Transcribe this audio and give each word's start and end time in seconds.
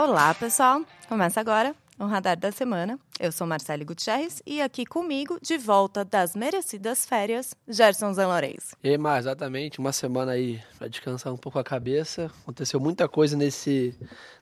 Olá, 0.00 0.32
pessoal! 0.32 0.84
Começa 1.08 1.40
agora 1.40 1.74
o 1.98 2.06
Radar 2.06 2.38
da 2.38 2.52
Semana. 2.52 3.00
Eu 3.18 3.32
sou 3.32 3.48
Marcele 3.48 3.84
Gutierrez 3.84 4.40
e 4.46 4.62
aqui 4.62 4.86
comigo, 4.86 5.40
de 5.42 5.58
volta 5.58 6.04
das 6.04 6.36
merecidas 6.36 7.04
férias, 7.04 7.52
Gerson 7.66 8.14
Zanlorenz. 8.14 8.76
E 8.80 8.96
Mar, 8.96 9.18
exatamente, 9.18 9.80
uma 9.80 9.92
semana 9.92 10.30
aí 10.30 10.62
para 10.78 10.86
descansar 10.86 11.32
um 11.32 11.36
pouco 11.36 11.58
a 11.58 11.64
cabeça. 11.64 12.30
Aconteceu 12.42 12.78
muita 12.78 13.08
coisa 13.08 13.36
nesse, 13.36 13.92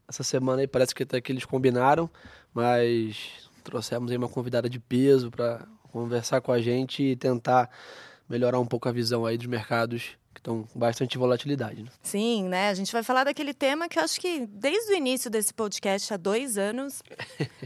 nessa 0.07 0.23
semana 0.23 0.61
aí, 0.61 0.67
parece 0.67 0.95
que 0.95 1.05
até 1.05 1.23
que 1.23 1.33
eles 1.33 1.47
combinaram, 1.47 2.11
mas 2.53 3.49
trouxemos 3.65 4.11
aí 4.11 4.19
uma 4.19 4.29
convidada 4.29 4.69
de 4.69 4.79
peso 4.79 5.31
para 5.31 5.67
conversar 5.91 6.43
com 6.43 6.53
a 6.53 6.61
gente 6.61 7.03
e 7.03 7.17
tentar 7.17 7.71
melhorar 8.29 8.61
um 8.61 8.67
pouco 8.67 8.91
a 8.91 8.93
visão 8.93 9.25
aí 9.25 9.39
dos 9.39 9.47
mercados 9.47 10.19
com 10.47 10.65
bastante 10.75 11.19
volatilidade. 11.19 11.83
Né? 11.83 11.91
Sim, 12.03 12.45
né? 12.45 12.69
A 12.69 12.75
gente 12.75 12.93
vai 12.93 13.03
falar 13.03 13.25
daquele 13.25 13.53
tema 13.53 13.89
que 13.89 13.99
eu 13.99 14.03
acho 14.05 14.21
que 14.21 14.47
desde 14.47 14.93
o 14.93 14.97
início 14.97 15.31
desse 15.31 15.53
podcast, 15.53 16.15
há 16.15 16.17
dois 16.17 16.57
anos, 16.57 17.03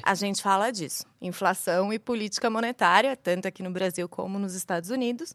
a 0.02 0.14
gente 0.16 0.42
fala 0.42 0.70
disso: 0.70 1.05
inflação 1.20 1.92
e 1.92 1.98
política 1.98 2.48
monetária, 2.48 3.16
tanto 3.16 3.46
aqui 3.46 3.62
no 3.62 3.70
Brasil 3.70 4.08
como 4.08 4.38
nos 4.38 4.55
Estados 4.55 4.91
Unidos. 4.91 5.34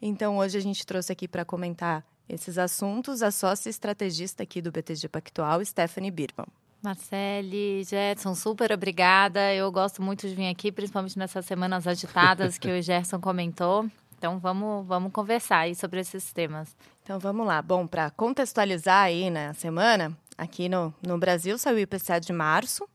Então, 0.00 0.38
hoje 0.38 0.56
a 0.56 0.60
gente 0.60 0.86
trouxe 0.86 1.12
aqui 1.12 1.28
para 1.28 1.44
comentar 1.44 2.04
esses 2.28 2.56
assuntos 2.56 3.22
a 3.22 3.30
sócia 3.30 3.68
estrategista 3.68 4.42
aqui 4.42 4.62
do 4.62 4.70
BTG 4.70 5.08
Pactual, 5.08 5.64
Stephanie 5.64 6.10
Birman. 6.10 6.46
Marcele, 6.80 7.82
Jetson, 7.84 8.34
super 8.36 8.70
obrigada. 8.70 9.52
Eu 9.52 9.70
gosto 9.72 10.00
muito 10.00 10.28
de 10.28 10.34
vir 10.34 10.48
aqui, 10.48 10.70
principalmente 10.70 11.18
nessas 11.18 11.44
semanas 11.44 11.86
agitadas 11.86 12.56
que 12.56 12.70
o 12.70 12.80
Gerson 12.80 13.20
comentou. 13.20 13.90
Então 14.18 14.38
vamos, 14.40 14.84
vamos 14.86 15.12
conversar 15.12 15.60
aí 15.60 15.74
sobre 15.76 16.00
esses 16.00 16.32
temas. 16.32 16.74
Então 17.02 17.20
vamos 17.20 17.46
lá. 17.46 17.62
Bom, 17.62 17.86
para 17.86 18.10
contextualizar 18.10 19.04
aí 19.04 19.30
na 19.30 19.54
semana, 19.54 20.12
aqui 20.36 20.68
no, 20.68 20.92
no 21.00 21.16
Brasil 21.16 21.56
saiu 21.56 21.76
o 21.76 21.80
IPCA 21.80 22.20
de 22.20 22.32
março, 22.32 22.88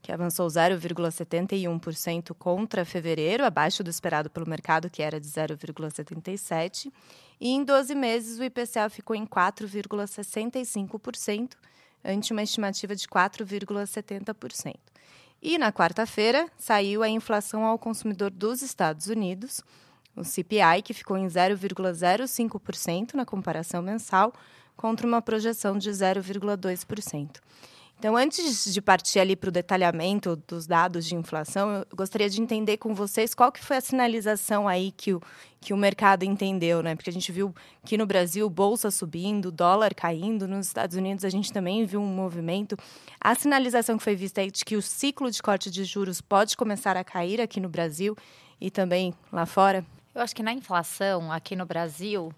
que 0.00 0.10
avançou 0.10 0.48
0,71% 0.48 2.34
contra 2.34 2.86
fevereiro, 2.86 3.44
abaixo 3.44 3.84
do 3.84 3.90
esperado 3.90 4.30
pelo 4.30 4.48
mercado, 4.48 4.88
que 4.88 5.02
era 5.02 5.20
de 5.20 5.28
0,77%. 5.28 6.90
E 7.38 7.50
em 7.50 7.62
12 7.62 7.94
meses 7.94 8.38
o 8.38 8.44
IPCA 8.44 8.88
ficou 8.88 9.14
em 9.14 9.26
4,65%, 9.26 11.50
ante 12.02 12.32
uma 12.32 12.42
estimativa 12.42 12.96
de 12.96 13.06
4,70%. 13.06 14.76
E 15.42 15.58
na 15.58 15.70
quarta-feira 15.70 16.48
saiu 16.58 17.02
a 17.02 17.08
inflação 17.08 17.64
ao 17.64 17.78
consumidor 17.78 18.30
dos 18.30 18.62
Estados 18.62 19.08
Unidos, 19.08 19.62
o 20.20 20.24
CPI, 20.24 20.82
que 20.84 20.94
ficou 20.94 21.16
em 21.16 21.26
0,05% 21.26 23.14
na 23.14 23.24
comparação 23.24 23.82
mensal, 23.82 24.32
contra 24.76 25.06
uma 25.06 25.20
projeção 25.20 25.76
de 25.76 25.90
0,2%. 25.90 27.40
Então, 28.00 28.16
antes 28.16 28.72
de 28.72 28.80
partir 28.80 29.18
ali 29.18 29.36
para 29.36 29.48
o 29.48 29.52
detalhamento 29.52 30.34
dos 30.48 30.66
dados 30.66 31.04
de 31.04 31.14
inflação, 31.14 31.70
eu 31.70 31.86
gostaria 31.94 32.30
de 32.30 32.40
entender 32.40 32.78
com 32.78 32.94
vocês 32.94 33.34
qual 33.34 33.52
que 33.52 33.62
foi 33.62 33.76
a 33.76 33.80
sinalização 33.82 34.66
aí 34.66 34.90
que 34.90 35.12
o, 35.12 35.20
que 35.60 35.74
o 35.74 35.76
mercado 35.76 36.22
entendeu, 36.22 36.82
né? 36.82 36.94
Porque 36.94 37.10
a 37.10 37.12
gente 37.12 37.30
viu 37.30 37.54
que 37.84 37.98
no 37.98 38.06
Brasil 38.06 38.48
bolsa 38.48 38.90
subindo, 38.90 39.52
dólar 39.52 39.94
caindo, 39.94 40.48
nos 40.48 40.68
Estados 40.68 40.96
Unidos 40.96 41.26
a 41.26 41.28
gente 41.28 41.52
também 41.52 41.84
viu 41.84 42.00
um 42.00 42.06
movimento. 42.06 42.74
A 43.20 43.34
sinalização 43.34 43.98
que 43.98 44.04
foi 44.04 44.16
vista 44.16 44.40
aí 44.40 44.50
de 44.50 44.64
que 44.64 44.76
o 44.76 44.82
ciclo 44.82 45.30
de 45.30 45.42
corte 45.42 45.70
de 45.70 45.84
juros 45.84 46.22
pode 46.22 46.56
começar 46.56 46.96
a 46.96 47.04
cair 47.04 47.38
aqui 47.38 47.60
no 47.60 47.68
Brasil 47.68 48.16
e 48.58 48.70
também 48.70 49.12
lá 49.30 49.44
fora? 49.44 49.84
Eu 50.14 50.20
acho 50.20 50.34
que 50.34 50.42
na 50.42 50.52
inflação 50.52 51.30
aqui 51.30 51.54
no 51.54 51.64
Brasil, 51.64 52.32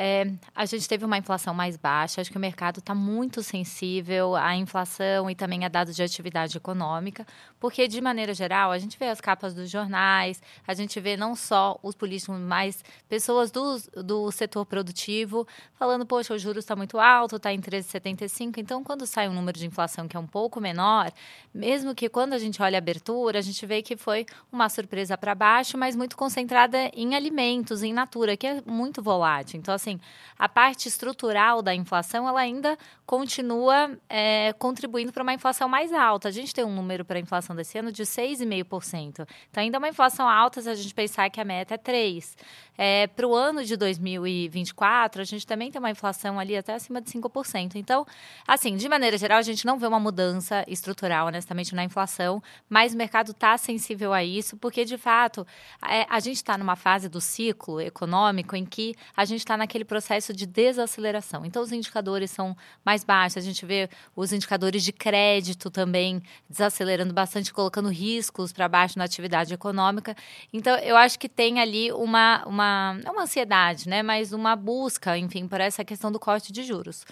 é, 0.00 0.30
a 0.54 0.64
gente 0.64 0.88
teve 0.88 1.04
uma 1.04 1.18
inflação 1.18 1.52
mais 1.52 1.76
baixa, 1.76 2.20
acho 2.20 2.30
que 2.30 2.36
o 2.36 2.40
mercado 2.40 2.78
está 2.78 2.94
muito 2.94 3.42
sensível 3.42 4.36
à 4.36 4.54
inflação 4.54 5.28
e 5.28 5.34
também 5.34 5.64
a 5.64 5.68
dados 5.68 5.96
de 5.96 6.04
atividade 6.04 6.56
econômica, 6.56 7.26
porque, 7.58 7.88
de 7.88 8.00
maneira 8.00 8.32
geral, 8.32 8.70
a 8.70 8.78
gente 8.78 8.96
vê 8.96 9.06
as 9.06 9.20
capas 9.20 9.54
dos 9.54 9.68
jornais, 9.68 10.40
a 10.64 10.72
gente 10.72 11.00
vê 11.00 11.16
não 11.16 11.34
só 11.34 11.80
os 11.82 11.96
políticos, 11.96 12.38
mas 12.38 12.84
pessoas 13.08 13.50
do, 13.50 13.76
do 14.04 14.30
setor 14.30 14.64
produtivo 14.64 15.44
falando, 15.74 16.06
poxa, 16.06 16.32
o 16.32 16.38
juros 16.38 16.62
está 16.62 16.76
muito 16.76 17.00
alto, 17.00 17.34
está 17.34 17.52
em 17.52 17.60
13,75, 17.60 18.58
então, 18.58 18.84
quando 18.84 19.04
sai 19.04 19.28
um 19.28 19.34
número 19.34 19.58
de 19.58 19.66
inflação 19.66 20.06
que 20.06 20.16
é 20.16 20.20
um 20.20 20.28
pouco 20.28 20.60
menor, 20.60 21.10
mesmo 21.52 21.92
que 21.92 22.08
quando 22.08 22.34
a 22.34 22.38
gente 22.38 22.62
olha 22.62 22.76
a 22.76 22.78
abertura, 22.78 23.40
a 23.40 23.42
gente 23.42 23.66
vê 23.66 23.82
que 23.82 23.96
foi 23.96 24.26
uma 24.52 24.68
surpresa 24.68 25.18
para 25.18 25.34
baixo, 25.34 25.76
mas 25.76 25.96
muito 25.96 26.16
concentrada 26.16 26.88
em 26.94 27.16
alimentos, 27.16 27.82
em 27.82 27.92
natura, 27.92 28.36
que 28.36 28.46
é 28.46 28.62
muito 28.64 29.02
volátil. 29.02 29.58
Então, 29.58 29.74
assim, 29.74 29.87
assim, 29.88 30.00
a 30.38 30.48
parte 30.48 30.86
estrutural 30.88 31.62
da 31.62 31.74
inflação, 31.74 32.28
ela 32.28 32.40
ainda 32.40 32.78
continua 33.04 33.98
é, 34.08 34.52
contribuindo 34.52 35.12
para 35.12 35.22
uma 35.22 35.32
inflação 35.32 35.68
mais 35.68 35.92
alta. 35.92 36.28
A 36.28 36.30
gente 36.30 36.54
tem 36.54 36.64
um 36.64 36.74
número 36.74 37.04
para 37.04 37.18
a 37.18 37.20
inflação 37.20 37.56
desse 37.56 37.78
ano 37.78 37.90
de 37.90 38.02
6,5%. 38.04 39.26
Então, 39.50 39.62
ainda 39.62 39.76
é 39.76 39.78
uma 39.78 39.88
inflação 39.88 40.28
alta 40.28 40.60
se 40.60 40.68
a 40.68 40.74
gente 40.74 40.94
pensar 40.94 41.28
que 41.30 41.40
a 41.40 41.44
meta 41.44 41.74
é 41.74 41.78
3%. 41.78 42.36
É, 42.80 43.08
para 43.08 43.26
o 43.26 43.34
ano 43.34 43.64
de 43.64 43.76
2024, 43.76 45.20
a 45.20 45.24
gente 45.24 45.44
também 45.44 45.68
tem 45.68 45.80
uma 45.80 45.90
inflação 45.90 46.38
ali 46.38 46.56
até 46.56 46.74
acima 46.74 47.00
de 47.00 47.10
5%. 47.10 47.74
Então, 47.74 48.06
assim, 48.46 48.76
de 48.76 48.88
maneira 48.88 49.18
geral, 49.18 49.38
a 49.38 49.42
gente 49.42 49.66
não 49.66 49.80
vê 49.80 49.86
uma 49.88 49.98
mudança 49.98 50.64
estrutural, 50.68 51.26
honestamente, 51.26 51.74
na 51.74 51.82
inflação, 51.82 52.40
mas 52.68 52.94
o 52.94 52.96
mercado 52.96 53.32
está 53.32 53.58
sensível 53.58 54.12
a 54.12 54.22
isso, 54.22 54.56
porque, 54.56 54.84
de 54.84 54.96
fato, 54.96 55.44
é, 55.88 56.06
a 56.08 56.20
gente 56.20 56.36
está 56.36 56.56
numa 56.56 56.76
fase 56.76 57.08
do 57.08 57.20
ciclo 57.20 57.80
econômico 57.80 58.54
em 58.54 58.64
que 58.64 58.94
a 59.16 59.24
gente 59.24 59.40
está 59.40 59.56
naquele 59.56 59.77
processo 59.84 60.32
de 60.32 60.46
desaceleração. 60.46 61.44
Então, 61.44 61.62
os 61.62 61.72
indicadores 61.72 62.30
são 62.30 62.56
mais 62.84 63.02
baixos, 63.04 63.38
a 63.38 63.40
gente 63.40 63.64
vê 63.64 63.88
os 64.14 64.32
indicadores 64.32 64.84
de 64.84 64.92
crédito 64.92 65.70
também 65.70 66.22
desacelerando 66.48 67.12
bastante, 67.12 67.52
colocando 67.52 67.88
riscos 67.88 68.52
para 68.52 68.68
baixo 68.68 68.98
na 68.98 69.04
atividade 69.04 69.52
econômica. 69.52 70.14
Então, 70.52 70.76
eu 70.76 70.96
acho 70.96 71.18
que 71.18 71.28
tem 71.28 71.60
ali 71.60 71.90
uma, 71.92 72.44
uma 72.46 72.58
uma, 72.58 72.94
não 73.04 73.12
uma 73.12 73.22
ansiedade, 73.22 73.88
né, 73.88 74.02
mas 74.02 74.32
uma 74.32 74.56
busca, 74.56 75.16
enfim, 75.16 75.46
por 75.46 75.60
essa 75.60 75.84
questão 75.84 76.10
do 76.10 76.18
corte 76.18 76.52
de 76.52 76.62
juros. 76.62 77.04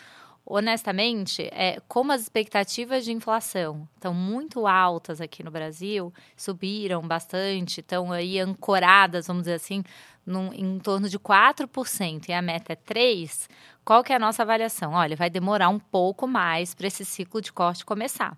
Honestamente, 0.49 1.49
é, 1.51 1.81
como 1.89 2.13
as 2.13 2.21
expectativas 2.21 3.05
de 3.05 3.13
inflação 3.13 3.89
estão 3.97 4.15
muito 4.15 4.67
altas 4.67 5.21
aqui 5.21 5.43
no 5.43 5.51
Brasil, 5.51 6.13
subiram 6.37 7.03
bastante, 7.03 7.81
estão 7.81 8.13
aí 8.13 8.39
ancoradas, 8.39 9.27
vamos 9.27 9.43
dizer 9.43 9.55
assim, 9.55 9.83
num, 10.27 10.53
em 10.53 10.79
torno 10.79 11.09
de 11.09 11.19
4% 11.19 12.29
e 12.29 12.33
a 12.33 12.43
meta 12.43 12.73
é 12.73 12.77
3%, 12.77 13.49
qual 13.85 14.03
que 14.03 14.13
é 14.13 14.17
a 14.17 14.19
nossa 14.19 14.43
avaliação? 14.43 14.95
Olha, 14.95 15.15
vai 15.15 15.31
demorar 15.31 15.69
um 15.69 15.79
pouco 15.79 16.27
mais 16.27 16.75
para 16.75 16.89
esse 16.89 17.05
ciclo 17.05 17.41
de 17.41 17.53
corte 17.53 17.85
começar. 17.85 18.37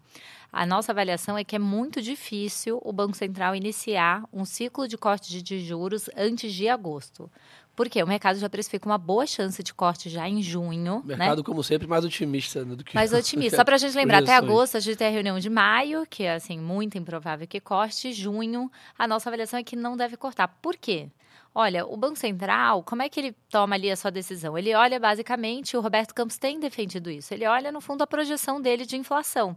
A 0.53 0.67
nossa 0.67 0.93
avaliação 0.93 1.39
é 1.39 1.45
que 1.45 1.57
é 1.57 1.59
muito 1.59 2.03
difícil 2.03 2.81
o 2.85 2.93
Banco 2.93 3.17
Central 3.17 3.55
iniciar 3.55 4.25
um 4.31 4.45
ciclo 4.45 4.87
de 4.87 4.99
corte 4.99 5.43
de 5.43 5.61
juros 5.61 6.11
antes 6.15 6.53
de 6.53 6.69
agosto. 6.69 7.31
Porque 7.75 8.03
o 8.03 8.07
mercado 8.07 8.39
já 8.39 8.51
precifica 8.51 8.89
uma 8.89 8.99
boa 8.99 9.25
chance 9.25 9.63
de 9.63 9.73
corte 9.73 10.11
já 10.11 10.29
em 10.29 10.43
junho. 10.43 11.03
Né? 11.07 11.17
mercado, 11.17 11.39
né? 11.39 11.45
como 11.45 11.63
sempre, 11.63 11.87
mais 11.87 12.05
otimista 12.05 12.65
do 12.65 12.83
que. 12.83 12.95
Mais 12.95 13.13
otimista. 13.15 13.57
Só 13.57 13.65
para 13.65 13.77
a 13.77 13.79
gente 13.79 13.95
lembrar, 13.95 14.19
até 14.19 14.35
agosto 14.35 14.77
a 14.77 14.81
gente 14.81 14.97
tem 14.97 15.07
a 15.07 15.11
reunião 15.11 15.39
de 15.39 15.49
maio, 15.49 16.05
que 16.05 16.25
é 16.25 16.35
assim, 16.35 16.59
muito 16.59 16.99
improvável 16.99 17.47
que 17.47 17.61
corte. 17.61 18.13
Junho, 18.13 18.71
a 18.99 19.07
nossa 19.07 19.29
avaliação 19.29 19.61
é 19.61 19.63
que 19.63 19.77
não 19.77 19.97
deve 19.97 20.17
cortar. 20.17 20.49
Por 20.61 20.77
quê? 20.77 21.09
Olha, 21.61 21.85
o 21.85 21.97
Banco 21.97 22.17
Central, 22.17 22.85
como 22.85 23.03
é 23.03 23.09
que 23.09 23.19
ele 23.19 23.33
toma 23.51 23.75
ali 23.75 23.91
a 23.91 23.97
sua 23.97 24.13
decisão? 24.13 24.57
Ele 24.57 24.73
olha 24.77 25.01
basicamente, 25.01 25.77
o 25.77 25.81
Roberto 25.81 26.15
Campos 26.15 26.39
tem 26.39 26.61
defendido 26.61 27.11
isso, 27.11 27.35
ele 27.35 27.45
olha 27.49 27.73
no 27.73 27.81
fundo 27.81 28.01
a 28.01 28.07
projeção 28.07 28.61
dele 28.61 28.87
de 28.87 28.97
inflação. 28.97 29.57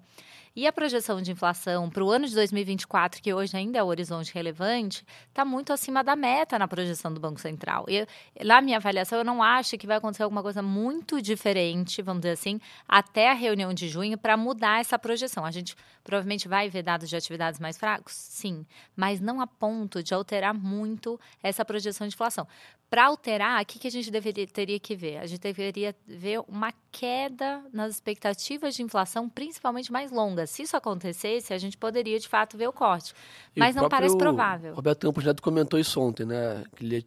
E 0.53 0.67
a 0.67 0.73
projeção 0.73 1.21
de 1.21 1.31
inflação 1.31 1.89
para 1.89 2.03
o 2.03 2.11
ano 2.11 2.27
de 2.27 2.35
2024, 2.35 3.21
que 3.21 3.33
hoje 3.33 3.55
ainda 3.55 3.79
é 3.79 3.83
o 3.83 3.85
horizonte 3.85 4.33
relevante, 4.33 5.05
está 5.29 5.45
muito 5.45 5.71
acima 5.71 6.03
da 6.03 6.13
meta 6.13 6.59
na 6.59 6.67
projeção 6.67 7.13
do 7.13 7.21
Banco 7.21 7.39
Central. 7.39 7.85
E 7.87 8.05
lá, 8.43 8.61
minha 8.61 8.75
avaliação, 8.75 9.19
eu 9.19 9.23
não 9.23 9.41
acho 9.41 9.77
que 9.77 9.87
vai 9.87 9.95
acontecer 9.95 10.23
alguma 10.23 10.43
coisa 10.43 10.61
muito 10.61 11.21
diferente, 11.21 12.01
vamos 12.01 12.23
dizer 12.23 12.33
assim, 12.33 12.59
até 12.85 13.31
a 13.31 13.33
reunião 13.33 13.73
de 13.73 13.87
junho 13.87 14.17
para 14.17 14.35
mudar 14.35 14.81
essa 14.81 14.99
projeção. 14.99 15.45
A 15.45 15.51
gente 15.51 15.73
provavelmente 16.03 16.49
vai 16.49 16.69
ver 16.69 16.83
dados 16.83 17.07
de 17.07 17.15
atividades 17.15 17.57
mais 17.57 17.77
fracos? 17.77 18.13
Sim, 18.13 18.65
mas 18.93 19.21
não 19.21 19.39
a 19.39 19.47
ponto 19.47 20.03
de 20.03 20.13
alterar 20.13 20.53
muito 20.53 21.17
essa 21.41 21.63
projeção 21.63 22.05
de 22.05 22.13
inflação. 22.13 22.45
Para 22.91 23.05
alterar, 23.05 23.63
o 23.63 23.65
que, 23.65 23.79
que 23.79 23.87
a 23.87 23.89
gente 23.89 24.11
deveria, 24.11 24.45
teria 24.45 24.77
que 24.77 24.97
ver? 24.97 25.19
A 25.19 25.25
gente 25.25 25.39
deveria 25.39 25.95
ver 26.05 26.41
uma 26.45 26.73
queda 26.91 27.63
nas 27.71 27.93
expectativas 27.93 28.75
de 28.75 28.83
inflação, 28.83 29.29
principalmente 29.29 29.89
mais 29.89 30.11
longas. 30.11 30.49
Se 30.49 30.63
isso 30.63 30.75
acontecesse, 30.75 31.53
a 31.53 31.57
gente 31.57 31.77
poderia 31.77 32.19
de 32.19 32.27
fato 32.27 32.57
ver 32.57 32.67
o 32.67 32.73
corte. 32.73 33.13
Mas 33.55 33.77
não 33.77 33.87
parece 33.87 34.17
provável. 34.17 34.75
Roberto 34.75 35.07
Campos 35.07 35.23
Neto 35.23 35.41
comentou 35.41 35.79
isso 35.79 36.01
ontem, 36.01 36.25
né? 36.25 36.65
Que 36.75 36.83
ele 36.83 37.05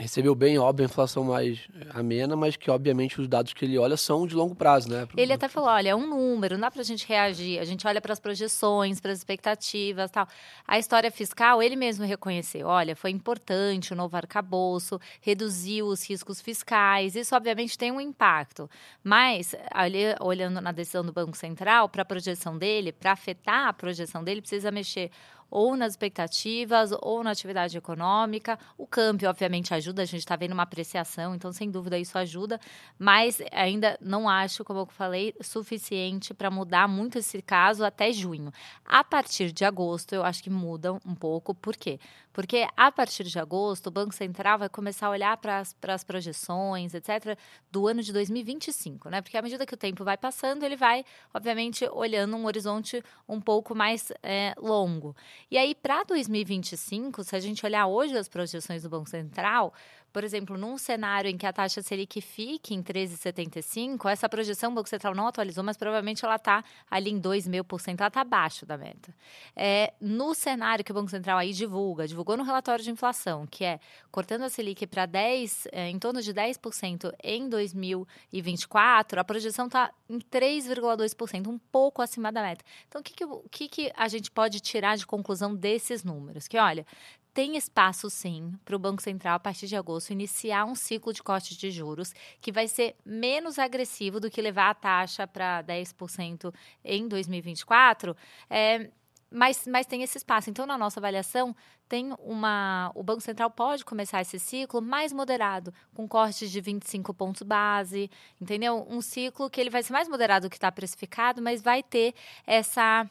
recebeu 0.00 0.34
bem, 0.34 0.58
óbvio, 0.58 0.86
a 0.86 0.88
inflação 0.88 1.22
mais 1.22 1.68
amena, 1.94 2.34
mas 2.34 2.56
que 2.56 2.70
obviamente 2.70 3.20
os 3.20 3.28
dados 3.28 3.52
que 3.52 3.64
ele 3.64 3.78
olha 3.78 3.96
são 3.96 4.26
de 4.26 4.34
longo 4.34 4.54
prazo, 4.54 4.88
né? 4.88 5.06
Ele 5.16 5.32
até 5.32 5.48
falou, 5.48 5.68
olha, 5.68 5.90
é 5.90 5.94
um 5.94 6.06
número, 6.06 6.54
não 6.54 6.62
dá 6.62 6.70
para 6.70 6.80
a 6.80 6.84
gente 6.84 7.06
reagir, 7.06 7.58
a 7.58 7.64
gente 7.64 7.86
olha 7.86 8.00
para 8.00 8.12
as 8.12 8.18
projeções, 8.18 9.00
para 9.00 9.12
as 9.12 9.18
expectativas, 9.18 10.10
tal. 10.10 10.26
A 10.66 10.78
história 10.78 11.10
fiscal, 11.10 11.62
ele 11.62 11.76
mesmo 11.76 12.04
reconheceu, 12.04 12.66
olha, 12.66 12.96
foi 12.96 13.10
importante 13.10 13.92
o 13.92 13.96
novo 13.96 14.16
arcabouço, 14.16 14.98
reduziu 15.20 15.86
os 15.86 16.08
riscos 16.08 16.40
fiscais, 16.40 17.14
isso 17.14 17.36
obviamente 17.36 17.76
tem 17.76 17.92
um 17.92 18.00
impacto, 18.00 18.68
mas 19.04 19.54
ali, 19.70 20.14
olhando 20.20 20.60
na 20.60 20.72
decisão 20.72 21.04
do 21.04 21.12
Banco 21.12 21.36
Central, 21.36 21.88
para 21.88 22.02
a 22.02 22.06
projeção 22.06 22.56
dele, 22.56 22.92
para 22.92 23.12
afetar 23.12 23.68
a 23.68 23.72
projeção 23.72 24.24
dele, 24.24 24.40
precisa 24.40 24.70
mexer 24.70 25.10
ou 25.50 25.76
nas 25.76 25.92
expectativas 25.92 26.92
ou 27.00 27.24
na 27.24 27.30
atividade 27.30 27.76
econômica. 27.76 28.58
O 28.78 28.86
câmbio, 28.86 29.28
obviamente, 29.28 29.74
ajuda, 29.74 30.02
a 30.02 30.04
gente 30.04 30.20
está 30.20 30.36
vendo 30.36 30.52
uma 30.52 30.62
apreciação, 30.62 31.34
então, 31.34 31.52
sem 31.52 31.70
dúvida, 31.70 31.98
isso 31.98 32.16
ajuda, 32.16 32.60
mas 32.98 33.42
ainda 33.52 33.98
não 34.00 34.28
acho, 34.28 34.64
como 34.64 34.80
eu 34.80 34.86
falei, 34.86 35.34
suficiente 35.40 36.32
para 36.32 36.50
mudar 36.50 36.86
muito 36.86 37.18
esse 37.18 37.42
caso 37.42 37.84
até 37.84 38.12
junho. 38.12 38.52
A 38.84 39.02
partir 39.02 39.52
de 39.52 39.64
agosto, 39.64 40.14
eu 40.14 40.24
acho 40.24 40.42
que 40.42 40.50
muda 40.50 40.92
um 40.92 41.14
pouco, 41.14 41.54
por 41.54 41.76
quê? 41.76 41.98
Porque 42.32 42.66
a 42.76 42.92
partir 42.92 43.24
de 43.24 43.38
agosto, 43.38 43.88
o 43.88 43.90
Banco 43.90 44.14
Central 44.14 44.58
vai 44.58 44.68
começar 44.68 45.08
a 45.08 45.10
olhar 45.10 45.36
para 45.36 45.62
as 45.88 46.04
projeções, 46.04 46.94
etc., 46.94 47.36
do 47.70 47.88
ano 47.88 48.02
de 48.02 48.12
2025, 48.12 49.10
né? 49.10 49.20
Porque 49.20 49.36
à 49.36 49.42
medida 49.42 49.66
que 49.66 49.74
o 49.74 49.76
tempo 49.76 50.04
vai 50.04 50.16
passando, 50.16 50.62
ele 50.62 50.76
vai, 50.76 51.04
obviamente, 51.34 51.84
olhando 51.92 52.36
um 52.36 52.46
horizonte 52.46 53.02
um 53.28 53.40
pouco 53.40 53.74
mais 53.74 54.12
é, 54.22 54.54
longo. 54.58 55.14
E 55.50 55.56
aí, 55.56 55.74
para 55.74 56.02
2025, 56.04 57.22
se 57.22 57.36
a 57.36 57.40
gente 57.40 57.64
olhar 57.64 57.86
hoje 57.86 58.16
as 58.16 58.28
projeções 58.28 58.82
do 58.82 58.88
Banco 58.88 59.08
Central, 59.08 59.72
por 60.12 60.24
exemplo, 60.24 60.56
num 60.56 60.76
cenário 60.76 61.30
em 61.30 61.36
que 61.36 61.46
a 61.46 61.52
taxa 61.52 61.82
Selic 61.82 62.20
fique 62.20 62.74
em 62.74 62.82
13,75, 62.82 64.10
essa 64.10 64.28
projeção 64.28 64.72
o 64.72 64.74
Banco 64.74 64.88
Central 64.88 65.14
não 65.14 65.26
atualizou, 65.26 65.62
mas 65.62 65.76
provavelmente 65.76 66.24
ela 66.24 66.36
está 66.36 66.64
ali 66.90 67.10
em 67.10 67.20
2,5%, 67.20 67.96
ela 67.98 68.08
está 68.08 68.20
abaixo 68.20 68.66
da 68.66 68.76
meta. 68.76 69.14
É, 69.54 69.92
no 70.00 70.34
cenário 70.34 70.84
que 70.84 70.90
o 70.90 70.94
Banco 70.94 71.10
Central 71.10 71.38
aí 71.38 71.52
divulga, 71.52 72.06
divulgou 72.06 72.36
no 72.36 72.42
relatório 72.42 72.82
de 72.82 72.90
inflação, 72.90 73.46
que 73.46 73.64
é 73.64 73.80
cortando 74.10 74.42
a 74.42 74.48
Selic 74.48 74.86
para 74.86 75.06
10, 75.06 75.68
é, 75.72 75.88
em 75.88 75.98
torno 75.98 76.20
de 76.20 76.32
10% 76.34 77.12
em 77.22 77.48
2024, 77.48 79.20
a 79.20 79.24
projeção 79.24 79.66
está 79.66 79.92
em 80.08 80.18
3,2%, 80.18 81.46
um 81.46 81.58
pouco 81.58 82.02
acima 82.02 82.32
da 82.32 82.42
meta. 82.42 82.64
Então, 82.88 83.00
o 83.00 83.04
que, 83.04 83.14
que, 83.14 83.26
que, 83.50 83.68
que 83.68 83.92
a 83.96 84.08
gente 84.08 84.30
pode 84.30 84.60
tirar 84.60 84.96
de 84.96 85.06
conclusão 85.06 85.54
desses 85.54 86.02
números? 86.02 86.48
Que, 86.48 86.58
olha, 86.58 86.86
tem 87.32 87.56
espaço 87.56 88.10
sim 88.10 88.52
para 88.64 88.76
o 88.76 88.78
Banco 88.78 89.02
Central, 89.02 89.36
a 89.36 89.40
partir 89.40 89.66
de 89.66 89.76
agosto, 89.76 90.10
iniciar 90.10 90.64
um 90.64 90.74
ciclo 90.74 91.12
de 91.12 91.22
corte 91.22 91.56
de 91.56 91.70
juros 91.70 92.12
que 92.40 92.52
vai 92.52 92.68
ser 92.68 92.96
menos 93.04 93.58
agressivo 93.58 94.20
do 94.20 94.30
que 94.30 94.42
levar 94.42 94.70
a 94.70 94.74
taxa 94.74 95.26
para 95.26 95.62
10% 95.62 96.52
em 96.84 97.08
2024. 97.08 98.16
É, 98.48 98.90
mas, 99.30 99.64
mas 99.66 99.86
tem 99.86 100.02
esse 100.02 100.18
espaço. 100.18 100.50
Então, 100.50 100.66
na 100.66 100.76
nossa 100.76 100.98
avaliação, 100.98 101.54
tem 101.88 102.12
uma. 102.18 102.90
O 102.94 103.02
Banco 103.02 103.20
Central 103.20 103.50
pode 103.50 103.84
começar 103.84 104.20
esse 104.20 104.38
ciclo 104.38 104.82
mais 104.82 105.12
moderado, 105.12 105.72
com 105.94 106.08
cortes 106.08 106.50
de 106.50 106.60
25 106.60 107.14
pontos 107.14 107.42
base, 107.42 108.10
entendeu? 108.40 108.86
Um 108.88 109.00
ciclo 109.00 109.48
que 109.48 109.60
ele 109.60 109.70
vai 109.70 109.82
ser 109.82 109.92
mais 109.92 110.08
moderado 110.08 110.46
do 110.46 110.50
que 110.50 110.56
está 110.56 110.70
precificado, 110.72 111.40
mas 111.40 111.62
vai 111.62 111.82
ter 111.82 112.14
essa 112.46 113.08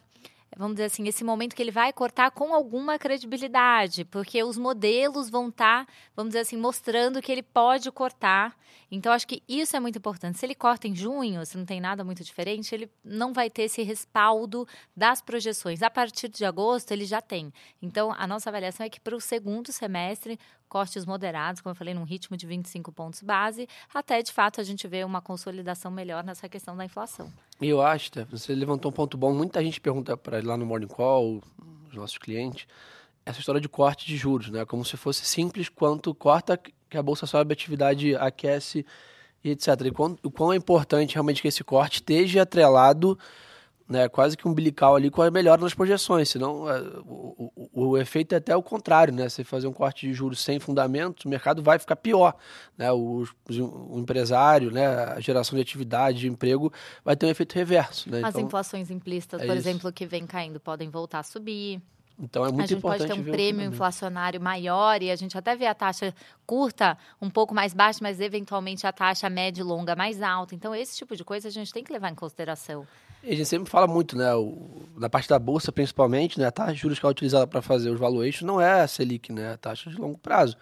vamos 0.57 0.75
dizer 0.75 0.85
assim, 0.85 1.07
esse 1.07 1.23
momento 1.23 1.55
que 1.55 1.61
ele 1.61 1.71
vai 1.71 1.93
cortar 1.93 2.31
com 2.31 2.53
alguma 2.53 2.97
credibilidade, 2.97 4.05
porque 4.05 4.43
os 4.43 4.57
modelos 4.57 5.29
vão 5.29 5.49
estar, 5.49 5.85
tá, 5.85 5.91
vamos 6.15 6.31
dizer 6.31 6.39
assim, 6.39 6.57
mostrando 6.57 7.21
que 7.21 7.31
ele 7.31 7.43
pode 7.43 7.91
cortar. 7.91 8.57
Então, 8.91 9.13
acho 9.13 9.27
que 9.27 9.43
isso 9.47 9.75
é 9.75 9.79
muito 9.79 9.97
importante. 9.97 10.39
Se 10.39 10.45
ele 10.45 10.55
corta 10.55 10.87
em 10.87 10.95
junho, 10.95 11.45
se 11.45 11.57
não 11.57 11.65
tem 11.65 11.79
nada 11.79 12.03
muito 12.03 12.23
diferente, 12.23 12.73
ele 12.73 12.89
não 13.03 13.33
vai 13.33 13.49
ter 13.49 13.63
esse 13.63 13.83
respaldo 13.83 14.67
das 14.95 15.21
projeções. 15.21 15.83
A 15.83 15.89
partir 15.89 16.27
de 16.27 16.43
agosto, 16.43 16.91
ele 16.91 17.05
já 17.05 17.21
tem. 17.21 17.53
Então, 17.81 18.13
a 18.17 18.25
nossa 18.25 18.49
avaliação 18.49 18.85
é 18.85 18.89
que 18.89 18.99
para 18.99 19.15
o 19.15 19.21
segundo 19.21 19.71
semestre, 19.71 20.39
cortes 20.69 21.05
moderados, 21.05 21.61
como 21.61 21.71
eu 21.71 21.75
falei, 21.75 21.93
num 21.93 22.03
ritmo 22.03 22.37
de 22.37 22.45
25 22.47 22.91
pontos 22.91 23.21
base, 23.21 23.67
até 23.93 24.21
de 24.21 24.31
fato 24.31 24.61
a 24.61 24.63
gente 24.63 24.87
vê 24.87 25.03
uma 25.03 25.21
consolidação 25.21 25.91
melhor 25.91 26.23
nessa 26.23 26.47
questão 26.47 26.77
da 26.77 26.85
inflação. 26.85 27.33
Eu 27.59 27.81
acho, 27.81 28.11
você 28.29 28.53
levantou 28.53 28.91
um 28.91 28.93
ponto 28.93 29.17
bom. 29.17 29.33
Muita 29.33 29.61
gente 29.63 29.81
pergunta 29.81 30.15
para 30.15 30.41
lá 30.41 30.55
no 30.55 30.65
Morning 30.65 30.87
Call, 30.87 31.41
os 31.89 31.95
nossos 31.95 32.17
clientes, 32.17 32.67
essa 33.25 33.39
história 33.39 33.59
de 33.59 33.67
corte 33.67 34.05
de 34.05 34.15
juros, 34.15 34.49
né? 34.49 34.63
Como 34.63 34.85
se 34.85 34.95
fosse 34.95 35.25
simples 35.25 35.67
quanto 35.67 36.13
corta 36.13 36.57
que 36.57 36.97
a 36.97 37.03
bolsa 37.03 37.25
sobe, 37.25 37.51
a 37.51 37.53
atividade 37.53 38.15
aquece 38.15 38.85
e 39.43 39.51
etc. 39.51 39.67
E 39.85 39.91
quão, 39.91 40.17
o 40.23 40.31
quão 40.31 40.53
é 40.53 40.55
importante 40.55 41.15
realmente 41.15 41.41
que 41.41 41.47
esse 41.47 41.63
corte 41.63 41.95
esteja 41.95 42.43
atrelado 42.43 43.17
né, 43.89 44.07
quase 44.07 44.37
que 44.37 44.47
umbilical 44.47 44.95
ali 44.95 45.09
com 45.09 45.23
a 45.23 45.31
melhora 45.31 45.59
nas 45.59 45.73
projeções, 45.73 46.29
senão 46.29 46.69
é, 46.69 46.79
o, 47.03 47.51
o, 47.73 47.89
o, 47.89 47.97
efeito 47.97 48.33
é 48.33 48.37
até 48.37 48.55
o 48.55 48.61
contrário, 48.61 49.11
né? 49.11 49.27
Você 49.27 49.43
fazer 49.43 49.65
um 49.65 49.73
corte 49.73 50.07
de 50.07 50.13
juros 50.13 50.41
sem 50.41 50.59
fundamentos, 50.59 51.25
o 51.25 51.29
mercado 51.29 51.63
vai 51.63 51.79
ficar 51.79 51.95
pior, 51.95 52.35
né? 52.77 52.91
O, 52.91 53.25
o 53.49 53.99
empresário, 53.99 54.69
né, 54.69 54.85
a 54.85 55.19
geração 55.19 55.55
de 55.55 55.63
atividade, 55.63 56.19
de 56.19 56.27
emprego, 56.27 56.71
vai 57.03 57.15
ter 57.15 57.25
um 57.25 57.29
efeito 57.29 57.55
reverso, 57.55 58.11
né? 58.11 58.21
As 58.23 58.35
então, 58.35 58.45
inflações 58.45 58.91
implícitas, 58.91 59.41
é 59.41 59.45
por 59.47 59.57
isso. 59.57 59.67
exemplo, 59.67 59.91
que 59.91 60.05
vem 60.05 60.27
caindo, 60.27 60.59
podem 60.59 60.87
voltar 60.87 61.19
a 61.19 61.23
subir. 61.23 61.81
Então 62.19 62.45
é 62.45 62.51
muito 62.51 62.71
importante. 62.71 63.03
A 63.03 63.07
gente 63.07 63.15
pode 63.15 63.23
ter 63.23 63.29
um 63.29 63.33
prêmio 63.33 63.65
inflacionário 63.65 64.39
maior 64.39 65.01
e 65.01 65.09
a 65.09 65.15
gente 65.15 65.35
até 65.35 65.55
vê 65.55 65.65
a 65.65 65.73
taxa 65.73 66.13
curta 66.45 66.97
um 67.19 67.29
pouco 67.29 67.55
mais 67.55 67.73
baixa, 67.73 67.99
mas 68.01 68.19
eventualmente 68.19 68.85
a 68.85 68.91
taxa 68.91 69.29
média 69.29 69.61
e 69.61 69.63
longa 69.63 69.95
mais 69.95 70.21
alta. 70.21 70.53
Então 70.53 70.75
esse 70.75 70.97
tipo 70.97 71.15
de 71.15 71.23
coisa 71.23 71.47
a 71.47 71.51
gente 71.51 71.73
tem 71.73 71.83
que 71.83 71.91
levar 71.91 72.11
em 72.11 72.15
consideração. 72.15 72.85
A 73.23 73.27
gente 73.27 73.45
sempre 73.45 73.69
fala 73.69 73.87
muito, 73.87 74.17
né? 74.17 74.33
O, 74.33 74.87
na 74.97 75.09
parte 75.09 75.27
da 75.27 75.37
bolsa, 75.37 75.71
principalmente, 75.71 76.39
né? 76.39 76.45
A 76.45 76.51
taxa 76.51 76.73
de 76.73 76.79
juros 76.79 76.99
que 76.99 77.05
é 77.05 77.09
utilizada 77.09 77.45
para 77.45 77.61
fazer 77.61 77.89
os 77.89 77.99
valuations 77.99 78.43
não 78.43 78.61
é 78.61 78.81
a 78.81 78.87
Selic, 78.87 79.31
né? 79.31 79.53
A 79.53 79.57
taxa 79.57 79.89
de 79.89 79.97
longo 79.97 80.17
prazo. 80.17 80.55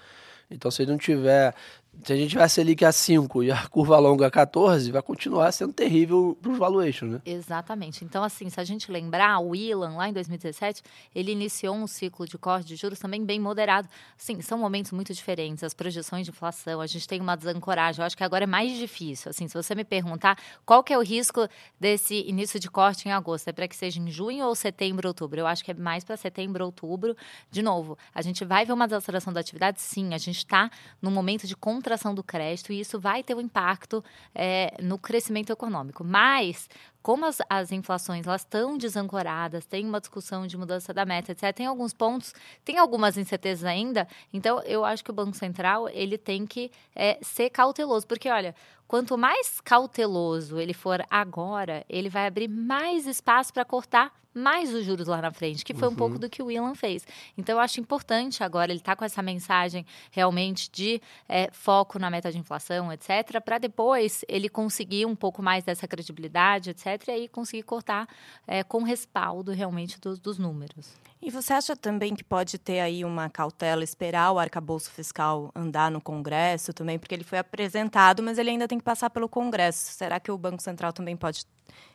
Então, 0.49 0.71
se 0.71 0.85
não 0.85 0.97
tiver 0.97 1.53
se 2.03 2.13
a 2.13 2.15
gente 2.15 2.29
tiver 2.29 2.43
a 2.43 2.49
Selic 2.49 2.85
a 2.85 2.91
5 2.91 3.43
e 3.43 3.51
a 3.51 3.67
curva 3.67 3.97
longa 3.99 4.27
a 4.27 4.31
14, 4.31 4.91
vai 4.91 5.01
continuar 5.01 5.51
sendo 5.51 5.73
terrível 5.73 6.37
para 6.41 6.51
os 6.51 6.57
valuations, 6.57 7.11
né? 7.11 7.21
Exatamente. 7.25 8.03
Então, 8.03 8.23
assim, 8.23 8.49
se 8.49 8.59
a 8.59 8.63
gente 8.63 8.91
lembrar, 8.91 9.39
o 9.39 9.55
Ilan, 9.55 9.95
lá 9.95 10.07
em 10.07 10.13
2017, 10.13 10.81
ele 11.13 11.31
iniciou 11.31 11.75
um 11.75 11.87
ciclo 11.87 12.25
de 12.27 12.37
corte 12.37 12.67
de 12.67 12.75
juros 12.75 12.99
também 12.99 13.23
bem 13.25 13.39
moderado. 13.39 13.87
Sim, 14.15 14.41
são 14.41 14.57
momentos 14.57 14.91
muito 14.91 15.13
diferentes, 15.13 15.63
as 15.63 15.73
projeções 15.73 16.25
de 16.25 16.31
inflação, 16.31 16.79
a 16.81 16.87
gente 16.87 17.07
tem 17.07 17.19
uma 17.19 17.35
desancoragem. 17.35 18.01
Eu 18.01 18.05
acho 18.05 18.17
que 18.17 18.23
agora 18.23 18.43
é 18.43 18.47
mais 18.47 18.77
difícil. 18.77 19.29
Assim, 19.29 19.47
se 19.47 19.53
você 19.53 19.73
me 19.73 19.83
perguntar 19.83 20.37
qual 20.65 20.83
que 20.83 20.93
é 20.93 20.97
o 20.97 21.01
risco 21.01 21.47
desse 21.79 22.27
início 22.27 22.59
de 22.59 22.69
corte 22.69 23.07
em 23.07 23.11
agosto, 23.11 23.47
é 23.47 23.51
para 23.51 23.67
que 23.67 23.75
seja 23.75 23.99
em 23.99 24.09
junho 24.09 24.45
ou 24.45 24.55
setembro, 24.55 25.07
outubro? 25.07 25.39
Eu 25.39 25.47
acho 25.47 25.63
que 25.63 25.71
é 25.71 25.73
mais 25.73 26.03
para 26.03 26.17
setembro, 26.17 26.65
outubro. 26.65 27.15
De 27.49 27.61
novo, 27.61 27.97
a 28.13 28.21
gente 28.21 28.45
vai 28.45 28.65
ver 28.65 28.73
uma 28.73 28.87
desaceleração 28.87 29.33
da 29.33 29.39
atividade? 29.39 29.81
Sim, 29.81 30.13
a 30.13 30.17
gente 30.17 30.37
está 30.37 30.69
num 31.01 31.11
momento 31.11 31.47
de 31.47 31.55
contra 31.55 31.86
contração 31.87 32.13
do 32.13 32.21
crédito 32.21 32.73
e 32.73 32.81
isso 32.81 32.99
vai 32.99 33.23
ter 33.23 33.33
um 33.33 33.39
impacto 33.39 34.03
é, 34.35 34.75
no 34.81 34.97
crescimento 34.97 35.53
econômico. 35.53 36.03
Mas 36.03 36.67
como 37.01 37.25
as, 37.25 37.37
as 37.49 37.71
inflações 37.71 38.27
elas 38.27 38.41
estão 38.41 38.77
desancoradas, 38.77 39.65
tem 39.65 39.85
uma 39.85 40.01
discussão 40.01 40.45
de 40.45 40.57
mudança 40.57 40.93
da 40.93 41.05
meta, 41.05 41.31
etc. 41.31 41.55
Tem 41.55 41.65
alguns 41.65 41.93
pontos, 41.93 42.33
tem 42.65 42.77
algumas 42.77 43.17
incertezas 43.17 43.63
ainda. 43.63 44.05
Então, 44.33 44.61
eu 44.63 44.83
acho 44.83 45.01
que 45.05 45.11
o 45.11 45.13
Banco 45.13 45.37
Central 45.37 45.87
ele 45.87 46.17
tem 46.17 46.45
que 46.45 46.69
é, 46.93 47.17
ser 47.21 47.49
cauteloso, 47.49 48.05
porque 48.05 48.29
olha, 48.29 48.53
quanto 48.87 49.17
mais 49.17 49.59
cauteloso 49.61 50.59
ele 50.59 50.73
for 50.73 51.03
agora, 51.09 51.85
ele 51.89 52.09
vai 52.09 52.27
abrir 52.27 52.47
mais 52.47 53.05
espaço 53.05 53.53
para 53.53 53.65
cortar 53.65 54.13
mais 54.37 54.73
os 54.73 54.85
juros 54.85 55.07
lá 55.07 55.19
na 55.19 55.31
frente, 55.31 55.65
que 55.65 55.73
foi 55.73 55.87
uhum. 55.87 55.93
um 55.93 55.97
pouco 55.97 56.19
do 56.19 56.29
que 56.29 56.41
o 56.41 56.45
Willan 56.45 56.75
fez. 56.75 57.05
Então, 57.35 57.55
eu 57.55 57.59
acho 57.59 57.79
importante 57.79 58.43
agora 58.43 58.71
ele 58.71 58.79
estar 58.79 58.91
tá 58.91 58.95
com 58.95 59.03
essa 59.03 59.21
mensagem 59.21 59.85
realmente 60.11 60.69
de 60.71 61.01
é, 61.27 61.49
foco 61.51 61.97
na 61.97 62.09
meta 62.09 62.31
de 62.31 62.37
inflação, 62.37 62.93
etc., 62.93 63.41
para 63.43 63.57
depois 63.57 64.23
ele 64.27 64.47
conseguir 64.47 65.05
um 65.05 65.15
pouco 65.15 65.41
mais 65.41 65.63
dessa 65.63 65.87
credibilidade, 65.87 66.69
etc., 66.69 67.07
e 67.07 67.11
aí 67.11 67.27
conseguir 67.27 67.63
cortar 67.63 68.07
é, 68.45 68.63
com 68.63 68.83
respaldo 68.83 69.51
realmente 69.51 69.99
dos, 69.99 70.19
dos 70.19 70.37
números. 70.37 70.93
E 71.21 71.31
você 71.31 71.53
acha 71.53 71.75
também 71.75 72.15
que 72.15 72.23
pode 72.23 72.57
ter 72.57 72.79
aí 72.79 73.03
uma 73.03 73.29
cautela, 73.29 73.83
esperar 73.83 74.31
o 74.31 74.39
arcabouço 74.39 74.91
fiscal 74.91 75.51
andar 75.55 75.89
no 75.89 75.99
Congresso 75.99 76.73
também, 76.73 76.99
porque 76.99 77.15
ele 77.15 77.23
foi 77.23 77.39
apresentado, 77.39 78.21
mas 78.21 78.37
ele 78.37 78.51
ainda 78.51 78.67
tem 78.67 78.77
que 78.77 78.83
passar 78.83 79.09
pelo 79.09 79.27
Congresso. 79.27 79.93
Será 79.93 80.19
que 80.19 80.31
o 80.31 80.37
Banco 80.37 80.61
Central 80.61 80.93
também 80.93 81.17
pode 81.17 81.43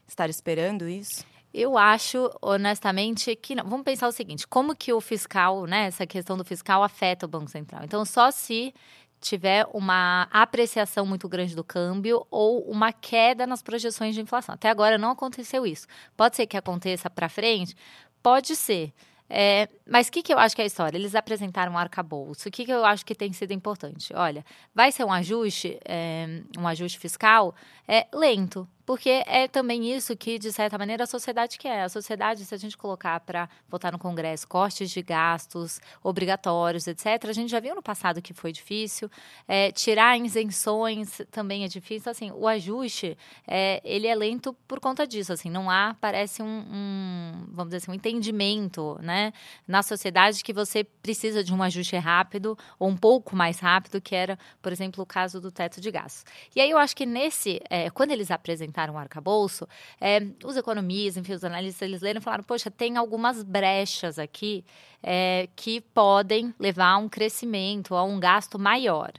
estar 0.08 0.28
esperando 0.28 0.88
isso? 0.88 1.24
Eu 1.54 1.76
acho, 1.76 2.30
honestamente, 2.40 3.36
que 3.36 3.54
não. 3.54 3.64
Vamos 3.64 3.84
pensar 3.84 4.08
o 4.08 4.12
seguinte: 4.12 4.46
como 4.46 4.74
que 4.74 4.92
o 4.92 5.00
fiscal, 5.00 5.66
né, 5.66 5.86
essa 5.86 6.06
questão 6.06 6.36
do 6.36 6.44
fiscal 6.44 6.82
afeta 6.82 7.26
o 7.26 7.28
Banco 7.28 7.50
Central? 7.50 7.82
Então, 7.84 8.04
só 8.04 8.30
se 8.30 8.74
tiver 9.20 9.66
uma 9.72 10.26
apreciação 10.32 11.06
muito 11.06 11.28
grande 11.28 11.54
do 11.54 11.62
câmbio 11.62 12.26
ou 12.30 12.62
uma 12.62 12.92
queda 12.92 13.46
nas 13.46 13.62
projeções 13.62 14.14
de 14.14 14.20
inflação. 14.20 14.54
Até 14.54 14.68
agora 14.68 14.98
não 14.98 15.10
aconteceu 15.10 15.64
isso. 15.64 15.86
Pode 16.16 16.36
ser 16.36 16.46
que 16.46 16.56
aconteça 16.56 17.08
para 17.08 17.28
frente? 17.28 17.76
Pode 18.22 18.56
ser. 18.56 18.92
É, 19.34 19.66
mas 19.88 20.08
o 20.08 20.12
que, 20.12 20.22
que 20.22 20.30
eu 20.30 20.38
acho 20.38 20.54
que 20.54 20.60
é 20.60 20.64
a 20.64 20.66
história? 20.66 20.98
Eles 20.98 21.14
apresentaram 21.14 21.72
um 21.72 21.78
arcabouço. 21.78 22.50
O 22.50 22.52
que, 22.52 22.66
que 22.66 22.70
eu 22.70 22.84
acho 22.84 23.04
que 23.06 23.14
tem 23.14 23.32
sido 23.32 23.50
importante? 23.52 24.12
Olha, 24.14 24.44
vai 24.74 24.92
ser 24.92 25.04
um 25.04 25.12
ajuste, 25.12 25.78
é, 25.86 26.42
um 26.58 26.68
ajuste 26.68 26.98
fiscal 26.98 27.54
é, 27.88 28.06
lento, 28.12 28.68
porque 28.84 29.22
é 29.26 29.46
também 29.46 29.94
isso 29.94 30.16
que, 30.16 30.38
de 30.38 30.52
certa 30.52 30.76
maneira, 30.76 31.04
a 31.04 31.06
sociedade 31.06 31.56
quer. 31.56 31.82
A 31.82 31.88
sociedade, 31.88 32.44
se 32.44 32.54
a 32.54 32.58
gente 32.58 32.76
colocar 32.76 33.20
para 33.20 33.48
votar 33.68 33.92
no 33.92 33.98
Congresso 33.98 34.46
cortes 34.48 34.90
de 34.90 35.02
gastos 35.02 35.80
obrigatórios, 36.02 36.86
etc., 36.86 37.06
a 37.28 37.32
gente 37.32 37.50
já 37.50 37.60
viu 37.60 37.74
no 37.74 37.82
passado 37.82 38.20
que 38.20 38.34
foi 38.34 38.52
difícil. 38.52 39.08
É, 39.46 39.70
tirar 39.70 40.18
isenções 40.18 41.20
também 41.30 41.64
é 41.64 41.68
difícil. 41.68 42.10
Assim, 42.10 42.32
o 42.32 42.48
ajuste, 42.48 43.16
é, 43.46 43.80
ele 43.84 44.08
é 44.08 44.14
lento 44.14 44.52
por 44.66 44.80
conta 44.80 45.06
disso. 45.06 45.32
Assim, 45.32 45.48
não 45.48 45.70
há, 45.70 45.96
parece 46.00 46.42
um, 46.42 46.46
um, 46.46 47.46
vamos 47.48 47.70
dizer 47.70 47.76
assim, 47.76 47.90
um 47.92 47.94
entendimento 47.94 48.98
né, 49.00 49.32
na 49.66 49.82
sociedade 49.82 50.42
que 50.42 50.52
você 50.52 50.82
precisa 50.82 51.44
de 51.44 51.54
um 51.54 51.62
ajuste 51.62 51.96
rápido 51.96 52.58
ou 52.78 52.88
um 52.88 52.96
pouco 52.96 53.36
mais 53.36 53.60
rápido, 53.60 54.00
que 54.00 54.14
era, 54.14 54.36
por 54.60 54.72
exemplo, 54.72 55.02
o 55.04 55.06
caso 55.06 55.40
do 55.40 55.52
teto 55.52 55.80
de 55.80 55.90
gastos. 55.90 56.24
E 56.56 56.60
aí 56.60 56.70
eu 56.70 56.78
acho 56.78 56.96
que 56.96 57.06
nesse, 57.06 57.60
é, 57.70 57.88
quando 57.88 58.10
eles 58.10 58.30
apresentam 58.30 58.71
apresentaram 58.72 58.94
o 58.94 58.98
arcabouço, 58.98 59.68
é, 60.00 60.20
os 60.44 60.56
economistas, 60.56 61.18
enfim, 61.18 61.34
os 61.34 61.44
analistas, 61.44 61.82
eles 61.82 62.00
leram 62.00 62.20
e 62.20 62.22
falaram, 62.22 62.42
poxa, 62.42 62.70
tem 62.70 62.96
algumas 62.96 63.42
brechas 63.42 64.18
aqui 64.18 64.64
é, 65.02 65.48
que 65.54 65.80
podem 65.80 66.54
levar 66.58 66.92
a 66.92 66.96
um 66.96 67.08
crescimento, 67.08 67.94
a 67.94 68.02
um 68.02 68.18
gasto 68.18 68.58
maior. 68.58 69.12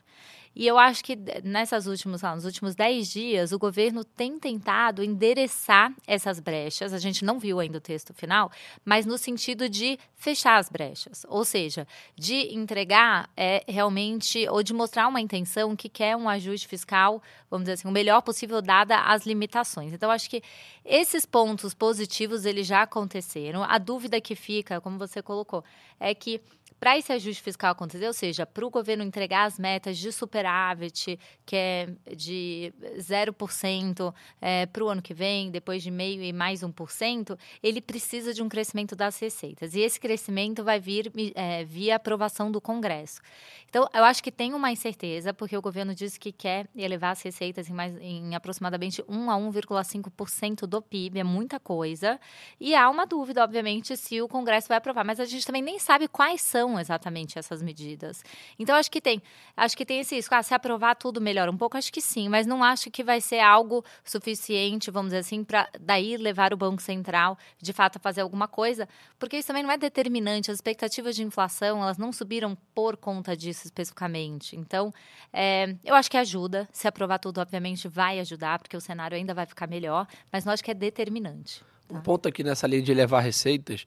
E 0.55 0.67
eu 0.67 0.77
acho 0.77 1.03
que 1.03 1.17
nessas 1.43 1.87
últimas, 1.87 2.21
nos 2.21 2.45
últimos 2.45 2.75
10 2.75 3.09
dias, 3.09 3.51
o 3.51 3.57
governo 3.57 4.03
tem 4.03 4.37
tentado 4.37 5.03
endereçar 5.03 5.91
essas 6.05 6.39
brechas. 6.39 6.93
A 6.93 6.99
gente 6.99 7.25
não 7.25 7.39
viu 7.39 7.59
ainda 7.59 7.79
o 7.79 7.81
texto 7.81 8.13
final, 8.13 8.51
mas 8.85 9.05
no 9.05 9.17
sentido 9.17 9.67
de 9.67 9.97
fechar 10.15 10.57
as 10.57 10.69
brechas. 10.69 11.25
Ou 11.27 11.43
seja, 11.43 11.87
de 12.15 12.53
entregar 12.53 13.29
é, 13.35 13.63
realmente, 13.67 14.47
ou 14.47 14.61
de 14.61 14.73
mostrar 14.73 15.07
uma 15.07 15.19
intenção 15.19 15.75
que 15.75 15.89
quer 15.89 16.15
um 16.15 16.29
ajuste 16.29 16.67
fiscal, 16.67 17.21
vamos 17.49 17.63
dizer 17.65 17.73
assim, 17.73 17.87
o 17.87 17.91
melhor 17.91 18.21
possível, 18.21 18.61
dada 18.61 18.99
as 18.99 19.25
limitações. 19.25 19.91
Então, 19.91 20.11
acho 20.11 20.29
que 20.29 20.43
esses 20.85 21.25
pontos 21.25 21.73
positivos, 21.73 22.45
eles 22.45 22.67
já 22.67 22.83
aconteceram. 22.83 23.63
A 23.63 23.77
dúvida 23.77 24.21
que 24.21 24.35
fica, 24.35 24.79
como 24.79 24.99
você 24.99 25.21
colocou, 25.21 25.63
é 25.99 26.13
que 26.13 26.41
para 26.83 26.97
esse 26.97 27.13
ajuste 27.13 27.41
fiscal 27.41 27.71
acontecer, 27.71 28.05
ou 28.05 28.11
seja, 28.11 28.45
para 28.45 28.65
o 28.65 28.69
governo 28.69 29.05
entregar 29.05 29.45
as 29.45 29.57
metas 29.57 29.97
de 29.97 30.11
superávit, 30.11 31.17
que 31.45 31.55
é 31.55 31.89
de 32.13 32.73
0% 32.97 34.13
é, 34.41 34.65
para 34.65 34.83
o 34.83 34.89
ano 34.89 35.01
que 35.01 35.13
vem, 35.13 35.49
depois 35.49 35.81
de 35.81 35.89
meio 35.89 36.21
e 36.21 36.33
mais 36.33 36.59
1%, 36.59 37.39
ele 37.63 37.79
precisa 37.79 38.33
de 38.33 38.43
um 38.43 38.49
crescimento 38.49 38.97
das 38.97 39.17
receitas. 39.17 39.75
E 39.75 39.79
esse 39.79 39.97
crescimento 39.97 40.61
vai 40.61 40.77
vir 40.77 41.09
é, 41.35 41.63
via 41.63 41.95
aprovação 41.95 42.51
do 42.51 42.59
Congresso. 42.59 43.21
Então, 43.69 43.87
eu 43.93 44.03
acho 44.03 44.21
que 44.21 44.29
tem 44.29 44.53
uma 44.53 44.69
incerteza, 44.69 45.33
porque 45.33 45.55
o 45.55 45.61
governo 45.61 45.95
disse 45.95 46.19
que 46.19 46.33
quer 46.33 46.67
elevar 46.75 47.13
as 47.13 47.21
receitas 47.21 47.69
em, 47.69 47.73
mais, 47.73 47.95
em 48.01 48.35
aproximadamente 48.35 49.01
1 49.07 49.31
a 49.31 49.35
1,5% 49.35 50.67
do 50.67 50.81
PIB, 50.81 51.19
é 51.19 51.23
muita 51.23 51.61
coisa. 51.61 52.19
E 52.59 52.75
há 52.75 52.89
uma 52.89 53.07
dúvida, 53.07 53.41
obviamente, 53.41 53.95
se 53.95 54.21
o 54.21 54.27
Congresso 54.27 54.67
vai 54.67 54.77
aprovar, 54.77 55.05
mas 55.05 55.19
a 55.19 55.25
gente 55.25 55.45
também 55.47 55.61
nem 55.61 55.79
sabe 55.79 56.09
quais 56.09 56.41
são 56.41 56.72
exatamente 56.79 57.37
essas 57.37 57.61
medidas. 57.61 58.23
Então, 58.57 58.75
acho 58.75 58.89
que 58.89 59.01
tem. 59.01 59.21
Acho 59.55 59.75
que 59.75 59.85
tem 59.85 59.99
esse 59.99 60.15
risco. 60.15 60.33
Ah, 60.35 60.43
se 60.43 60.53
aprovar 60.53 60.95
tudo 60.95 61.21
melhora 61.21 61.51
um 61.51 61.57
pouco, 61.57 61.77
acho 61.77 61.91
que 61.91 62.01
sim, 62.01 62.29
mas 62.29 62.45
não 62.45 62.63
acho 62.63 62.89
que 62.89 63.03
vai 63.03 63.21
ser 63.21 63.39
algo 63.39 63.83
suficiente, 64.03 64.91
vamos 64.91 65.09
dizer 65.09 65.19
assim, 65.19 65.43
para 65.43 65.69
daí 65.79 66.17
levar 66.17 66.53
o 66.53 66.57
Banco 66.57 66.81
Central, 66.81 67.37
de 67.61 67.73
fato, 67.73 67.97
a 67.97 67.99
fazer 67.99 68.21
alguma 68.21 68.47
coisa, 68.47 68.87
porque 69.17 69.37
isso 69.37 69.47
também 69.47 69.63
não 69.63 69.71
é 69.71 69.77
determinante. 69.77 70.51
As 70.51 70.57
expectativas 70.57 71.15
de 71.15 71.23
inflação, 71.23 71.81
elas 71.81 71.97
não 71.97 72.11
subiram 72.11 72.57
por 72.73 72.97
conta 72.97 73.35
disso 73.35 73.65
especificamente. 73.65 74.55
Então, 74.55 74.93
é, 75.31 75.75
eu 75.83 75.95
acho 75.95 76.09
que 76.09 76.17
ajuda. 76.17 76.67
Se 76.71 76.87
aprovar 76.87 77.19
tudo, 77.19 77.39
obviamente, 77.39 77.87
vai 77.87 78.19
ajudar, 78.19 78.59
porque 78.59 78.77
o 78.77 78.81
cenário 78.81 79.15
ainda 79.15 79.33
vai 79.33 79.45
ficar 79.45 79.67
melhor, 79.67 80.07
mas 80.31 80.45
não 80.45 80.53
acho 80.53 80.63
que 80.63 80.71
é 80.71 80.73
determinante. 80.73 81.63
Tá? 81.87 81.97
Um 81.97 82.01
ponto 82.01 82.27
aqui 82.27 82.43
nessa 82.43 82.67
linha 82.67 82.81
de 82.81 82.91
elevar 82.91 83.21
receitas 83.21 83.85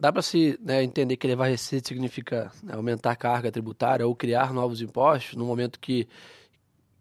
Dá 0.00 0.12
para 0.12 0.22
se 0.22 0.56
né, 0.62 0.84
entender 0.84 1.16
que 1.16 1.26
levar 1.26 1.48
receita 1.48 1.88
significa 1.88 2.52
né, 2.62 2.74
aumentar 2.74 3.10
a 3.10 3.16
carga 3.16 3.50
tributária 3.50 4.06
ou 4.06 4.14
criar 4.14 4.52
novos 4.52 4.80
impostos 4.80 5.34
no 5.34 5.44
momento 5.44 5.80
que, 5.80 6.06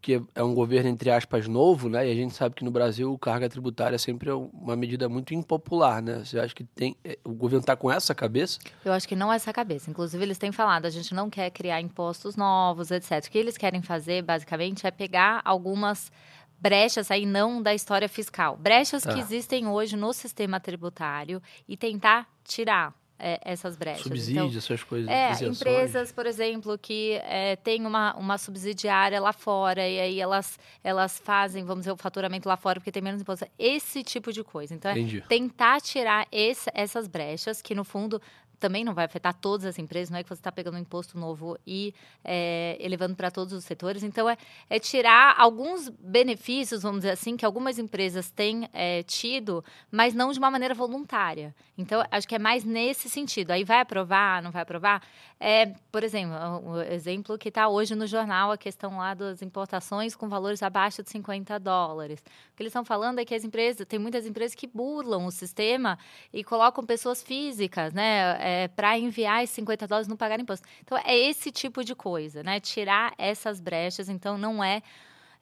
que 0.02 0.20
é 0.34 0.42
um 0.42 0.52
governo, 0.56 0.90
entre 0.90 1.12
aspas, 1.12 1.48
novo, 1.48 1.90
né? 1.90 2.08
E 2.08 2.12
a 2.12 2.16
gente 2.16 2.34
sabe 2.34 2.56
que 2.56 2.64
no 2.64 2.72
Brasil 2.72 3.16
carga 3.20 3.48
tributária 3.48 4.00
sempre 4.00 4.32
é 4.32 4.34
uma 4.34 4.76
medida 4.76 5.08
muito 5.08 5.32
impopular, 5.36 6.02
né? 6.02 6.24
Você 6.26 6.40
acha 6.40 6.56
que 6.56 6.64
tem, 6.64 6.98
é, 7.06 7.20
o 7.24 7.34
governo 7.34 7.62
está 7.62 7.76
com 7.76 7.92
essa 7.92 8.16
cabeça? 8.16 8.58
Eu 8.84 8.92
acho 8.94 9.08
que 9.08 9.16
não 9.16 9.32
é 9.32 9.36
essa 9.36 9.54
cabeça. 9.54 9.92
Inclusive, 9.92 10.24
eles 10.24 10.40
têm 10.40 10.52
falado, 10.52 10.88
a 10.88 10.90
gente 10.90 11.14
não 11.14 11.30
quer 11.30 11.52
criar 11.52 11.80
impostos 11.80 12.36
novos, 12.36 12.90
etc. 12.90 13.24
O 13.24 13.30
que 13.30 13.38
eles 13.38 13.58
querem 13.58 13.84
fazer, 13.84 14.24
basicamente, 14.24 14.88
é 14.88 14.90
pegar 14.92 15.40
algumas 15.46 16.12
brechas 16.60 17.12
aí 17.12 17.26
não 17.26 17.62
da 17.62 17.74
história 17.74 18.10
fiscal, 18.10 18.58
brechas 18.58 19.04
que 19.04 19.14
tá. 19.14 19.20
existem 19.20 19.68
hoje 19.68 19.96
no 19.96 20.14
sistema 20.14 20.60
tributário 20.60 21.42
e 21.68 21.78
tentar 21.78 22.28
tirar 22.44 22.94
é, 23.20 23.40
essas 23.44 23.76
brechas. 23.76 24.04
Subsídio, 24.04 24.46
então, 24.46 24.58
essas 24.58 24.84
coisas. 24.84 25.10
É, 25.10 25.44
empresas, 25.44 26.12
por 26.12 26.26
exemplo, 26.26 26.78
que 26.78 27.14
é, 27.24 27.56
têm 27.56 27.86
uma, 27.86 28.16
uma 28.16 28.38
subsidiária 28.38 29.20
lá 29.20 29.34
fora 29.34 29.88
e 29.88 30.00
aí 30.00 30.20
elas, 30.20 30.60
elas 30.84 31.18
fazem, 31.18 31.64
vamos 31.64 31.82
dizer, 31.82 31.92
o 31.92 31.98
faturamento 31.98 32.48
lá 32.48 32.56
fora 32.56 32.80
porque 32.80 32.92
tem 32.92 33.02
menos 33.02 33.22
imposto. 33.22 33.48
Esse 33.58 34.04
tipo 34.04 34.32
de 34.32 34.44
coisa. 34.44 34.74
Então, 34.74 34.92
é 34.92 35.22
tentar 35.28 35.82
tirar 35.82 36.28
esse, 36.32 36.70
essas 36.74 37.08
brechas 37.08 37.62
que, 37.62 37.74
no 37.74 37.84
fundo, 37.84 38.22
também 38.60 38.84
não 38.84 38.94
vai 38.94 39.06
afetar 39.06 39.34
todas 39.34 39.66
as 39.66 39.78
empresas, 39.80 40.10
não 40.10 40.20
é 40.20 40.24
que 40.24 40.30
você 40.30 40.40
está 40.40 40.52
pegando 40.52 40.76
um 40.76 40.80
imposto 40.80 41.18
novo 41.18 41.58
e 41.66 41.94
é, 42.24 42.78
elevando 42.80 43.16
para 43.16 43.30
todos 43.30 43.54
os 43.54 43.64
setores. 43.64 44.04
Então, 44.04 44.30
é, 44.30 44.38
é, 44.70 44.80
tirar 44.80 45.36
alguns 45.38 45.90
benefícios, 45.90 46.82
vamos 46.82 47.00
dizer 47.00 47.12
assim, 47.12 47.38
que 47.38 47.46
algumas 47.46 47.78
empresas 47.78 48.30
têm 48.30 48.70
é, 48.74 49.04
tido, 49.04 49.64
mas 49.92 50.14
não 50.14 50.32
de 50.32 50.40
uma 50.40 50.50
maneira 50.52 50.74
voluntária. 50.74 51.56
Então, 51.78 52.04
acho 52.12 52.28
que 52.28 52.36
é 52.36 52.40
mais 52.40 52.64
nesse 52.64 53.10
sentido. 53.10 53.52
Aí 53.52 53.64
vai 53.64 53.80
aprovar, 53.80 54.42
não 54.42 54.52
vai 54.52 54.62
aprovar? 54.62 55.02
É, 55.40 55.68
por 55.92 56.04
exemplo, 56.04 56.36
o 56.66 56.82
exemplo 56.82 57.38
que 57.38 57.50
está 57.50 57.68
hoje 57.68 57.94
no 57.94 58.08
jornal, 58.08 58.52
a 58.52 58.58
questão 58.58 58.98
lá 58.98 59.14
das 59.14 59.42
importações 59.42 60.16
com 60.16 60.28
valores 60.28 60.64
abaixo 60.64 61.04
de 61.04 61.10
50 61.12 61.60
dólares. 61.60 62.20
O 62.20 62.56
que 62.56 62.64
eles 62.64 62.72
estão 62.72 62.84
falando 62.84 63.20
é 63.20 63.26
que 63.26 63.36
as 63.36 63.44
empresas, 63.44 63.86
tem 63.86 64.00
muitas 64.00 64.26
empresas 64.26 64.56
que 64.56 64.66
burlam 64.66 65.26
o 65.26 65.32
sistema 65.32 65.98
e 66.34 66.44
colocam 66.44 66.84
pessoas 66.84 67.22
físicas, 67.22 67.94
né? 67.94 68.38
é, 68.40 68.68
para 68.68 68.98
enviar 68.98 69.44
esses 69.44 69.56
50 69.56 69.88
dólares 69.88 70.08
não 70.08 70.18
pagar 70.18 70.40
imposto. 70.40 70.68
Então, 70.82 70.98
é 71.06 71.16
esse 71.18 71.52
tipo 71.52 71.84
de 71.84 71.94
coisa, 71.94 72.44
né? 72.44 72.60
Tirar 72.60 73.14
essas 73.18 73.60
brechas. 73.60 74.10
Então, 74.10 74.38
não 74.38 74.64
é, 74.64 74.82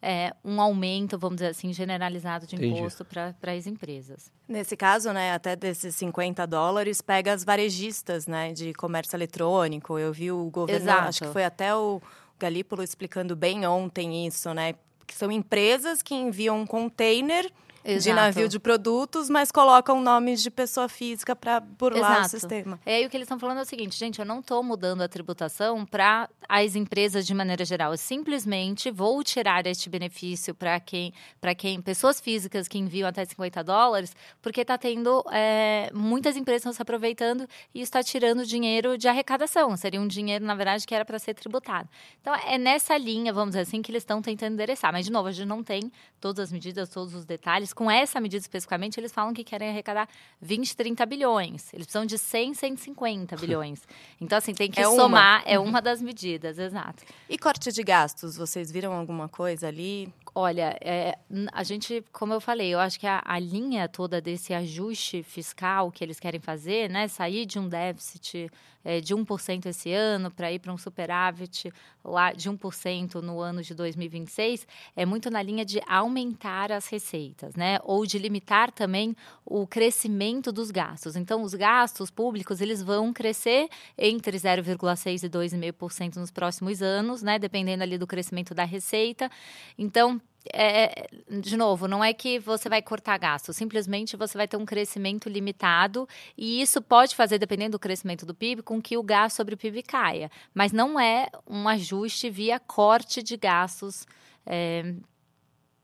é 0.08 0.32
um 0.46 0.62
aumento, 0.62 1.18
vamos 1.18 1.38
dizer 1.38 1.48
assim, 1.48 1.74
generalizado 1.74 2.46
de 2.46 2.56
imposto 2.56 3.04
para 3.04 3.34
as 3.52 3.66
empresas. 3.66 4.32
Nesse 4.48 4.78
caso, 4.78 5.12
né, 5.12 5.34
até 5.34 5.56
desses 5.56 5.96
50 5.96 6.46
dólares, 6.46 7.02
pega 7.02 7.34
as 7.34 7.44
varejistas 7.44 8.28
né, 8.28 8.54
de 8.54 8.72
comércio 8.74 9.18
eletrônico. 9.18 9.98
Eu 9.98 10.14
vi 10.14 10.32
o 10.32 10.48
governo, 10.52 10.84
Exato. 10.84 11.10
acho 11.10 11.24
que 11.24 11.30
foi 11.30 11.44
até 11.44 11.76
o 11.76 12.00
Galípolo 12.40 12.84
explicando 12.84 13.36
bem 13.36 13.66
ontem 13.66 14.28
isso, 14.28 14.54
né? 14.54 14.76
Que 15.08 15.16
são 15.16 15.32
empresas 15.32 16.04
que 16.04 16.14
enviam 16.14 16.60
um 16.60 16.68
container 16.68 17.52
Exato. 17.86 18.04
de 18.04 18.14
navio 18.14 18.50
de 18.50 18.60
produtos, 18.60 19.30
mas 19.30 19.52
colocam 19.52 20.02
nomes 20.02 20.42
de 20.42 20.50
pessoa 20.50 20.90
física 20.90 21.36
para 21.36 21.60
burlar 21.60 22.12
Exato. 22.12 22.26
o 22.26 22.30
sistema. 22.30 22.80
E 22.86 22.90
aí 22.90 23.06
o 23.06 23.10
que 23.10 23.16
eles 23.16 23.26
estão 23.26 23.38
falando 23.38 23.60
é 23.60 23.62
o 23.62 23.66
seguinte, 23.66 23.96
gente, 23.96 24.20
eu 24.20 24.26
não 24.26 24.40
estou 24.40 24.64
mudando 24.64 25.02
a 25.02 25.08
tributação 25.08 25.86
para 25.86 26.28
as 26.50 26.76
empresas 26.76 27.28
de 27.28 27.34
maneira 27.34 27.64
geral. 27.64 27.92
Eu 27.92 27.98
simplesmente 27.98 28.90
vou 28.90 29.24
tirar 29.24 29.68
este 29.68 29.88
benefício 29.88 30.56
para 30.56 30.80
quem, 30.80 31.14
para 31.40 31.54
quem, 31.54 31.80
pessoas 31.80 32.20
físicas 32.20 32.68
que 32.68 32.80
enviam 32.80 33.08
até 33.08 33.24
50 33.24 33.64
dólares, 33.64 34.16
porque 34.42 34.62
está 34.62 34.78
tendo 34.78 35.24
é, 35.32 35.92
muitas 35.94 36.36
empresas 36.36 36.76
se 36.76 36.82
aproveitando 36.82 37.48
e 37.74 37.82
está 37.82 38.02
tirando 38.02 38.46
dinheiro 38.46 38.98
de 38.98 39.08
arrecadação. 39.08 39.78
Seria 39.78 40.02
um 40.02 40.08
dinheiro, 40.08 40.44
na 40.44 40.56
verdade, 40.56 40.88
que 40.88 40.96
era 40.96 41.06
para 41.06 41.20
ser 41.20 41.36
tributado. 41.36 41.88
Então 42.20 42.34
é 42.34 42.58
nessa 42.58 42.98
linha, 42.98 43.32
vamos 43.32 43.50
dizer 43.50 43.62
assim, 43.62 43.82
que 43.84 43.92
eles 43.92 44.02
estão 44.02 44.22
tentando 44.22 44.54
endereçar. 44.54 44.92
Mas 44.92 45.06
de 45.06 45.12
novo, 45.12 45.28
a 45.28 45.32
gente 45.32 45.48
não 45.48 45.64
tem 45.64 45.92
todas 46.20 46.46
as 46.46 46.52
medidas, 46.52 46.90
todos 46.90 47.14
os 47.14 47.26
detalhes 47.26 47.75
com 47.76 47.92
essa 47.92 48.22
medida 48.22 48.42
especificamente, 48.42 49.00
eles 49.00 49.12
falam 49.12 49.34
que 49.34 49.44
querem 49.44 49.70
arrecadar 49.70 50.08
20, 50.42 50.76
30 50.76 51.06
bilhões. 51.06 51.74
Eles 51.74 51.86
precisam 51.86 52.06
de 52.06 52.18
100, 52.18 52.54
150 52.54 53.36
bilhões. 53.38 53.82
Então, 54.20 54.38
assim, 54.38 54.54
tem 54.54 54.72
que 54.72 54.80
é 54.80 54.86
somar. 54.86 55.42
Uma. 55.42 55.44
É 55.46 55.60
uhum. 55.60 55.66
uma 55.66 55.82
das 55.82 56.02
medidas, 56.02 56.58
exato. 56.58 57.04
E 57.30 57.38
corte 57.38 57.72
de 57.72 57.84
gastos? 57.84 58.38
Vocês 58.38 58.72
viram 58.72 58.94
alguma 58.94 59.28
coisa 59.28 59.68
ali? 59.68 60.12
Olha, 60.38 60.78
é, 60.82 61.18
a 61.54 61.64
gente, 61.64 62.04
como 62.12 62.34
eu 62.34 62.42
falei, 62.42 62.74
eu 62.74 62.78
acho 62.78 63.00
que 63.00 63.08
a, 63.08 63.24
a, 63.26 63.40
linha 63.40 63.88
toda 63.88 64.20
desse 64.20 64.54
ajuste 64.54 65.24
fiscal 65.24 65.90
que 65.90 66.04
eles 66.04 66.20
querem 66.20 66.42
fazer, 66.42 66.90
né, 66.90 67.08
sair 67.08 67.46
de 67.46 67.58
um 67.58 67.70
déficit 67.70 68.52
é, 68.84 69.00
de 69.00 69.16
1% 69.16 69.66
esse 69.68 69.94
ano 69.94 70.30
para 70.30 70.52
ir 70.52 70.60
para 70.60 70.74
um 70.74 70.78
superávit 70.78 71.72
lá 72.04 72.34
de 72.34 72.50
1% 72.50 73.16
no 73.22 73.40
ano 73.40 73.64
de 73.64 73.74
2026, 73.74 74.68
é 74.94 75.06
muito 75.06 75.32
na 75.32 75.42
linha 75.42 75.64
de 75.64 75.82
aumentar 75.88 76.70
as 76.70 76.88
receitas, 76.88 77.56
né, 77.56 77.80
ou 77.84 78.06
de 78.06 78.20
limitar 78.20 78.72
também 78.72 79.16
o 79.46 79.66
crescimento 79.66 80.52
dos 80.52 80.70
gastos. 80.70 81.16
Então, 81.16 81.44
os 81.44 81.54
gastos 81.54 82.12
públicos 82.12 82.60
eles 82.60 82.84
vão 82.84 83.14
crescer 83.14 83.70
entre 83.98 84.38
0,6 84.38 85.24
e 85.24 85.30
2,5% 85.30 86.18
nos 86.18 86.30
próximos 86.30 86.82
anos, 86.82 87.24
né, 87.24 87.40
dependendo 87.40 87.84
ali 87.84 87.98
do 87.98 88.06
crescimento 88.06 88.54
da 88.54 88.66
receita. 88.66 89.32
Então, 89.78 90.22
é, 90.54 91.08
de 91.30 91.58
novo, 91.58 91.88
não 91.88 92.04
é 92.04 92.14
que 92.14 92.40
você 92.40 92.70
vai 92.70 92.82
cortar 92.82 93.18
gasto, 93.18 93.54
simplesmente 93.54 94.18
você 94.18 94.38
vai 94.38 94.48
ter 94.48 94.58
um 94.58 94.66
crescimento 94.66 95.30
limitado 95.30 96.08
e 96.38 96.62
isso 96.62 96.82
pode 96.82 97.16
fazer, 97.16 97.38
dependendo 97.38 97.72
do 97.72 97.80
crescimento 97.80 98.26
do 98.26 98.34
PIB, 98.36 98.62
com 98.62 98.82
que 98.82 98.98
o 98.98 99.04
gasto 99.04 99.36
sobre 99.38 99.56
o 99.56 99.58
PIB 99.58 99.84
caia. 99.84 100.30
Mas 100.54 100.72
não 100.72 101.00
é 101.00 101.28
um 101.48 101.68
ajuste 101.68 102.30
via 102.30 102.60
corte 102.60 103.24
de 103.24 103.38
gastos. 103.38 104.06
É, 104.46 104.94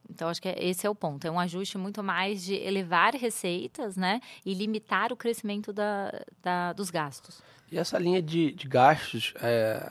então, 0.10 0.28
acho 0.28 0.42
que 0.42 0.50
é, 0.50 0.56
esse 0.64 0.86
é 0.86 0.90
o 0.90 0.96
ponto. 0.96 1.26
É 1.26 1.32
um 1.32 1.40
ajuste 1.40 1.78
muito 1.78 2.04
mais 2.04 2.44
de 2.44 2.56
elevar 2.56 3.16
receitas 3.16 3.96
né, 3.96 4.20
e 4.46 4.54
limitar 4.54 5.14
o 5.14 5.16
crescimento 5.16 5.72
da, 5.72 6.12
da 6.42 6.74
dos 6.74 6.90
gastos. 6.90 7.42
E 7.72 7.78
essa 7.78 7.98
linha 7.98 8.22
de, 8.22 8.52
de 8.52 8.68
gastos, 8.68 9.34
é, 9.42 9.90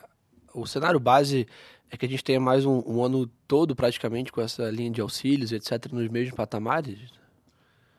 o 0.52 0.66
cenário 0.66 1.00
base 1.00 1.48
é 1.90 1.96
que 1.96 2.06
a 2.06 2.08
gente 2.08 2.22
tenha 2.22 2.40
mais 2.40 2.64
um, 2.64 2.82
um, 2.86 3.04
ano 3.04 3.26
todo 3.48 3.74
praticamente 3.74 4.30
com 4.30 4.40
essa 4.40 4.70
linha 4.70 4.90
de 4.90 5.00
auxílios, 5.00 5.52
etc., 5.52 5.92
nos 5.92 6.08
mesmos 6.08 6.34
patamares? 6.34 6.98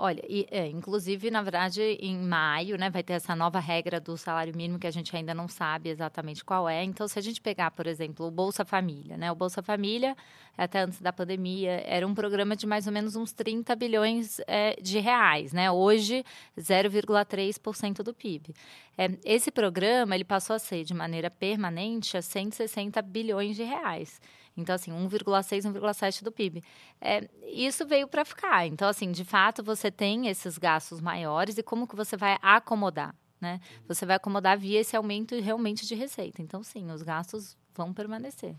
Olha, 0.03 0.23
e, 0.27 0.47
é, 0.49 0.67
inclusive, 0.67 1.29
na 1.29 1.43
verdade, 1.43 1.79
em 1.79 2.17
maio, 2.17 2.75
né, 2.75 2.89
vai 2.89 3.03
ter 3.03 3.13
essa 3.13 3.35
nova 3.35 3.59
regra 3.59 3.99
do 3.99 4.17
salário 4.17 4.51
mínimo 4.57 4.79
que 4.79 4.87
a 4.87 4.91
gente 4.91 5.15
ainda 5.15 5.31
não 5.31 5.47
sabe 5.47 5.91
exatamente 5.91 6.43
qual 6.43 6.67
é. 6.67 6.83
Então, 6.83 7.07
se 7.07 7.19
a 7.19 7.21
gente 7.21 7.39
pegar, 7.39 7.69
por 7.69 7.85
exemplo, 7.85 8.25
o 8.25 8.31
Bolsa 8.31 8.65
Família, 8.65 9.15
né, 9.15 9.31
o 9.31 9.35
Bolsa 9.35 9.61
Família, 9.61 10.17
até 10.57 10.79
antes 10.79 10.99
da 10.99 11.13
pandemia, 11.13 11.83
era 11.85 12.07
um 12.07 12.15
programa 12.15 12.55
de 12.55 12.65
mais 12.65 12.87
ou 12.87 12.93
menos 12.93 13.15
uns 13.15 13.31
30 13.31 13.75
bilhões 13.75 14.39
é, 14.47 14.75
de 14.81 14.97
reais, 14.97 15.53
né? 15.53 15.69
Hoje, 15.69 16.25
0,3% 16.57 18.01
do 18.01 18.11
PIB. 18.11 18.55
É, 18.97 19.07
esse 19.23 19.51
programa, 19.51 20.15
ele 20.15 20.23
passou 20.23 20.55
a 20.55 20.59
ser, 20.59 20.83
de 20.83 20.95
maneira 20.95 21.29
permanente, 21.29 22.17
a 22.17 22.23
160 22.23 22.99
bilhões 23.03 23.55
de 23.55 23.61
reais. 23.61 24.19
Então, 24.55 24.75
assim, 24.75 24.91
1,6, 24.91 25.65
1,7 25.65 26.23
do 26.23 26.31
PIB. 26.31 26.63
É, 26.99 27.27
isso 27.47 27.85
veio 27.85 28.07
para 28.07 28.25
ficar. 28.25 28.67
Então, 28.67 28.87
assim, 28.87 29.11
de 29.11 29.23
fato, 29.23 29.63
você 29.63 29.89
tem 29.89 30.27
esses 30.27 30.57
gastos 30.57 30.99
maiores 30.99 31.57
e 31.57 31.63
como 31.63 31.87
que 31.87 31.95
você 31.95 32.17
vai 32.17 32.37
acomodar, 32.41 33.15
né? 33.39 33.59
Você 33.87 34.05
vai 34.05 34.17
acomodar 34.17 34.57
via 34.57 34.79
esse 34.79 34.95
aumento 34.95 35.39
realmente 35.39 35.87
de 35.87 35.95
receita. 35.95 36.41
Então, 36.41 36.63
sim, 36.63 36.91
os 36.91 37.01
gastos 37.01 37.57
vão 37.73 37.93
permanecer. 37.93 38.55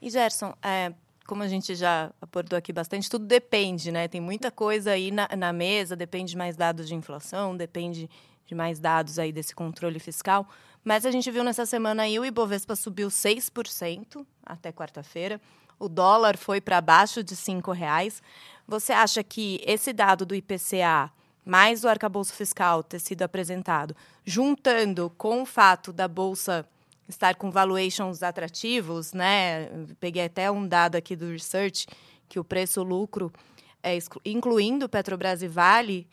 E, 0.00 0.10
Gerson, 0.10 0.54
é, 0.62 0.92
como 1.26 1.42
a 1.42 1.48
gente 1.48 1.74
já 1.74 2.12
abordou 2.20 2.56
aqui 2.56 2.72
bastante, 2.72 3.10
tudo 3.10 3.26
depende, 3.26 3.90
né? 3.92 4.08
Tem 4.08 4.20
muita 4.20 4.50
coisa 4.50 4.92
aí 4.92 5.10
na, 5.10 5.28
na 5.36 5.52
mesa, 5.52 5.94
depende 5.94 6.30
de 6.30 6.36
mais 6.36 6.56
dados 6.56 6.88
de 6.88 6.94
inflação, 6.94 7.56
depende 7.56 8.08
de 8.46 8.54
mais 8.54 8.78
dados 8.78 9.18
aí 9.18 9.32
desse 9.32 9.54
controle 9.54 9.98
fiscal. 9.98 10.48
Mas 10.84 11.04
a 11.04 11.10
gente 11.10 11.30
viu 11.30 11.42
nessa 11.42 11.66
semana 11.66 12.04
aí 12.04 12.18
o 12.18 12.24
Ibovespa 12.24 12.76
subiu 12.76 13.08
6% 13.08 14.24
até 14.44 14.72
quarta-feira. 14.72 15.40
O 15.78 15.88
dólar 15.88 16.36
foi 16.36 16.60
para 16.60 16.78
abaixo 16.78 17.22
de 17.22 17.34
R$ 17.34 17.60
reais. 17.74 18.22
Você 18.66 18.92
acha 18.92 19.22
que 19.22 19.60
esse 19.66 19.92
dado 19.92 20.24
do 20.24 20.34
IPCA 20.34 21.10
mais 21.46 21.84
o 21.84 21.88
arcabouço 21.88 22.32
fiscal 22.32 22.82
ter 22.82 22.98
sido 22.98 23.22
apresentado, 23.22 23.94
juntando 24.24 25.08
com 25.16 25.42
o 25.42 25.46
fato 25.46 25.92
da 25.92 26.08
bolsa 26.08 26.66
estar 27.08 27.36
com 27.36 27.52
valuations 27.52 28.20
atrativos, 28.20 29.12
né? 29.12 29.68
Peguei 30.00 30.24
até 30.24 30.50
um 30.50 30.66
dado 30.66 30.96
aqui 30.96 31.14
do 31.14 31.30
research 31.30 31.86
que 32.28 32.40
o 32.40 32.44
preço 32.44 32.82
lucro, 32.82 33.32
é, 33.80 33.96
incluindo 34.24 34.88
Petrobras 34.88 35.40
e 35.40 35.46
Vale, 35.46 36.08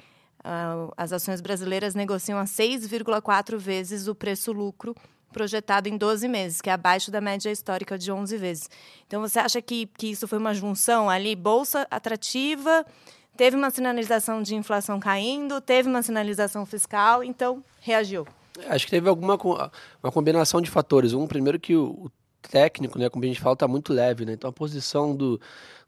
as 0.98 1.14
ações 1.14 1.42
brasileiras 1.42 1.96
negociam 1.96 2.38
a 2.38 2.44
6,4 2.44 3.58
vezes 3.58 4.08
o 4.08 4.16
preço-lucro 4.16 4.96
projetado 5.32 5.90
em 5.90 5.98
12 5.98 6.28
meses, 6.28 6.62
que 6.62 6.70
é 6.70 6.74
abaixo 6.74 7.10
da 7.10 7.20
média 7.20 7.52
histórica 7.52 7.98
de 7.98 8.12
11 8.12 8.38
vezes. 8.38 8.70
Então, 9.08 9.20
você 9.22 9.40
acha 9.40 9.62
que, 9.62 9.88
que 9.98 10.08
isso 10.12 10.28
foi 10.28 10.38
uma 10.38 10.54
junção 10.54 11.10
ali? 11.10 11.36
Bolsa 11.36 11.88
atrativa, 11.90 12.86
teve 13.36 13.58
uma 13.58 13.72
sinalização 13.72 14.42
de 14.44 14.56
inflação 14.56 15.00
caindo, 15.00 15.60
teve 15.60 15.90
uma 15.90 16.04
sinalização 16.04 16.66
fiscal, 16.66 17.24
então 17.24 17.64
reagiu. 17.82 18.28
Acho 18.68 18.86
que 18.86 18.92
teve 18.92 19.10
alguma 19.10 19.36
uma 20.04 20.12
combinação 20.12 20.62
de 20.62 20.70
fatores. 20.70 21.14
Um, 21.14 21.26
primeiro 21.26 21.60
que 21.60 21.76
o 21.76 22.12
técnico, 22.50 22.98
né, 23.00 23.10
como 23.10 23.24
a 23.24 23.28
gente 23.28 23.40
fala, 23.40 23.54
está 23.54 23.68
muito 23.68 23.94
leve. 23.94 24.26
Né? 24.26 24.34
Então, 24.34 24.50
a 24.50 24.54
posição 24.54 25.16
do, 25.16 25.40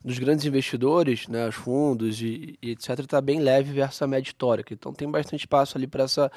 dos 0.03 0.19
grandes 0.19 0.45
investidores, 0.45 1.27
né, 1.27 1.47
os 1.47 1.55
fundos 1.55 2.21
e, 2.21 2.57
e 2.61 2.71
etc., 2.71 2.99
está 2.99 3.21
bem 3.21 3.39
leve 3.39 3.73
versus 3.73 4.01
a 4.01 4.07
média 4.07 4.29
histórica. 4.29 4.73
Então, 4.73 4.93
tem 4.93 5.09
bastante 5.09 5.41
espaço 5.41 5.77
ali 5.77 5.87
para 5.87 6.03
essa, 6.03 6.31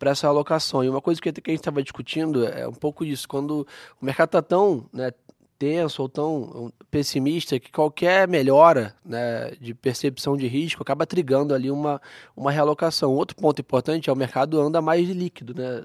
essa 0.00 0.28
alocação. 0.28 0.84
E 0.84 0.88
uma 0.88 1.00
coisa 1.00 1.20
que, 1.20 1.32
que 1.32 1.50
a 1.50 1.52
gente 1.52 1.60
estava 1.60 1.82
discutindo 1.82 2.46
é 2.46 2.66
um 2.66 2.74
pouco 2.74 3.04
isso. 3.04 3.28
Quando 3.28 3.66
o 4.00 4.04
mercado 4.04 4.28
está 4.28 4.42
tão 4.42 4.86
né, 4.92 5.12
tenso 5.58 6.02
ou 6.02 6.08
tão 6.08 6.72
pessimista 6.90 7.58
que 7.58 7.72
qualquer 7.72 8.28
melhora 8.28 8.94
né, 9.04 9.52
de 9.60 9.74
percepção 9.74 10.36
de 10.36 10.46
risco 10.46 10.82
acaba 10.82 11.04
trigando 11.04 11.52
ali 11.52 11.70
uma, 11.70 12.00
uma 12.36 12.52
realocação. 12.52 13.12
Outro 13.12 13.36
ponto 13.36 13.60
importante 13.60 14.08
é 14.08 14.12
o 14.12 14.16
mercado 14.16 14.60
anda 14.60 14.80
mais 14.80 15.08
líquido. 15.08 15.54
Né? 15.54 15.82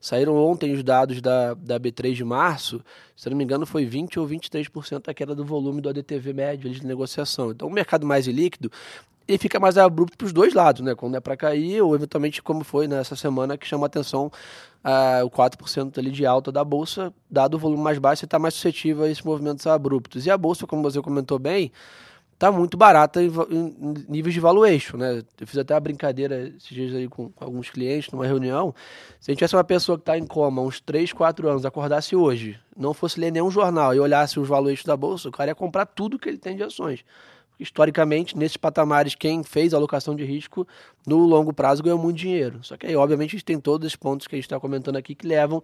Saíram 0.00 0.36
ontem 0.36 0.72
os 0.72 0.82
dados 0.82 1.20
da, 1.20 1.54
da 1.54 1.78
B3 1.78 2.14
de 2.14 2.24
março, 2.24 2.82
se 3.14 3.28
não 3.28 3.36
me 3.36 3.44
engano 3.44 3.66
foi 3.66 3.84
20 3.84 4.18
ou 4.18 4.26
23% 4.26 5.08
a 5.08 5.14
queda 5.14 5.34
do 5.34 5.44
volume 5.44 5.80
do 5.80 5.90
ADTV 5.90 6.32
médio 6.32 6.70
de 6.70 6.86
negociação. 6.86 7.50
Então 7.50 7.68
o 7.68 7.72
mercado 7.72 8.06
mais 8.06 8.26
líquido 8.26 8.70
ele 9.30 9.38
fica 9.38 9.60
mais 9.60 9.78
abrupto 9.78 10.18
para 10.18 10.26
os 10.26 10.32
dois 10.32 10.54
lados, 10.54 10.82
né? 10.82 10.94
Quando 10.94 11.16
é 11.16 11.20
para 11.20 11.36
cair, 11.36 11.80
ou 11.80 11.94
eventualmente 11.94 12.42
como 12.42 12.64
foi 12.64 12.88
nessa 12.88 13.14
semana 13.14 13.56
que 13.56 13.66
chama 13.66 13.86
atenção 13.86 14.26
uh, 14.84 15.24
o 15.24 15.30
4% 15.30 15.98
ali 15.98 16.10
de 16.10 16.26
alta 16.26 16.50
da 16.50 16.64
bolsa, 16.64 17.14
dado 17.30 17.54
o 17.54 17.58
volume 17.58 17.82
mais 17.82 17.98
baixo, 17.98 18.20
você 18.20 18.24
está 18.24 18.40
mais 18.40 18.54
suscetível 18.54 19.04
a 19.04 19.08
esses 19.08 19.22
movimentos 19.22 19.66
abruptos. 19.68 20.26
E 20.26 20.30
a 20.30 20.36
bolsa, 20.36 20.66
como 20.66 20.82
você 20.82 21.00
comentou 21.00 21.38
bem, 21.38 21.70
está 22.32 22.50
muito 22.50 22.76
barata 22.76 23.22
em, 23.22 23.30
em, 23.50 23.94
níveis 24.08 24.34
de 24.34 24.40
valuation, 24.40 24.96
né? 24.96 25.22
Eu 25.40 25.46
fiz 25.46 25.58
até 25.58 25.74
uma 25.74 25.80
brincadeira 25.80 26.48
esses 26.48 26.68
dias 26.68 26.92
aí 26.92 27.06
com, 27.06 27.30
com 27.30 27.44
alguns 27.44 27.70
clientes 27.70 28.10
numa 28.10 28.26
reunião. 28.26 28.74
Se 29.20 29.30
a 29.30 29.32
gente 29.32 29.38
tivesse 29.38 29.54
uma 29.54 29.62
pessoa 29.62 29.96
que 29.96 30.02
está 30.02 30.18
em 30.18 30.26
coma 30.26 30.60
uns 30.60 30.80
3, 30.80 31.12
4 31.12 31.48
anos, 31.48 31.64
acordasse 31.64 32.16
hoje, 32.16 32.58
não 32.76 32.92
fosse 32.92 33.20
ler 33.20 33.30
nenhum 33.30 33.50
jornal 33.50 33.94
e 33.94 34.00
olhasse 34.00 34.40
os 34.40 34.48
valuations 34.48 34.86
da 34.86 34.96
bolsa, 34.96 35.28
o 35.28 35.32
cara 35.32 35.52
ia 35.52 35.54
comprar 35.54 35.86
tudo 35.86 36.18
que 36.18 36.28
ele 36.28 36.38
tem 36.38 36.56
de 36.56 36.64
ações 36.64 37.04
historicamente, 37.60 38.36
nesses 38.36 38.56
patamares, 38.56 39.14
quem 39.14 39.44
fez 39.44 39.74
alocação 39.74 40.16
de 40.16 40.24
risco 40.24 40.66
no 41.06 41.18
longo 41.18 41.52
prazo 41.52 41.82
ganhou 41.82 41.98
muito 41.98 42.16
dinheiro. 42.16 42.60
Só 42.62 42.76
que 42.76 42.86
aí, 42.86 42.96
obviamente, 42.96 43.30
a 43.30 43.32
gente 43.32 43.44
tem 43.44 43.60
todos 43.60 43.86
os 43.86 43.96
pontos 43.96 44.26
que 44.26 44.34
a 44.34 44.38
gente 44.38 44.46
está 44.46 44.58
comentando 44.58 44.96
aqui 44.96 45.14
que 45.14 45.26
levam 45.26 45.62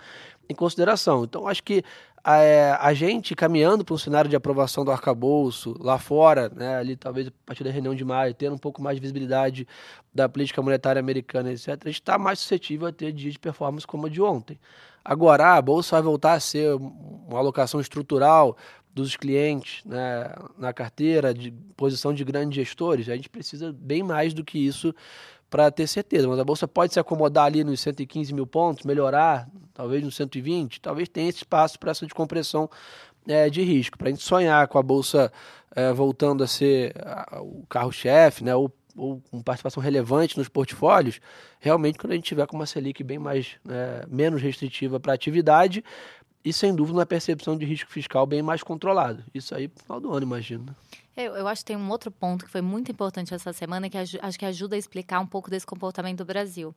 em 0.48 0.54
consideração. 0.54 1.24
Então, 1.24 1.48
acho 1.48 1.62
que 1.62 1.82
é, 2.24 2.76
a 2.80 2.92
gente 2.92 3.37
caminhando 3.37 3.85
para 3.85 3.94
um 3.94 3.98
cenário 3.98 4.28
de 4.28 4.35
aprovação 4.35 4.85
do 4.85 4.90
arcabouço 4.90 5.76
lá 5.78 5.96
fora, 5.96 6.48
né, 6.48 6.76
ali 6.76 6.96
talvez 6.96 7.28
a 7.28 7.32
partir 7.44 7.62
da 7.62 7.70
reunião 7.70 7.94
de 7.94 8.04
maio, 8.04 8.35
tendo 8.35 8.54
um 8.54 8.59
pouco 8.59 8.82
mais 8.82 8.96
de 8.96 9.00
visibilidade 9.00 9.66
da 10.12 10.28
política 10.28 10.61
monetária 10.61 10.98
americana, 10.98 11.52
etc., 11.52 11.68
a 11.68 11.88
gente 11.88 12.00
está 12.00 12.18
mais 12.18 12.40
suscetível 12.40 12.88
a 12.88 12.92
ter 12.92 13.12
dias 13.12 13.35
de 13.35 13.38
performance 13.38 13.87
como 13.87 14.06
a 14.06 14.11
de 14.11 14.20
ontem. 14.20 14.59
Agora, 15.04 15.54
a 15.54 15.62
bolsa 15.62 15.94
vai 15.94 16.02
voltar 16.02 16.32
a 16.32 16.40
ser 16.40 16.74
uma 16.74 17.38
alocação 17.38 17.80
estrutural 17.80 18.56
dos 18.96 19.14
clientes 19.14 19.85
né, 19.85 20.35
na 20.56 20.72
carteira, 20.72 21.35
de 21.35 21.52
posição 21.76 22.14
de 22.14 22.24
grandes 22.24 22.56
gestores, 22.56 23.11
a 23.11 23.14
gente 23.14 23.28
precisa 23.28 23.70
bem 23.70 24.02
mais 24.02 24.32
do 24.32 24.42
que 24.42 24.59
isso 24.59 24.94
para 25.50 25.70
ter 25.70 25.87
certeza. 25.87 26.26
Mas 26.26 26.38
a 26.38 26.44
bolsa 26.44 26.66
pode 26.66 26.94
se 26.94 26.98
acomodar 26.98 27.44
ali 27.44 27.62
nos 27.62 27.78
115 27.80 28.32
mil 28.32 28.46
pontos, 28.46 28.87
melhorar, 28.87 29.46
talvez 29.74 30.02
nos 30.02 30.16
120, 30.16 30.80
talvez 30.80 31.11
tenha 31.11 31.28
esse 31.28 31.38
espaço 31.38 31.78
para 31.78 31.90
essa 31.90 32.06
descompressão 32.06 32.70
é, 33.28 33.50
de 33.50 33.62
risco. 33.62 33.98
Para 33.98 34.09
a 34.09 34.11
gente 34.12 34.22
sonhar 34.22 34.66
com 34.66 34.78
a 34.78 34.82
bolsa 34.82 35.30
é, 35.74 35.92
voltando 35.92 36.42
a 36.42 36.46
ser 36.46 36.94
a, 37.04 37.42
o 37.42 37.66
carro-chefe, 37.68 38.42
né, 38.42 38.56
ou, 38.56 38.72
ou 38.96 39.20
com 39.30 39.42
participação 39.42 39.82
relevante 39.82 40.38
nos 40.38 40.48
portfólios, 40.48 41.20
realmente 41.61 41.98
quando 41.98 42.12
a 42.12 42.14
gente 42.14 42.24
tiver 42.24 42.46
com 42.46 42.56
uma 42.56 42.64
Selic 42.64 43.04
bem 43.04 43.18
mais, 43.18 43.56
né, 43.62 44.04
menos 44.09 44.40
restritiva 44.40 44.98
para 44.98 45.12
atividade, 45.12 45.85
e 46.46 46.52
sem 46.52 46.72
dúvida 46.72 46.98
uma 46.98 47.04
percepção 47.04 47.59
de 47.59 47.66
risco 47.66 47.90
fiscal 47.90 48.24
bem 48.24 48.40
mais 48.40 48.62
controlado. 48.62 49.20
Isso 49.35 49.52
aí 49.52 49.66
no 49.66 49.82
final 49.82 50.00
do 50.00 50.12
ano, 50.12 50.22
imagino. 50.24 50.76
Eu, 51.16 51.35
eu, 51.35 51.48
acho 51.48 51.62
que 51.62 51.68
tem 51.68 51.76
um 51.79 51.90
outro 51.90 52.11
ponto 52.11 52.44
que 52.44 52.50
foi 52.50 52.61
muito 52.61 52.92
importante 52.92 53.33
essa 53.33 53.50
semana, 53.50 53.88
que 53.88 53.96
acho 53.96 54.38
que 54.38 54.44
ajuda 54.44 54.76
a 54.76 54.79
explicar 54.79 55.18
um 55.18 55.26
pouco 55.26 55.48
desse 55.48 55.64
comportamento 55.64 56.18
do 56.18 56.26
Brasil. 56.26 56.74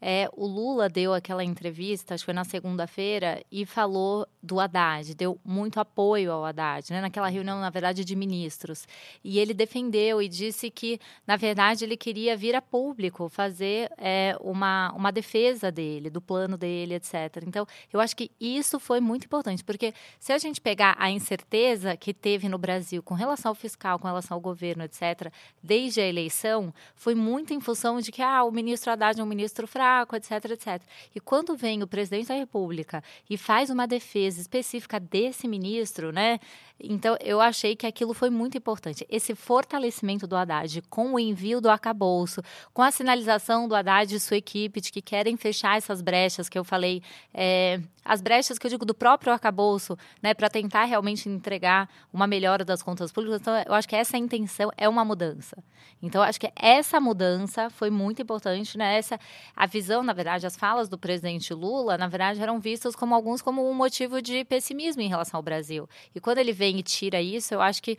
É, 0.00 0.30
o 0.32 0.46
Lula 0.46 0.88
deu 0.88 1.12
aquela 1.12 1.44
entrevista, 1.44 2.14
acho 2.14 2.22
que 2.22 2.24
foi 2.24 2.34
na 2.34 2.42
segunda-feira, 2.42 3.44
e 3.52 3.66
falou 3.66 4.26
do 4.42 4.58
Haddad, 4.58 5.14
deu 5.14 5.38
muito 5.44 5.78
apoio 5.78 6.32
ao 6.32 6.42
Haddad, 6.42 6.90
né? 6.90 7.02
naquela 7.02 7.28
reunião, 7.28 7.60
na 7.60 7.68
verdade, 7.68 8.02
de 8.02 8.16
ministros. 8.16 8.88
E 9.22 9.38
ele 9.38 9.52
defendeu 9.52 10.22
e 10.22 10.28
disse 10.28 10.70
que, 10.70 10.98
na 11.26 11.36
verdade, 11.36 11.84
ele 11.84 11.96
queria 11.96 12.34
vir 12.34 12.54
a 12.54 12.62
público 12.62 13.28
fazer 13.28 13.92
é, 13.98 14.34
uma, 14.40 14.90
uma 14.92 15.12
defesa 15.12 15.70
dele, 15.70 16.08
do 16.08 16.20
plano 16.22 16.56
dele, 16.56 16.94
etc. 16.94 17.44
Então, 17.46 17.66
eu 17.92 18.00
acho 18.00 18.16
que 18.16 18.30
isso 18.40 18.80
foi 18.80 19.00
muito 19.00 19.26
importante, 19.26 19.62
porque 19.62 19.92
se 20.18 20.32
a 20.32 20.38
gente 20.38 20.62
pegar 20.62 20.96
a 20.98 21.10
incerteza 21.10 21.94
que 21.94 22.14
teve 22.14 22.48
no 22.48 22.56
Brasil 22.56 23.02
com 23.02 23.12
relação 23.12 23.50
ao 23.50 23.54
fiscal, 23.54 23.81
fiscal 23.82 23.98
com 23.98 24.06
relação 24.06 24.36
ao 24.36 24.40
governo, 24.40 24.84
etc., 24.84 25.32
desde 25.62 26.00
a 26.00 26.06
eleição, 26.06 26.72
foi 26.94 27.14
muito 27.14 27.52
em 27.52 27.60
função 27.60 28.00
de 28.00 28.12
que 28.12 28.22
ah, 28.22 28.44
o 28.44 28.52
ministro 28.52 28.92
Haddad 28.92 29.20
é 29.20 29.22
um 29.22 29.26
ministro 29.26 29.66
fraco, 29.66 30.14
etc., 30.14 30.30
etc. 30.50 30.82
E 31.14 31.20
quando 31.20 31.56
vem 31.56 31.82
o 31.82 31.86
presidente 31.86 32.28
da 32.28 32.34
República 32.34 33.02
e 33.28 33.36
faz 33.36 33.70
uma 33.70 33.86
defesa 33.86 34.40
específica 34.40 35.00
desse 35.00 35.48
ministro, 35.48 36.12
né? 36.12 36.38
Então, 36.82 37.16
eu 37.20 37.40
achei 37.40 37.76
que 37.76 37.86
aquilo 37.86 38.12
foi 38.12 38.28
muito 38.28 38.58
importante. 38.58 39.06
Esse 39.08 39.34
fortalecimento 39.34 40.26
do 40.26 40.36
Haddad 40.36 40.82
com 40.90 41.14
o 41.14 41.18
envio 41.18 41.60
do 41.60 41.70
arcabouço, 41.70 42.42
com 42.72 42.82
a 42.82 42.90
sinalização 42.90 43.68
do 43.68 43.74
Haddad 43.74 44.14
e 44.14 44.20
sua 44.20 44.36
equipe 44.36 44.80
de 44.80 44.90
que 44.90 45.00
querem 45.00 45.36
fechar 45.36 45.76
essas 45.76 46.02
brechas 46.02 46.48
que 46.48 46.58
eu 46.58 46.64
falei, 46.64 47.02
é, 47.32 47.80
as 48.04 48.20
brechas 48.20 48.58
que 48.58 48.66
eu 48.66 48.70
digo 48.70 48.84
do 48.84 48.94
próprio 48.94 49.32
arcabouço, 49.32 49.96
né, 50.20 50.34
para 50.34 50.48
tentar 50.48 50.84
realmente 50.84 51.28
entregar 51.28 51.88
uma 52.12 52.26
melhora 52.26 52.64
das 52.64 52.82
contas 52.82 53.12
públicas. 53.12 53.40
Então, 53.40 53.54
eu 53.66 53.74
acho 53.74 53.88
que 53.88 53.96
essa 53.96 54.16
intenção 54.16 54.70
é 54.76 54.88
uma 54.88 55.04
mudança. 55.04 55.62
Então, 56.02 56.20
eu 56.20 56.28
acho 56.28 56.40
que 56.40 56.50
essa 56.56 57.00
mudança 57.00 57.70
foi 57.70 57.88
muito 57.88 58.20
importante, 58.20 58.76
né? 58.76 58.96
Essa, 58.98 59.20
a 59.54 59.66
visão, 59.66 60.02
na 60.02 60.12
verdade, 60.12 60.46
as 60.46 60.56
falas 60.56 60.88
do 60.88 60.98
presidente 60.98 61.54
Lula, 61.54 61.96
na 61.96 62.08
verdade, 62.08 62.42
eram 62.42 62.58
vistas 62.58 62.96
como 62.96 63.14
alguns 63.14 63.40
como 63.40 63.68
um 63.68 63.72
motivo 63.72 64.20
de 64.20 64.44
pessimismo 64.44 65.00
em 65.00 65.08
relação 65.08 65.38
ao 65.38 65.42
Brasil. 65.42 65.88
E 66.12 66.20
quando 66.20 66.38
ele 66.38 66.52
vem 66.72 66.78
e 66.78 66.82
tira 66.82 67.20
isso, 67.20 67.52
eu 67.52 67.60
acho 67.60 67.82
que 67.82 67.98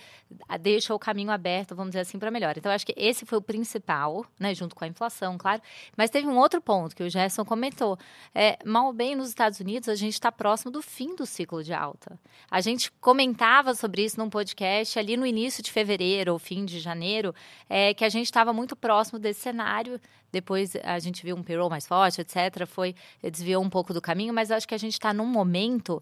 deixa 0.59 0.93
o 0.93 0.99
caminho 0.99 1.31
aberto, 1.31 1.75
vamos 1.75 1.91
dizer 1.91 2.01
assim, 2.01 2.17
para 2.17 2.31
melhor. 2.31 2.57
Então, 2.57 2.71
eu 2.71 2.75
acho 2.75 2.85
que 2.85 2.93
esse 2.97 3.25
foi 3.25 3.37
o 3.37 3.41
principal, 3.41 4.25
né, 4.39 4.53
junto 4.55 4.75
com 4.75 4.83
a 4.83 4.87
inflação, 4.87 5.37
claro. 5.37 5.61
Mas 5.95 6.09
teve 6.09 6.27
um 6.27 6.37
outro 6.37 6.59
ponto 6.59 6.95
que 6.95 7.03
o 7.03 7.09
Gerson 7.09 7.45
comentou. 7.45 7.97
É, 8.33 8.57
mal 8.65 8.87
ou 8.87 8.93
bem, 8.93 9.15
nos 9.15 9.29
Estados 9.29 9.59
Unidos, 9.59 9.87
a 9.87 9.95
gente 9.95 10.13
está 10.13 10.31
próximo 10.31 10.71
do 10.71 10.81
fim 10.81 11.15
do 11.15 11.25
ciclo 11.25 11.63
de 11.63 11.73
alta. 11.73 12.19
A 12.49 12.61
gente 12.61 12.91
comentava 12.93 13.75
sobre 13.75 14.03
isso 14.03 14.19
num 14.19 14.29
podcast 14.29 14.97
ali 14.97 15.15
no 15.15 15.25
início 15.25 15.61
de 15.61 15.71
fevereiro 15.71 16.33
ou 16.33 16.39
fim 16.39 16.65
de 16.65 16.79
janeiro, 16.79 17.33
é, 17.69 17.93
que 17.93 18.03
a 18.03 18.09
gente 18.09 18.25
estava 18.25 18.51
muito 18.51 18.75
próximo 18.75 19.19
desse 19.19 19.41
cenário. 19.41 19.99
Depois 20.31 20.75
a 20.83 20.97
gente 20.97 21.23
viu 21.23 21.35
um 21.35 21.43
payroll 21.43 21.69
mais 21.69 21.85
forte, 21.85 22.21
etc. 22.21 22.65
Foi 22.65 22.95
desviou 23.21 23.63
um 23.63 23.69
pouco 23.69 23.93
do 23.93 24.01
caminho, 24.01 24.33
mas 24.33 24.49
acho 24.49 24.67
que 24.67 24.73
a 24.73 24.79
gente 24.79 24.93
está 24.93 25.13
num 25.13 25.27
momento 25.27 26.01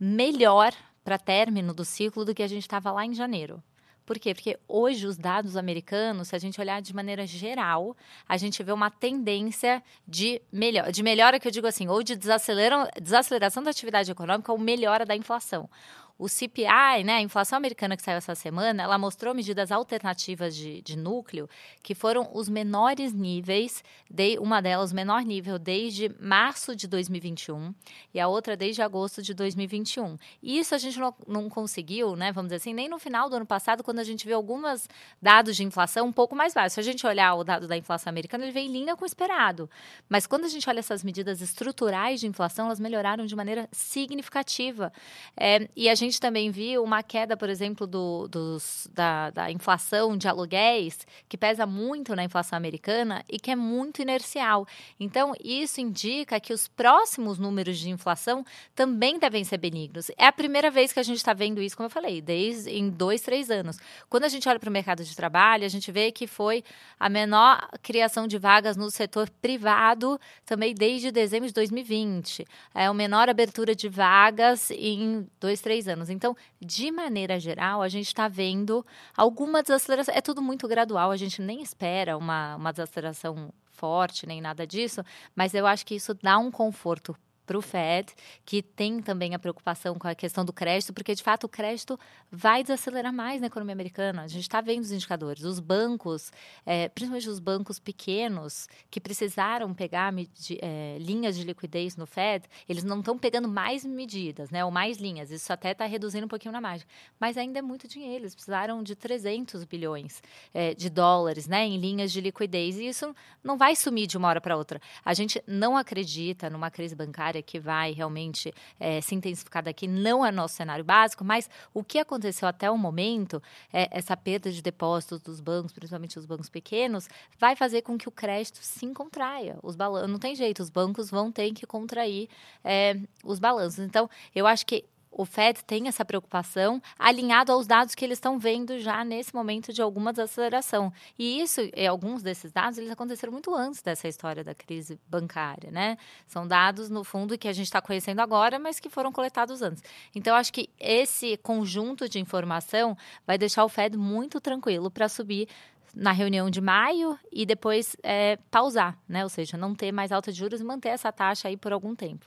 melhor 0.00 0.72
para 1.06 1.18
término 1.18 1.72
do 1.72 1.84
ciclo 1.84 2.24
do 2.24 2.34
que 2.34 2.42
a 2.42 2.48
gente 2.48 2.62
estava 2.62 2.90
lá 2.90 3.06
em 3.06 3.14
janeiro. 3.14 3.62
Por 4.04 4.18
quê? 4.18 4.34
Porque 4.34 4.58
hoje 4.66 5.06
os 5.06 5.16
dados 5.16 5.56
americanos, 5.56 6.26
se 6.26 6.34
a 6.34 6.38
gente 6.38 6.60
olhar 6.60 6.82
de 6.82 6.92
maneira 6.92 7.24
geral, 7.24 7.96
a 8.28 8.36
gente 8.36 8.60
vê 8.60 8.72
uma 8.72 8.90
tendência 8.90 9.80
de, 10.06 10.42
melhor, 10.50 10.90
de 10.90 11.04
melhora, 11.04 11.38
que 11.38 11.46
eu 11.46 11.52
digo 11.52 11.68
assim, 11.68 11.86
ou 11.86 12.02
de 12.02 12.16
desaceleração 12.16 13.62
da 13.62 13.70
atividade 13.70 14.10
econômica 14.10 14.50
ou 14.50 14.58
melhora 14.58 15.06
da 15.06 15.14
inflação. 15.14 15.70
O 16.18 16.28
CPI, 16.28 17.04
né, 17.04 17.16
a 17.16 17.20
inflação 17.20 17.58
americana 17.58 17.96
que 17.96 18.02
saiu 18.02 18.16
essa 18.16 18.34
semana, 18.34 18.82
ela 18.82 18.96
mostrou 18.96 19.34
medidas 19.34 19.70
alternativas 19.70 20.56
de, 20.56 20.80
de 20.80 20.96
núcleo 20.96 21.48
que 21.82 21.94
foram 21.94 22.30
os 22.32 22.48
menores 22.48 23.12
níveis, 23.12 23.84
de, 24.08 24.38
uma 24.38 24.62
delas, 24.62 24.94
menor 24.94 25.22
nível, 25.22 25.58
desde 25.58 26.14
março 26.18 26.74
de 26.74 26.86
2021 26.86 27.74
e 28.14 28.20
a 28.20 28.28
outra 28.28 28.56
desde 28.56 28.80
agosto 28.80 29.22
de 29.22 29.34
2021. 29.34 30.16
E 30.42 30.58
isso 30.58 30.74
a 30.74 30.78
gente 30.78 30.98
não, 30.98 31.14
não 31.26 31.48
conseguiu, 31.50 32.16
né, 32.16 32.32
vamos 32.32 32.48
dizer 32.48 32.56
assim, 32.56 32.72
nem 32.72 32.88
no 32.88 32.98
final 32.98 33.28
do 33.28 33.36
ano 33.36 33.46
passado, 33.46 33.84
quando 33.84 33.98
a 33.98 34.04
gente 34.04 34.26
viu 34.26 34.36
alguns 34.36 34.88
dados 35.20 35.54
de 35.54 35.64
inflação 35.64 36.06
um 36.06 36.12
pouco 36.12 36.34
mais 36.34 36.54
baixos. 36.54 36.72
Se 36.72 36.80
a 36.80 36.82
gente 36.82 37.06
olhar 37.06 37.34
o 37.34 37.44
dado 37.44 37.68
da 37.68 37.76
inflação 37.76 38.10
americana, 38.10 38.44
ele 38.44 38.52
vem 38.52 38.68
em 38.68 38.72
linha 38.72 38.96
com 38.96 39.04
o 39.04 39.06
esperado. 39.06 39.68
Mas 40.08 40.26
quando 40.26 40.44
a 40.44 40.48
gente 40.48 40.68
olha 40.68 40.78
essas 40.78 41.04
medidas 41.04 41.42
estruturais 41.42 42.20
de 42.20 42.26
inflação, 42.26 42.66
elas 42.66 42.80
melhoraram 42.80 43.26
de 43.26 43.36
maneira 43.36 43.68
significativa. 43.70 44.90
É, 45.36 45.68
e 45.76 45.90
a 45.90 45.94
gente 45.94 46.05
gente 46.06 46.20
também 46.20 46.50
viu 46.50 46.82
uma 46.82 47.02
queda, 47.02 47.36
por 47.36 47.48
exemplo, 47.48 47.86
do, 47.86 48.28
dos, 48.28 48.88
da, 48.92 49.30
da 49.30 49.50
inflação 49.50 50.16
de 50.16 50.28
aluguéis, 50.28 51.06
que 51.28 51.36
pesa 51.36 51.66
muito 51.66 52.14
na 52.16 52.24
inflação 52.24 52.56
americana 52.56 53.24
e 53.28 53.38
que 53.38 53.50
é 53.50 53.56
muito 53.56 54.00
inercial. 54.00 54.66
Então, 54.98 55.34
isso 55.42 55.80
indica 55.80 56.40
que 56.40 56.52
os 56.52 56.68
próximos 56.68 57.38
números 57.38 57.78
de 57.78 57.90
inflação 57.90 58.44
também 58.74 59.18
devem 59.18 59.44
ser 59.44 59.58
benignos. 59.58 60.10
É 60.16 60.26
a 60.26 60.32
primeira 60.32 60.70
vez 60.70 60.92
que 60.92 61.00
a 61.00 61.02
gente 61.02 61.18
está 61.18 61.32
vendo 61.32 61.60
isso, 61.60 61.76
como 61.76 61.86
eu 61.86 61.90
falei, 61.90 62.20
desde 62.20 62.70
em 62.70 62.88
dois, 62.88 63.20
três 63.20 63.50
anos. 63.50 63.78
Quando 64.08 64.24
a 64.24 64.28
gente 64.28 64.48
olha 64.48 64.58
para 64.58 64.70
o 64.70 64.72
mercado 64.72 65.04
de 65.04 65.14
trabalho, 65.14 65.64
a 65.64 65.68
gente 65.68 65.90
vê 65.90 66.10
que 66.12 66.26
foi 66.26 66.62
a 66.98 67.08
menor 67.08 67.68
criação 67.82 68.26
de 68.26 68.38
vagas 68.38 68.76
no 68.76 68.90
setor 68.90 69.28
privado 69.42 70.18
também 70.44 70.74
desde 70.74 71.10
dezembro 71.10 71.48
de 71.48 71.54
2020. 71.54 72.46
É 72.74 72.86
a 72.86 72.94
menor 72.94 73.28
abertura 73.28 73.74
de 73.74 73.88
vagas 73.88 74.70
em 74.70 75.26
dois, 75.40 75.60
três 75.60 75.88
anos 75.88 75.95
anos. 75.96 76.10
Então, 76.10 76.36
de 76.60 76.92
maneira 76.92 77.40
geral, 77.40 77.82
a 77.82 77.88
gente 77.88 78.06
está 78.06 78.28
vendo 78.28 78.86
alguma 79.16 79.62
desaceleração. 79.62 80.14
É 80.14 80.20
tudo 80.20 80.40
muito 80.40 80.68
gradual, 80.68 81.10
a 81.10 81.16
gente 81.16 81.42
nem 81.42 81.62
espera 81.62 82.16
uma, 82.16 82.56
uma 82.56 82.72
desaceleração 82.72 83.52
forte 83.72 84.26
nem 84.26 84.40
nada 84.40 84.66
disso, 84.66 85.02
mas 85.34 85.52
eu 85.52 85.66
acho 85.66 85.84
que 85.84 85.94
isso 85.94 86.14
dá 86.14 86.38
um 86.38 86.50
conforto 86.50 87.14
para 87.46 87.56
o 87.56 87.62
Fed, 87.62 88.12
que 88.44 88.60
tem 88.60 89.00
também 89.00 89.34
a 89.34 89.38
preocupação 89.38 89.94
com 89.94 90.08
a 90.08 90.14
questão 90.14 90.44
do 90.44 90.52
crédito, 90.52 90.92
porque 90.92 91.14
de 91.14 91.22
fato 91.22 91.44
o 91.44 91.48
crédito 91.48 91.98
vai 92.30 92.62
desacelerar 92.62 93.12
mais 93.12 93.40
na 93.40 93.46
economia 93.46 93.72
americana. 93.72 94.22
A 94.22 94.28
gente 94.28 94.42
está 94.42 94.60
vendo 94.60 94.82
os 94.82 94.90
indicadores. 94.90 95.44
Os 95.44 95.60
bancos, 95.60 96.32
é, 96.66 96.88
principalmente 96.88 97.28
os 97.28 97.38
bancos 97.38 97.78
pequenos, 97.78 98.68
que 98.90 99.00
precisaram 99.00 99.72
pegar 99.72 100.12
é, 100.60 100.98
linhas 101.00 101.36
de 101.36 101.44
liquidez 101.44 101.96
no 101.96 102.06
Fed, 102.06 102.44
eles 102.68 102.82
não 102.82 102.98
estão 102.98 103.16
pegando 103.16 103.48
mais 103.48 103.84
medidas, 103.84 104.50
né, 104.50 104.64
ou 104.64 104.70
mais 104.70 104.98
linhas. 104.98 105.30
Isso 105.30 105.52
até 105.52 105.70
está 105.70 105.86
reduzindo 105.86 106.26
um 106.26 106.28
pouquinho 106.28 106.52
na 106.52 106.60
margem. 106.60 106.86
Mas 107.20 107.36
ainda 107.36 107.60
é 107.60 107.62
muito 107.62 107.86
dinheiro. 107.86 108.24
Eles 108.24 108.34
precisaram 108.34 108.82
de 108.82 108.96
300 108.96 109.64
bilhões 109.64 110.20
é, 110.52 110.74
de 110.74 110.90
dólares 110.90 111.46
né, 111.46 111.64
em 111.64 111.78
linhas 111.78 112.10
de 112.10 112.20
liquidez. 112.20 112.76
E 112.78 112.88
isso 112.88 113.14
não 113.42 113.56
vai 113.56 113.76
sumir 113.76 114.06
de 114.06 114.16
uma 114.16 114.28
hora 114.28 114.40
para 114.40 114.56
outra. 114.56 114.80
A 115.04 115.14
gente 115.14 115.42
não 115.46 115.76
acredita 115.76 116.50
numa 116.50 116.70
crise 116.70 116.96
bancária 116.96 117.35
área 117.36 117.42
que 117.42 117.58
vai 117.58 117.92
realmente 117.92 118.52
é, 118.80 119.00
se 119.00 119.14
intensificar 119.14 119.62
daqui 119.62 119.86
não 119.86 120.24
é 120.24 120.32
nosso 120.32 120.54
cenário 120.54 120.84
básico, 120.84 121.24
mas 121.24 121.48
o 121.72 121.84
que 121.84 121.98
aconteceu 121.98 122.48
até 122.48 122.70
o 122.70 122.78
momento, 122.78 123.42
é, 123.72 123.88
essa 123.90 124.16
perda 124.16 124.50
de 124.50 124.62
depósitos 124.62 125.20
dos 125.20 125.40
bancos, 125.40 125.72
principalmente 125.72 126.18
os 126.18 126.26
bancos 126.26 126.48
pequenos, 126.48 127.08
vai 127.38 127.54
fazer 127.54 127.82
com 127.82 127.96
que 127.98 128.08
o 128.08 128.12
crédito 128.12 128.58
se 128.62 128.86
contraia. 128.92 129.58
Os 129.62 129.76
balanços, 129.76 130.10
não 130.10 130.18
tem 130.18 130.34
jeito, 130.34 130.62
os 130.62 130.70
bancos 130.70 131.10
vão 131.10 131.30
ter 131.30 131.52
que 131.52 131.66
contrair 131.66 132.28
é, 132.64 132.96
os 133.24 133.38
balanços. 133.38 133.80
Então, 133.80 134.08
eu 134.34 134.46
acho 134.46 134.64
que 134.64 134.84
o 135.16 135.24
Fed 135.24 135.64
tem 135.64 135.88
essa 135.88 136.04
preocupação 136.04 136.80
alinhado 136.98 137.50
aos 137.50 137.66
dados 137.66 137.94
que 137.94 138.04
eles 138.04 138.18
estão 138.18 138.38
vendo 138.38 138.78
já 138.78 139.02
nesse 139.02 139.34
momento 139.34 139.72
de 139.72 139.80
alguma 139.80 140.12
desaceleração. 140.12 140.92
E 141.18 141.40
isso, 141.40 141.62
alguns 141.88 142.22
desses 142.22 142.52
dados, 142.52 142.76
eles 142.76 142.90
aconteceram 142.90 143.32
muito 143.32 143.54
antes 143.54 143.80
dessa 143.80 144.06
história 144.06 144.44
da 144.44 144.54
crise 144.54 145.00
bancária, 145.08 145.70
né? 145.70 145.96
São 146.26 146.46
dados, 146.46 146.90
no 146.90 147.02
fundo, 147.02 147.38
que 147.38 147.48
a 147.48 147.52
gente 147.52 147.64
está 147.64 147.80
conhecendo 147.80 148.20
agora, 148.20 148.58
mas 148.58 148.78
que 148.78 148.90
foram 148.90 149.10
coletados 149.10 149.62
antes. 149.62 149.82
Então, 150.14 150.36
acho 150.36 150.52
que 150.52 150.68
esse 150.78 151.38
conjunto 151.38 152.08
de 152.10 152.20
informação 152.20 152.94
vai 153.26 153.38
deixar 153.38 153.64
o 153.64 153.70
Fed 153.70 153.96
muito 153.96 154.38
tranquilo 154.38 154.90
para 154.90 155.08
subir 155.08 155.48
na 155.94 156.12
reunião 156.12 156.50
de 156.50 156.60
maio 156.60 157.18
e 157.32 157.46
depois 157.46 157.96
é, 158.02 158.36
pausar, 158.50 158.98
né? 159.08 159.24
Ou 159.24 159.30
seja, 159.30 159.56
não 159.56 159.74
ter 159.74 159.90
mais 159.92 160.12
alta 160.12 160.30
de 160.30 160.38
juros 160.38 160.60
e 160.60 160.64
manter 160.64 160.90
essa 160.90 161.10
taxa 161.10 161.48
aí 161.48 161.56
por 161.56 161.72
algum 161.72 161.94
tempo. 161.94 162.26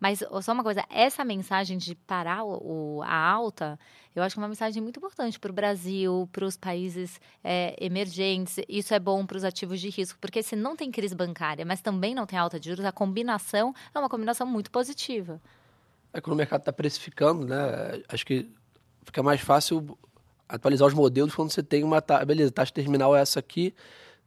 Mas 0.00 0.22
só 0.42 0.52
uma 0.52 0.62
coisa, 0.62 0.84
essa 0.88 1.24
mensagem 1.24 1.76
de 1.76 1.94
parar 1.94 2.44
o, 2.44 3.02
a 3.02 3.16
alta, 3.16 3.78
eu 4.14 4.22
acho 4.22 4.34
que 4.34 4.40
é 4.40 4.42
uma 4.42 4.48
mensagem 4.48 4.80
muito 4.82 4.98
importante 4.98 5.40
para 5.40 5.50
o 5.50 5.54
Brasil, 5.54 6.28
para 6.32 6.44
os 6.44 6.56
países 6.56 7.20
é, 7.42 7.74
emergentes. 7.84 8.58
Isso 8.68 8.94
é 8.94 9.00
bom 9.00 9.26
para 9.26 9.36
os 9.36 9.44
ativos 9.44 9.80
de 9.80 9.88
risco, 9.88 10.18
porque 10.20 10.42
se 10.42 10.54
não 10.54 10.76
tem 10.76 10.90
crise 10.90 11.14
bancária, 11.14 11.64
mas 11.64 11.80
também 11.80 12.14
não 12.14 12.26
tem 12.26 12.38
alta 12.38 12.60
de 12.60 12.68
juros, 12.68 12.84
a 12.84 12.92
combinação 12.92 13.74
é 13.92 13.98
uma 13.98 14.08
combinação 14.08 14.46
muito 14.46 14.70
positiva. 14.70 15.40
É 16.12 16.20
quando 16.20 16.34
o 16.34 16.36
mercado 16.36 16.60
está 16.60 16.72
precificando, 16.72 17.46
né? 17.46 18.02
Acho 18.08 18.24
que 18.24 18.48
fica 19.04 19.22
mais 19.22 19.40
fácil 19.40 19.98
atualizar 20.48 20.86
os 20.86 20.94
modelos 20.94 21.34
quando 21.34 21.50
você 21.50 21.62
tem 21.62 21.82
uma 21.84 22.00
taxa. 22.00 22.24
Beleza, 22.24 22.50
taxa 22.50 22.72
terminal 22.72 23.16
é 23.16 23.20
essa 23.20 23.40
aqui 23.40 23.74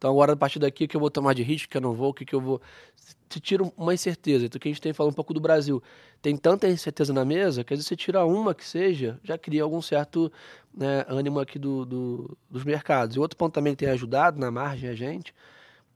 Então 0.01 0.09
agora 0.09 0.33
a 0.33 0.35
partir 0.35 0.57
daqui 0.57 0.85
o 0.85 0.87
que 0.87 0.97
eu 0.97 0.99
vou 0.99 1.11
tomar 1.11 1.35
de 1.35 1.43
risco, 1.43 1.69
que 1.69 1.77
eu 1.77 1.81
não 1.81 1.93
vou, 1.93 2.09
o 2.09 2.13
que, 2.13 2.25
que 2.25 2.33
eu 2.33 2.41
vou. 2.41 2.59
Se 3.29 3.39
tira 3.39 3.61
uma 3.77 3.93
incerteza. 3.93 4.47
Então 4.47 4.57
o 4.57 4.59
que 4.59 4.67
a 4.67 4.71
gente 4.71 4.81
tem 4.81 4.93
falado 4.93 5.11
um 5.11 5.15
pouco 5.15 5.31
do 5.31 5.39
Brasil. 5.39 5.81
Tem 6.23 6.35
tanta 6.35 6.67
incerteza 6.67 7.13
na 7.13 7.23
mesa 7.23 7.63
que 7.63 7.71
às 7.71 7.77
vezes 7.77 7.87
você 7.87 7.95
tira 7.95 8.25
uma 8.25 8.55
que 8.55 8.65
seja, 8.65 9.19
já 9.23 9.37
cria 9.37 9.61
algum 9.61 9.79
certo 9.79 10.31
né, 10.75 11.05
ânimo 11.07 11.39
aqui 11.39 11.59
do, 11.59 11.85
do, 11.85 12.37
dos 12.49 12.63
mercados. 12.63 13.15
E 13.15 13.19
outro 13.19 13.37
ponto 13.37 13.53
também 13.53 13.73
que 13.73 13.85
tem 13.85 13.89
ajudado 13.89 14.39
na 14.39 14.49
margem 14.49 14.89
a 14.89 14.95
gente 14.95 15.35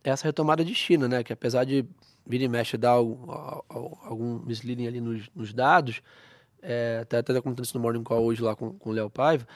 é 0.04 0.12
essa 0.12 0.28
retomada 0.28 0.63
de 0.63 0.76
China, 0.76 1.08
né? 1.08 1.24
Que 1.24 1.34
apesar 1.34 1.63
de 1.63 1.84
vira 2.28 2.44
e 2.44 2.48
mexe 2.48 2.78
dar 2.78 2.91
algum, 2.91 3.26
algum 4.04 4.39
misleading 4.46 4.86
ali 4.86 5.02
nos, 5.02 5.28
nos 5.36 5.52
dados, 5.52 6.04
é, 6.62 7.00
até 7.02 7.18
até 7.18 7.41
comentando 7.41 7.68
no 7.74 7.80
Morning 7.80 8.04
Call 8.04 8.24
hoje 8.24 8.44
lá 8.44 8.56
com, 8.56 8.72
com 8.74 8.91
o 8.91 8.94
Léo 8.94 9.10
Paiva, 9.10 9.48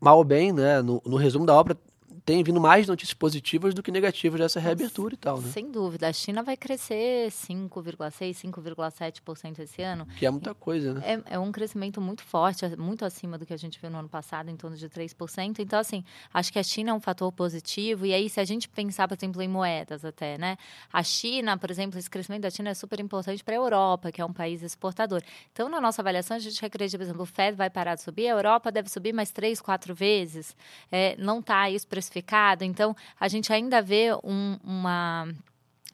mal 0.00 0.16
ou 0.16 0.24
bem, 0.24 0.52
né? 0.52 0.80
No, 0.80 1.02
no 1.04 1.16
resumo 1.16 1.44
da 1.44 1.54
obra 1.54 1.76
tem 2.24 2.42
vindo 2.42 2.60
mais 2.60 2.86
notícias 2.86 3.14
positivas 3.14 3.74
do 3.74 3.82
que 3.82 3.90
negativas 3.90 4.40
dessa 4.40 4.60
reabertura 4.60 5.14
e 5.14 5.16
tal, 5.16 5.40
né? 5.40 5.50
Sem 5.50 5.70
dúvida. 5.70 6.08
A 6.08 6.12
China 6.12 6.42
vai 6.42 6.56
crescer 6.56 7.30
5,6%, 7.30 8.52
5,7% 8.52 9.58
esse 9.60 9.82
ano. 9.82 10.06
Que 10.18 10.26
é 10.26 10.30
muita 10.30 10.54
coisa, 10.54 10.94
né? 10.94 11.22
É, 11.26 11.34
é, 11.34 11.38
um 11.38 11.50
crescimento 11.50 12.00
muito 12.00 12.22
forte, 12.22 12.64
muito 12.76 13.04
acima 13.04 13.36
do 13.36 13.46
que 13.46 13.52
a 13.52 13.56
gente 13.56 13.80
viu 13.80 13.90
no 13.90 13.98
ano 13.98 14.08
passado, 14.08 14.50
em 14.50 14.56
torno 14.56 14.76
de 14.76 14.88
3%. 14.88 15.58
Então, 15.58 15.78
assim, 15.78 16.04
acho 16.32 16.52
que 16.52 16.58
a 16.58 16.62
China 16.62 16.90
é 16.90 16.94
um 16.94 17.00
fator 17.00 17.32
positivo. 17.32 18.06
E 18.06 18.14
aí, 18.14 18.28
se 18.28 18.38
a 18.38 18.44
gente 18.44 18.68
pensar, 18.68 19.08
por 19.08 19.16
exemplo, 19.16 19.42
em 19.42 19.48
moedas 19.48 20.04
até, 20.04 20.38
né? 20.38 20.56
A 20.92 21.02
China, 21.02 21.56
por 21.56 21.70
exemplo, 21.70 21.98
esse 21.98 22.08
crescimento 22.08 22.42
da 22.42 22.50
China 22.50 22.70
é 22.70 22.74
super 22.74 23.00
importante 23.00 23.42
para 23.42 23.54
a 23.54 23.58
Europa, 23.58 24.12
que 24.12 24.20
é 24.20 24.24
um 24.24 24.32
país 24.32 24.62
exportador. 24.62 25.22
Então, 25.52 25.68
na 25.68 25.80
nossa 25.80 26.02
avaliação, 26.02 26.36
a 26.36 26.40
gente 26.40 26.64
acredita, 26.64 26.98
por 26.98 27.04
exemplo, 27.04 27.22
o 27.22 27.26
Fed 27.26 27.56
vai 27.56 27.70
parar 27.70 27.94
de 27.94 28.02
subir, 28.02 28.28
a 28.28 28.32
Europa 28.32 28.70
deve 28.70 28.88
subir 28.88 29.12
mais 29.12 29.30
três, 29.30 29.60
quatro 29.60 29.94
vezes. 29.94 30.54
É, 30.90 31.16
não 31.18 31.40
está 31.40 31.68
isso 31.70 31.86
precificado 31.86 32.19
então, 32.64 32.96
a 33.18 33.28
gente 33.28 33.52
ainda 33.52 33.80
vê 33.82 34.12
um, 34.24 34.56
uma 34.64 35.28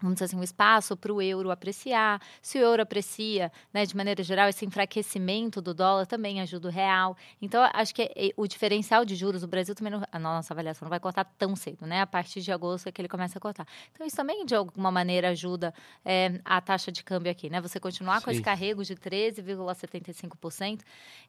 vamos 0.00 0.16
dizer 0.16 0.26
assim, 0.26 0.36
um 0.36 0.42
espaço 0.42 0.96
para 0.96 1.12
o 1.12 1.22
euro 1.22 1.50
apreciar. 1.50 2.20
Se 2.42 2.58
o 2.58 2.60
euro 2.60 2.82
aprecia, 2.82 3.50
né, 3.72 3.86
de 3.86 3.96
maneira 3.96 4.22
geral, 4.22 4.48
esse 4.48 4.64
enfraquecimento 4.64 5.60
do 5.60 5.72
dólar 5.72 6.06
também 6.06 6.40
ajuda 6.40 6.68
o 6.68 6.70
real. 6.70 7.16
Então, 7.40 7.68
acho 7.72 7.94
que 7.94 8.02
é, 8.02 8.30
o 8.36 8.46
diferencial 8.46 9.04
de 9.04 9.14
juros, 9.14 9.42
o 9.42 9.46
Brasil 9.46 9.74
também, 9.74 9.92
não, 9.92 10.02
a 10.10 10.18
nossa 10.18 10.52
avaliação 10.52 10.86
não 10.86 10.90
vai 10.90 11.00
cortar 11.00 11.24
tão 11.24 11.56
cedo, 11.56 11.86
né? 11.86 12.00
A 12.00 12.06
partir 12.06 12.40
de 12.40 12.52
agosto 12.52 12.88
é 12.88 12.92
que 12.92 13.00
ele 13.00 13.08
começa 13.08 13.38
a 13.38 13.40
cortar. 13.40 13.66
Então, 13.92 14.06
isso 14.06 14.16
também, 14.16 14.44
de 14.44 14.54
alguma 14.54 14.90
maneira, 14.90 15.30
ajuda 15.30 15.72
é, 16.04 16.40
a 16.44 16.60
taxa 16.60 16.92
de 16.92 17.02
câmbio 17.02 17.30
aqui, 17.32 17.48
né? 17.48 17.60
Você 17.60 17.80
continuar 17.80 18.18
Sim. 18.18 18.24
com 18.24 18.30
esse 18.30 18.42
carrego 18.42 18.84
de 18.84 18.94
13,75%. 18.94 20.80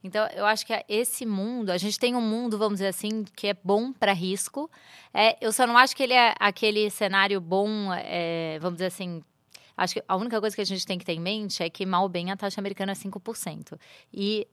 Então, 0.04 0.28
eu 0.36 0.46
acho 0.46 0.66
que 0.66 0.74
esse 0.90 1.26
mundo, 1.26 1.70
a 1.70 1.78
gente 1.78 1.98
tem 1.98 2.16
um 2.16 2.22
mundo, 2.22 2.58
vamos 2.58 2.76
dizer 2.76 2.88
assim, 2.88 3.24
que 3.36 3.48
é 3.48 3.54
bom 3.64 3.94
para 3.94 4.14
risco. 4.14 4.70
É, 5.14 5.38
eu 5.40 5.52
só 5.52 5.66
não 5.66 5.78
acho 5.78 5.96
que 5.96 6.04
ele 6.04 6.14
é 6.14 6.36
aquele 6.40 6.90
cenário 6.90 7.40
bom... 7.40 7.94
É, 7.94 8.57
vamos 8.60 8.78
dizer 8.78 8.88
assim, 8.88 9.22
acho 9.76 9.96
que 9.96 10.04
a 10.08 10.16
única 10.16 10.40
coisa 10.40 10.56
que 10.56 10.62
a 10.62 10.66
gente 10.66 10.86
tem 10.86 10.98
que 10.98 11.06
ter 11.06 11.14
em 11.14 11.20
mente 11.20 11.62
é 11.64 11.70
que 11.70 11.86
mal 11.86 12.08
bem 12.10 12.32
a 12.32 12.38
taxa 12.38 12.60
americana 12.60 12.92
é 12.92 12.96
5%. 12.96 13.80
E 14.14 14.48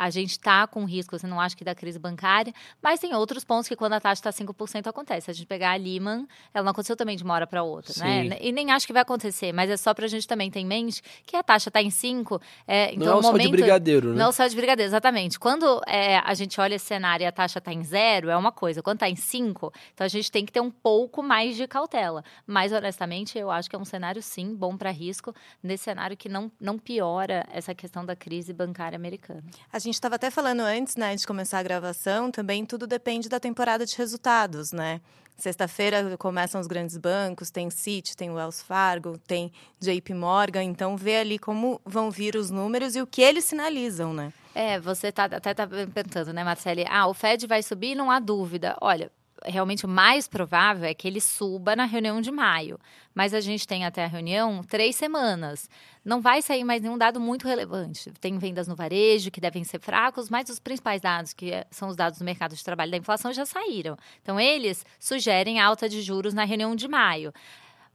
a 0.00 0.08
gente 0.08 0.30
está 0.30 0.66
com 0.66 0.86
risco, 0.86 1.18
você 1.18 1.26
não 1.26 1.38
acha 1.38 1.54
que 1.54 1.62
da 1.62 1.74
crise 1.74 1.98
bancária, 1.98 2.54
mas 2.82 2.98
tem 2.98 3.14
outros 3.14 3.44
pontos 3.44 3.68
que 3.68 3.76
quando 3.76 3.92
a 3.92 4.00
taxa 4.00 4.26
está 4.26 4.30
5% 4.30 4.86
acontece. 4.86 5.26
Se 5.26 5.30
a 5.30 5.34
gente 5.34 5.46
pegar 5.46 5.72
a 5.72 5.76
Lehman, 5.76 6.26
ela 6.54 6.64
não 6.64 6.70
aconteceu 6.70 6.96
também 6.96 7.18
de 7.18 7.22
uma 7.22 7.34
hora 7.34 7.46
para 7.46 7.62
outra, 7.62 7.92
né? 8.02 8.22
Sim. 8.22 8.28
né? 8.30 8.38
E 8.40 8.50
nem 8.50 8.70
acho 8.70 8.86
que 8.86 8.94
vai 8.94 9.02
acontecer, 9.02 9.52
mas 9.52 9.68
é 9.68 9.76
só 9.76 9.92
para 9.92 10.06
a 10.06 10.08
gente 10.08 10.26
também 10.26 10.50
ter 10.50 10.60
em 10.60 10.64
mente 10.64 11.02
que 11.26 11.36
a 11.36 11.42
taxa 11.42 11.68
está 11.68 11.82
em 11.82 11.90
5%. 11.90 12.40
É, 12.66 12.94
então, 12.94 13.08
não 13.08 13.12
é 13.12 13.16
o 13.16 13.22
momento, 13.22 13.42
só 13.42 13.50
de 13.50 13.56
brigadeiro, 13.56 14.08
né? 14.08 14.14
Não 14.16 14.30
é 14.30 14.32
só 14.32 14.46
de 14.46 14.56
brigadeiro, 14.56 14.88
exatamente. 14.88 15.38
Quando 15.38 15.82
é, 15.86 16.16
a 16.16 16.32
gente 16.32 16.58
olha 16.58 16.76
esse 16.76 16.86
cenário 16.86 17.24
e 17.24 17.26
a 17.26 17.32
taxa 17.32 17.58
está 17.58 17.70
em 17.70 17.84
zero, 17.84 18.30
é 18.30 18.36
uma 18.38 18.52
coisa. 18.52 18.82
Quando 18.82 18.96
está 18.96 19.08
em 19.10 19.16
5%, 19.16 19.70
então 19.92 20.06
a 20.06 20.08
gente 20.08 20.32
tem 20.32 20.46
que 20.46 20.52
ter 20.52 20.60
um 20.60 20.70
pouco 20.70 21.22
mais 21.22 21.56
de 21.56 21.68
cautela. 21.68 22.24
Mas, 22.46 22.72
honestamente, 22.72 23.38
eu 23.38 23.50
acho 23.50 23.68
que 23.68 23.76
é 23.76 23.78
um 23.78 23.84
cenário, 23.84 24.22
sim, 24.22 24.54
bom 24.54 24.78
para 24.78 24.90
risco, 24.90 25.34
nesse 25.62 25.84
cenário 25.84 26.16
que 26.16 26.28
não, 26.28 26.50
não 26.58 26.78
piora 26.78 27.46
essa 27.52 27.74
questão 27.74 28.02
da 28.02 28.16
crise 28.16 28.54
bancária 28.54 28.96
americana. 28.96 29.44
A 29.70 29.78
gente 29.78 29.89
gente 29.90 29.96
estava 29.96 30.14
até 30.14 30.30
falando 30.30 30.60
antes, 30.60 30.96
né, 30.96 31.16
de 31.16 31.26
começar 31.26 31.58
a 31.58 31.62
gravação, 31.62 32.30
também 32.30 32.64
tudo 32.64 32.86
depende 32.86 33.28
da 33.28 33.40
temporada 33.40 33.84
de 33.84 33.96
resultados, 33.96 34.72
né? 34.72 35.00
Sexta-feira 35.36 36.16
começam 36.18 36.60
os 36.60 36.66
grandes 36.66 36.96
bancos, 36.96 37.50
tem 37.50 37.70
Citi, 37.70 38.14
tem 38.14 38.30
Wells 38.30 38.62
Fargo, 38.62 39.18
tem 39.18 39.50
JP 39.80 40.12
Morgan, 40.14 40.62
então 40.62 40.96
vê 40.96 41.16
ali 41.16 41.38
como 41.38 41.80
vão 41.84 42.10
vir 42.10 42.36
os 42.36 42.50
números 42.50 42.94
e 42.94 43.00
o 43.00 43.06
que 43.06 43.22
eles 43.22 43.44
sinalizam, 43.46 44.12
né? 44.12 44.32
É, 44.54 44.78
você 44.78 45.10
tá, 45.10 45.24
até 45.24 45.54
tá 45.54 45.66
perguntando, 45.66 46.32
né, 46.32 46.44
Marcele? 46.44 46.84
Ah, 46.88 47.06
o 47.06 47.14
Fed 47.14 47.46
vai 47.46 47.62
subir, 47.62 47.94
não 47.94 48.10
há 48.10 48.18
dúvida. 48.18 48.76
Olha, 48.80 49.10
realmente 49.44 49.84
o 49.84 49.88
mais 49.88 50.28
provável 50.28 50.84
é 50.88 50.94
que 50.94 51.06
ele 51.06 51.20
suba 51.20 51.74
na 51.74 51.84
reunião 51.84 52.20
de 52.20 52.30
maio. 52.30 52.78
Mas 53.14 53.34
a 53.34 53.40
gente 53.40 53.66
tem 53.66 53.84
até 53.84 54.04
a 54.04 54.08
reunião 54.08 54.62
três 54.62 54.96
semanas. 54.96 55.68
Não 56.04 56.20
vai 56.20 56.42
sair 56.42 56.64
mais 56.64 56.82
nenhum 56.82 56.96
dado 56.96 57.20
muito 57.20 57.46
relevante. 57.46 58.10
Tem 58.20 58.38
vendas 58.38 58.68
no 58.68 58.76
varejo 58.76 59.30
que 59.30 59.40
devem 59.40 59.64
ser 59.64 59.80
fracos, 59.80 60.30
mas 60.30 60.48
os 60.48 60.58
principais 60.58 61.00
dados, 61.00 61.32
que 61.32 61.52
são 61.70 61.88
os 61.88 61.96
dados 61.96 62.18
do 62.18 62.24
mercado 62.24 62.54
de 62.54 62.64
trabalho 62.64 62.90
da 62.90 62.96
inflação, 62.96 63.32
já 63.32 63.44
saíram. 63.44 63.96
Então, 64.22 64.38
eles 64.38 64.84
sugerem 64.98 65.60
alta 65.60 65.88
de 65.88 66.00
juros 66.02 66.34
na 66.34 66.44
reunião 66.44 66.74
de 66.74 66.88
maio. 66.88 67.32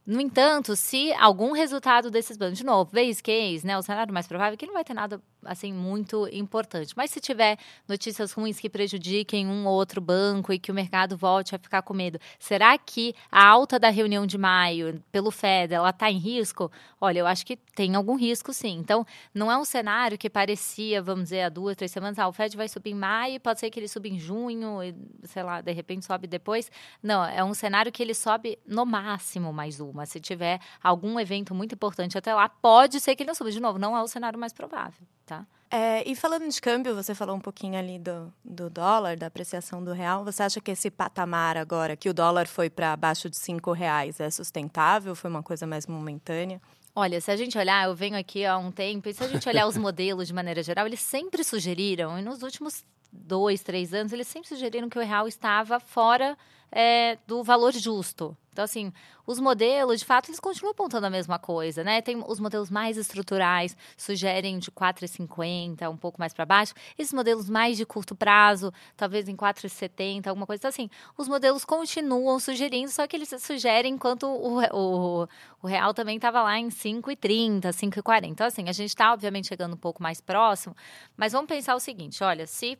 No 0.06 0.20
entanto, 0.20 0.76
se 0.76 1.12
algum 1.14 1.50
resultado 1.50 2.12
desses 2.12 2.36
bancos, 2.36 2.58
de 2.58 2.64
novo, 2.64 2.92
base 2.92 3.20
case, 3.20 3.66
né, 3.66 3.76
o 3.76 3.82
cenário 3.82 4.14
mais 4.14 4.28
provável 4.28 4.54
é 4.54 4.56
que 4.56 4.64
não 4.64 4.74
vai 4.74 4.84
ter 4.84 4.94
nada 4.94 5.20
assim 5.44 5.72
muito 5.72 6.28
importante. 6.32 6.92
Mas 6.96 7.10
se 7.10 7.20
tiver 7.20 7.58
notícias 7.88 8.32
ruins 8.32 8.60
que 8.60 8.68
prejudiquem 8.70 9.46
um 9.46 9.66
ou 9.66 9.74
outro 9.74 10.00
banco 10.00 10.52
e 10.52 10.58
que 10.58 10.70
o 10.70 10.74
mercado 10.74 11.16
volte 11.16 11.54
a 11.54 11.58
ficar 11.58 11.82
com 11.82 11.94
medo, 11.94 12.18
será 12.38 12.76
que 12.78 13.14
a 13.30 13.46
alta 13.46 13.78
da 13.78 13.88
reunião 13.88 14.26
de 14.26 14.38
maio 14.38 15.02
pelo 15.10 15.30
Fed 15.30 15.74
ela 15.74 15.90
está 15.90 16.10
em 16.10 16.18
risco? 16.18 16.70
Olha, 17.00 17.20
eu 17.20 17.26
acho 17.26 17.44
que 17.44 17.56
tem 17.56 17.94
algum 17.94 18.16
risco 18.16 18.52
sim. 18.52 18.78
Então, 18.78 19.04
não 19.34 19.50
é 19.50 19.56
um 19.56 19.64
cenário 19.64 20.18
que 20.18 20.30
parecia, 20.30 21.02
vamos 21.02 21.24
dizer, 21.24 21.42
há 21.42 21.48
duas, 21.48 21.76
três 21.76 21.90
semanas, 21.90 22.18
ah, 22.18 22.28
o 22.28 22.32
Fed 22.32 22.56
vai 22.56 22.68
subir 22.68 22.90
em 22.90 22.94
maio, 22.94 23.40
pode 23.40 23.60
ser 23.60 23.70
que 23.70 23.78
ele 23.80 23.88
suba 23.88 24.08
em 24.08 24.18
junho, 24.18 24.82
e, 24.82 24.94
sei 25.24 25.42
lá, 25.42 25.60
de 25.60 25.72
repente 25.72 26.04
sobe 26.04 26.26
depois. 26.26 26.70
Não, 27.02 27.24
é 27.24 27.42
um 27.42 27.54
cenário 27.54 27.90
que 27.92 28.02
ele 28.02 28.14
sobe 28.14 28.58
no 28.66 28.84
máximo 28.86 29.52
mais 29.52 29.80
uma. 29.80 29.95
Se 30.04 30.20
tiver 30.20 30.60
algum 30.82 31.18
evento 31.18 31.54
muito 31.54 31.74
importante 31.74 32.18
até 32.18 32.34
lá, 32.34 32.48
pode 32.48 33.00
ser 33.00 33.16
que 33.16 33.22
ele 33.22 33.28
não 33.28 33.34
suba. 33.34 33.50
De 33.50 33.60
novo, 33.60 33.78
não 33.78 33.96
é 33.96 34.02
o 34.02 34.08
cenário 34.08 34.38
mais 34.38 34.52
provável 34.52 35.06
tá? 35.26 35.44
É, 35.68 36.08
e 36.08 36.14
falando 36.14 36.48
de 36.48 36.60
câmbio, 36.60 36.94
você 36.94 37.12
falou 37.12 37.34
um 37.34 37.40
pouquinho 37.40 37.76
ali 37.76 37.98
do, 37.98 38.32
do 38.44 38.70
dólar, 38.70 39.16
da 39.16 39.26
apreciação 39.26 39.82
do 39.82 39.92
real. 39.92 40.24
Você 40.24 40.44
acha 40.44 40.60
que 40.60 40.70
esse 40.70 40.90
patamar 40.90 41.56
agora, 41.56 41.96
que 41.96 42.08
o 42.08 42.14
dólar 42.14 42.46
foi 42.46 42.70
para 42.70 42.92
abaixo 42.92 43.28
de 43.28 43.36
cinco 43.36 43.72
reais, 43.72 44.20
é 44.20 44.30
sustentável? 44.30 45.16
Foi 45.16 45.28
uma 45.28 45.42
coisa 45.42 45.66
mais 45.66 45.86
momentânea? 45.86 46.62
Olha, 46.94 47.20
se 47.20 47.30
a 47.30 47.36
gente 47.36 47.58
olhar, 47.58 47.88
eu 47.88 47.94
venho 47.94 48.16
aqui 48.16 48.46
há 48.46 48.56
um 48.56 48.70
tempo, 48.70 49.08
e 49.08 49.12
se 49.12 49.22
a 49.22 49.28
gente 49.28 49.46
olhar 49.48 49.66
os 49.66 49.76
modelos 49.76 50.28
de 50.28 50.32
maneira 50.32 50.62
geral, 50.62 50.86
eles 50.86 51.00
sempre 51.00 51.42
sugeriram, 51.42 52.16
e 52.18 52.22
nos 52.22 52.42
últimos 52.42 52.84
dois, 53.12 53.60
três 53.62 53.92
anos, 53.92 54.12
eles 54.12 54.28
sempre 54.28 54.48
sugeriram 54.48 54.88
que 54.88 54.98
o 54.98 55.02
real 55.02 55.26
estava 55.26 55.80
fora 55.80 56.38
é, 56.70 57.18
do 57.26 57.42
valor 57.42 57.72
justo. 57.72 58.36
Então, 58.56 58.64
assim, 58.64 58.90
os 59.26 59.38
modelos, 59.38 60.00
de 60.00 60.06
fato, 60.06 60.30
eles 60.30 60.40
continuam 60.40 60.70
apontando 60.70 61.06
a 61.06 61.10
mesma 61.10 61.38
coisa, 61.38 61.84
né? 61.84 62.00
Tem 62.00 62.16
os 62.26 62.40
modelos 62.40 62.70
mais 62.70 62.96
estruturais, 62.96 63.76
sugerem 63.98 64.58
de 64.58 64.70
4,50, 64.70 65.90
um 65.90 65.96
pouco 65.96 66.18
mais 66.18 66.32
para 66.32 66.46
baixo. 66.46 66.72
Esses 66.96 67.12
modelos 67.12 67.50
mais 67.50 67.76
de 67.76 67.84
curto 67.84 68.16
prazo, 68.16 68.72
talvez 68.96 69.28
em 69.28 69.36
4,70, 69.36 70.28
alguma 70.28 70.46
coisa. 70.46 70.68
Assim, 70.68 70.88
os 71.18 71.28
modelos 71.28 71.66
continuam 71.66 72.38
sugerindo, 72.40 72.90
só 72.90 73.06
que 73.06 73.14
eles 73.14 73.28
sugerem 73.38 73.92
enquanto 73.92 74.26
o, 74.26 74.62
o, 74.72 75.28
o 75.60 75.66
real 75.66 75.92
também 75.92 76.16
estava 76.16 76.42
lá 76.42 76.58
em 76.58 76.68
5,30, 76.68 77.60
5,40. 77.72 78.24
Então, 78.24 78.46
assim, 78.46 78.70
a 78.70 78.72
gente 78.72 78.88
está, 78.88 79.12
obviamente, 79.12 79.48
chegando 79.48 79.74
um 79.74 79.78
pouco 79.78 80.02
mais 80.02 80.22
próximo, 80.22 80.74
mas 81.14 81.32
vamos 81.34 81.46
pensar 81.46 81.74
o 81.74 81.80
seguinte: 81.80 82.24
olha, 82.24 82.46
se. 82.46 82.78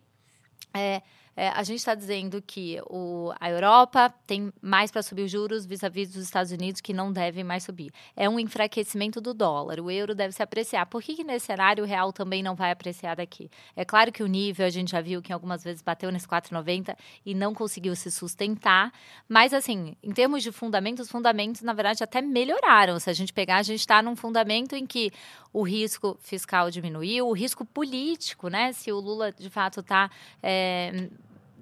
É, 0.74 1.02
é, 1.36 1.48
a 1.50 1.62
gente 1.62 1.78
está 1.78 1.94
dizendo 1.94 2.40
que 2.40 2.80
o, 2.88 3.30
a 3.38 3.50
Europa 3.50 4.12
tem 4.26 4.50
mais 4.62 4.90
para 4.90 5.02
subir 5.02 5.22
os 5.22 5.30
juros 5.30 5.66
vis-à-vis 5.66 6.08
dos 6.08 6.24
Estados 6.24 6.50
Unidos 6.50 6.80
que 6.80 6.94
não 6.94 7.12
devem 7.12 7.44
mais 7.44 7.64
subir. 7.64 7.92
É 8.16 8.26
um 8.26 8.40
enfraquecimento 8.40 9.20
do 9.20 9.34
dólar. 9.34 9.78
O 9.78 9.90
euro 9.90 10.14
deve 10.14 10.32
se 10.32 10.42
apreciar. 10.42 10.86
Por 10.86 11.02
que, 11.02 11.14
que 11.14 11.22
nesse 11.22 11.46
cenário 11.46 11.84
o 11.84 11.86
real 11.86 12.10
também 12.10 12.42
não 12.42 12.54
vai 12.54 12.70
apreciar 12.70 13.16
daqui? 13.16 13.50
É 13.76 13.84
claro 13.84 14.10
que 14.10 14.22
o 14.22 14.26
nível 14.26 14.64
a 14.64 14.70
gente 14.70 14.92
já 14.92 15.02
viu 15.02 15.20
que 15.20 15.30
algumas 15.30 15.62
vezes 15.62 15.82
bateu 15.82 16.10
nesse 16.10 16.26
4,90 16.26 16.96
e 17.24 17.34
não 17.34 17.52
conseguiu 17.52 17.94
se 17.94 18.10
sustentar. 18.10 18.90
Mas, 19.28 19.52
assim, 19.52 19.94
em 20.02 20.12
termos 20.12 20.42
de 20.42 20.50
fundamentos, 20.50 21.04
os 21.04 21.12
fundamentos, 21.12 21.60
na 21.60 21.74
verdade, 21.74 22.02
até 22.02 22.22
melhoraram. 22.22 22.98
Se 22.98 23.10
a 23.10 23.12
gente 23.12 23.34
pegar, 23.34 23.58
a 23.58 23.62
gente 23.62 23.80
está 23.80 24.00
num 24.00 24.16
fundamento 24.16 24.74
em 24.74 24.86
que 24.86 25.12
o 25.52 25.62
risco 25.62 26.16
fiscal 26.20 26.70
diminuiu, 26.70 27.28
o 27.28 27.32
risco 27.32 27.64
político, 27.64 28.48
né? 28.48 28.72
Se 28.72 28.90
o 28.90 28.98
Lula, 28.98 29.32
de 29.32 29.50
fato, 29.50 29.80
está. 29.80 30.10
É, 30.42 31.08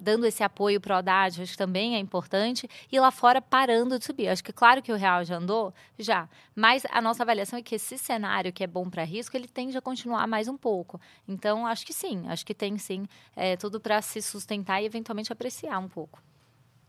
dando 0.04 0.26
esse 0.26 0.42
apoio 0.42 0.80
para 0.80 0.94
o 0.94 0.98
Haddad, 0.98 1.42
acho 1.42 1.52
que 1.52 1.58
também 1.58 1.96
é 1.96 1.98
importante, 1.98 2.68
e 2.92 3.00
lá 3.00 3.10
fora 3.10 3.40
parando 3.40 3.98
de 3.98 4.04
subir. 4.04 4.28
Acho 4.28 4.44
que 4.44 4.52
claro 4.52 4.82
que 4.82 4.92
o 4.92 4.96
real 4.96 5.24
já 5.24 5.36
andou, 5.36 5.72
já, 5.98 6.28
mas 6.54 6.84
a 6.90 7.00
nossa 7.00 7.22
avaliação 7.22 7.58
é 7.58 7.62
que 7.62 7.74
esse 7.74 7.96
cenário 7.96 8.52
que 8.52 8.62
é 8.62 8.66
bom 8.66 8.88
para 8.90 9.02
risco, 9.02 9.36
ele 9.36 9.48
tende 9.48 9.76
a 9.76 9.80
continuar 9.80 10.26
mais 10.28 10.46
um 10.46 10.56
pouco. 10.56 11.00
Então, 11.26 11.66
acho 11.66 11.86
que 11.86 11.92
sim, 11.92 12.24
acho 12.28 12.44
que 12.44 12.54
tem 12.54 12.76
sim 12.76 13.06
é, 13.34 13.56
tudo 13.56 13.80
para 13.80 14.00
se 14.02 14.20
sustentar 14.20 14.82
e 14.82 14.86
eventualmente 14.86 15.32
apreciar 15.32 15.78
um 15.78 15.88
pouco. 15.88 16.22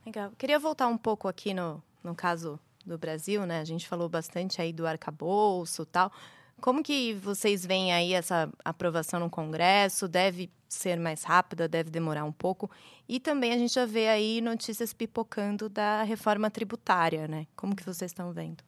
Legal. 0.06 0.32
Queria 0.38 0.60
voltar 0.60 0.88
um 0.88 0.97
pouco 0.97 1.28
aqui 1.28 1.54
no, 1.54 1.82
no 2.04 2.13
caso 2.13 2.60
do 2.86 2.97
Brasil, 2.97 3.45
né? 3.45 3.62
A 3.62 3.65
gente 3.65 3.88
falou 3.88 4.08
bastante 4.08 4.62
aí 4.62 4.71
do 4.71 4.86
arcabouço 4.86 5.86
tal. 5.86 6.12
Como 6.62 6.84
que 6.84 7.13
vocês 7.15 7.65
veem 7.65 7.91
aí 7.91 8.13
essa 8.13 8.49
aprovação 8.63 9.19
no 9.19 9.30
Congresso? 9.30 10.08
Deve 10.08 10.49
ser 10.75 10.99
mais 10.99 11.23
rápida, 11.23 11.67
deve 11.67 11.89
demorar 11.89 12.23
um 12.25 12.31
pouco. 12.31 12.69
E 13.07 13.19
também 13.19 13.53
a 13.53 13.57
gente 13.57 13.73
já 13.73 13.85
vê 13.85 14.07
aí 14.07 14.41
notícias 14.41 14.93
pipocando 14.93 15.69
da 15.69 16.03
reforma 16.03 16.49
tributária, 16.49 17.27
né? 17.27 17.47
Como 17.55 17.75
que 17.75 17.83
vocês 17.83 18.11
estão 18.11 18.31
vendo? 18.31 18.63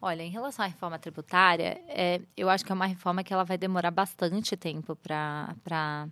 Olha, 0.00 0.22
em 0.22 0.30
relação 0.30 0.64
à 0.64 0.68
reforma 0.68 0.98
tributária, 0.98 1.80
é, 1.88 2.20
eu 2.36 2.50
acho 2.50 2.64
que 2.64 2.70
é 2.70 2.74
uma 2.74 2.86
reforma 2.86 3.24
que 3.24 3.32
ela 3.32 3.44
vai 3.44 3.56
demorar 3.56 3.90
bastante 3.90 4.56
tempo 4.56 4.94
para 4.96 6.08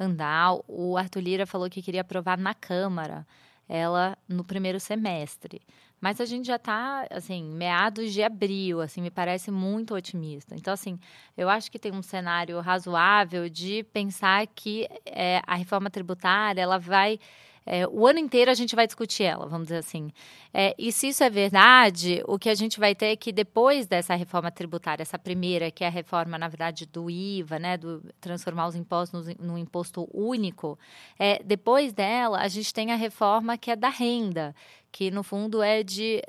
andar. 0.00 0.54
O 0.66 0.96
Arthur 0.96 1.20
Lira 1.20 1.46
falou 1.46 1.68
que 1.68 1.82
queria 1.82 2.00
aprovar 2.00 2.38
na 2.38 2.54
Câmara 2.54 3.26
ela 3.68 4.16
no 4.28 4.44
primeiro 4.44 4.80
semestre. 4.80 5.60
Mas 6.04 6.20
a 6.20 6.26
gente 6.26 6.48
já 6.48 6.56
está, 6.56 7.06
assim, 7.10 7.42
meados 7.42 8.12
de 8.12 8.22
abril, 8.22 8.82
assim, 8.82 9.00
me 9.00 9.10
parece 9.10 9.50
muito 9.50 9.94
otimista. 9.94 10.54
Então, 10.54 10.74
assim, 10.74 10.98
eu 11.34 11.48
acho 11.48 11.70
que 11.72 11.78
tem 11.78 11.92
um 11.92 12.02
cenário 12.02 12.60
razoável 12.60 13.48
de 13.48 13.84
pensar 13.84 14.46
que 14.48 14.86
é, 15.06 15.40
a 15.46 15.54
reforma 15.54 15.88
tributária, 15.88 16.60
ela 16.60 16.76
vai 16.76 17.18
é, 17.66 17.86
o 17.88 18.06
ano 18.06 18.18
inteiro 18.18 18.50
a 18.50 18.54
gente 18.54 18.76
vai 18.76 18.86
discutir 18.86 19.24
ela, 19.24 19.46
vamos 19.46 19.66
dizer 19.68 19.78
assim. 19.78 20.10
É, 20.52 20.74
e 20.78 20.92
se 20.92 21.08
isso 21.08 21.24
é 21.24 21.30
verdade, 21.30 22.22
o 22.26 22.38
que 22.38 22.48
a 22.48 22.54
gente 22.54 22.78
vai 22.78 22.94
ter 22.94 23.06
é 23.06 23.16
que 23.16 23.32
depois 23.32 23.86
dessa 23.86 24.14
reforma 24.14 24.50
tributária, 24.50 25.02
essa 25.02 25.18
primeira, 25.18 25.70
que 25.70 25.82
é 25.82 25.86
a 25.86 25.90
reforma, 25.90 26.36
na 26.36 26.48
verdade, 26.48 26.86
do 26.86 27.10
IVA, 27.10 27.58
né, 27.58 27.76
do 27.76 28.02
transformar 28.20 28.66
os 28.66 28.74
impostos 28.74 29.26
num 29.38 29.56
imposto 29.56 30.08
único, 30.12 30.78
é, 31.18 31.42
depois 31.42 31.92
dela, 31.92 32.40
a 32.40 32.48
gente 32.48 32.72
tem 32.72 32.92
a 32.92 32.96
reforma 32.96 33.56
que 33.56 33.70
é 33.70 33.76
da 33.76 33.88
renda, 33.88 34.54
que 34.92 35.10
no 35.10 35.22
fundo 35.22 35.62
é 35.62 35.82
de. 35.82 36.22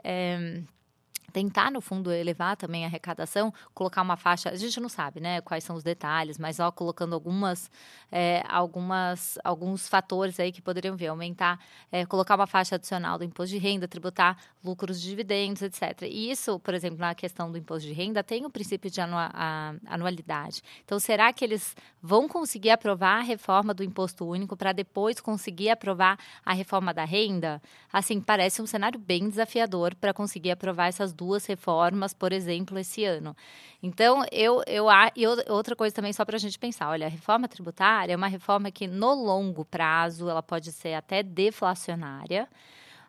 Tentar, 1.36 1.70
no 1.70 1.82
fundo, 1.82 2.14
elevar 2.14 2.56
também 2.56 2.86
a 2.86 2.88
arrecadação, 2.88 3.54
colocar 3.74 4.02
uma 4.02 4.16
faixa, 4.16 4.52
a 4.52 4.56
gente 4.56 4.80
não 4.80 4.88
sabe, 4.88 5.20
né, 5.20 5.42
quais 5.42 5.66
são 5.66 5.76
os 5.76 5.84
detalhes, 5.84 6.38
mas 6.38 6.62
ó, 6.62 6.72
colocando 6.72 7.14
algumas, 7.14 7.70
é, 8.10 8.42
algumas, 8.48 9.38
alguns 9.44 9.90
fatores 9.90 10.40
aí 10.40 10.50
que 10.50 10.62
poderiam 10.62 10.96
vir, 10.96 11.08
aumentar, 11.08 11.60
é, 11.92 12.06
colocar 12.06 12.36
uma 12.36 12.48
faixa 12.48 12.76
adicional 12.76 13.18
do 13.18 13.26
imposto 13.26 13.54
de 13.54 13.58
renda, 13.58 13.86
tributar 13.86 14.38
lucros 14.64 15.02
de 15.02 15.10
dividendos, 15.10 15.62
etc. 15.62 16.04
E 16.04 16.32
isso, 16.32 16.58
por 16.58 16.74
exemplo, 16.74 17.00
na 17.00 17.14
questão 17.14 17.52
do 17.52 17.58
imposto 17.58 17.86
de 17.86 17.94
renda, 17.94 18.24
tem 18.24 18.46
o 18.46 18.50
princípio 18.50 18.90
de 18.90 19.02
anualidade. 19.02 20.62
Então, 20.86 21.02
será 21.02 21.34
que 21.34 21.44
eles 21.44 21.76
vão 22.02 22.30
conseguir 22.30 22.70
aprovar 22.70 23.20
a 23.20 23.24
reforma 23.24 23.74
do 23.74 23.84
imposto 23.84 24.26
único 24.26 24.56
para 24.56 24.72
depois 24.72 25.20
conseguir 25.20 25.70
aprovar 25.70 26.18
a 26.46 26.54
reforma 26.54 26.94
da 26.94 27.04
renda? 27.04 27.62
Assim, 27.92 28.22
parece 28.22 28.62
um 28.62 28.66
cenário 28.66 28.98
bem 28.98 29.28
desafiador 29.28 29.94
para 29.96 30.14
conseguir 30.14 30.52
aprovar 30.52 30.88
essas 30.88 31.12
duas 31.12 31.25
duas 31.26 31.46
reformas, 31.46 32.14
por 32.14 32.32
exemplo, 32.32 32.78
esse 32.78 33.04
ano. 33.04 33.36
Então, 33.82 34.24
eu, 34.32 34.62
eu 34.68 34.86
e 35.16 35.26
outra 35.50 35.76
coisa 35.76 35.96
também 35.96 36.14
só 36.14 36.24
para 36.24 36.36
a 36.36 36.40
gente 36.40 36.58
pensar, 36.60 36.90
olha, 36.90 37.08
a 37.08 37.10
reforma 37.10 37.48
tributária 37.48 38.14
é 38.14 38.16
uma 38.16 38.28
reforma 38.28 38.70
que 38.70 38.88
no 38.88 39.14
longo 39.14 39.66
prazo 39.66 40.30
ela 40.30 40.44
pode 40.44 40.72
ser 40.72 40.94
até 40.94 41.24
deflacionária. 41.24 42.48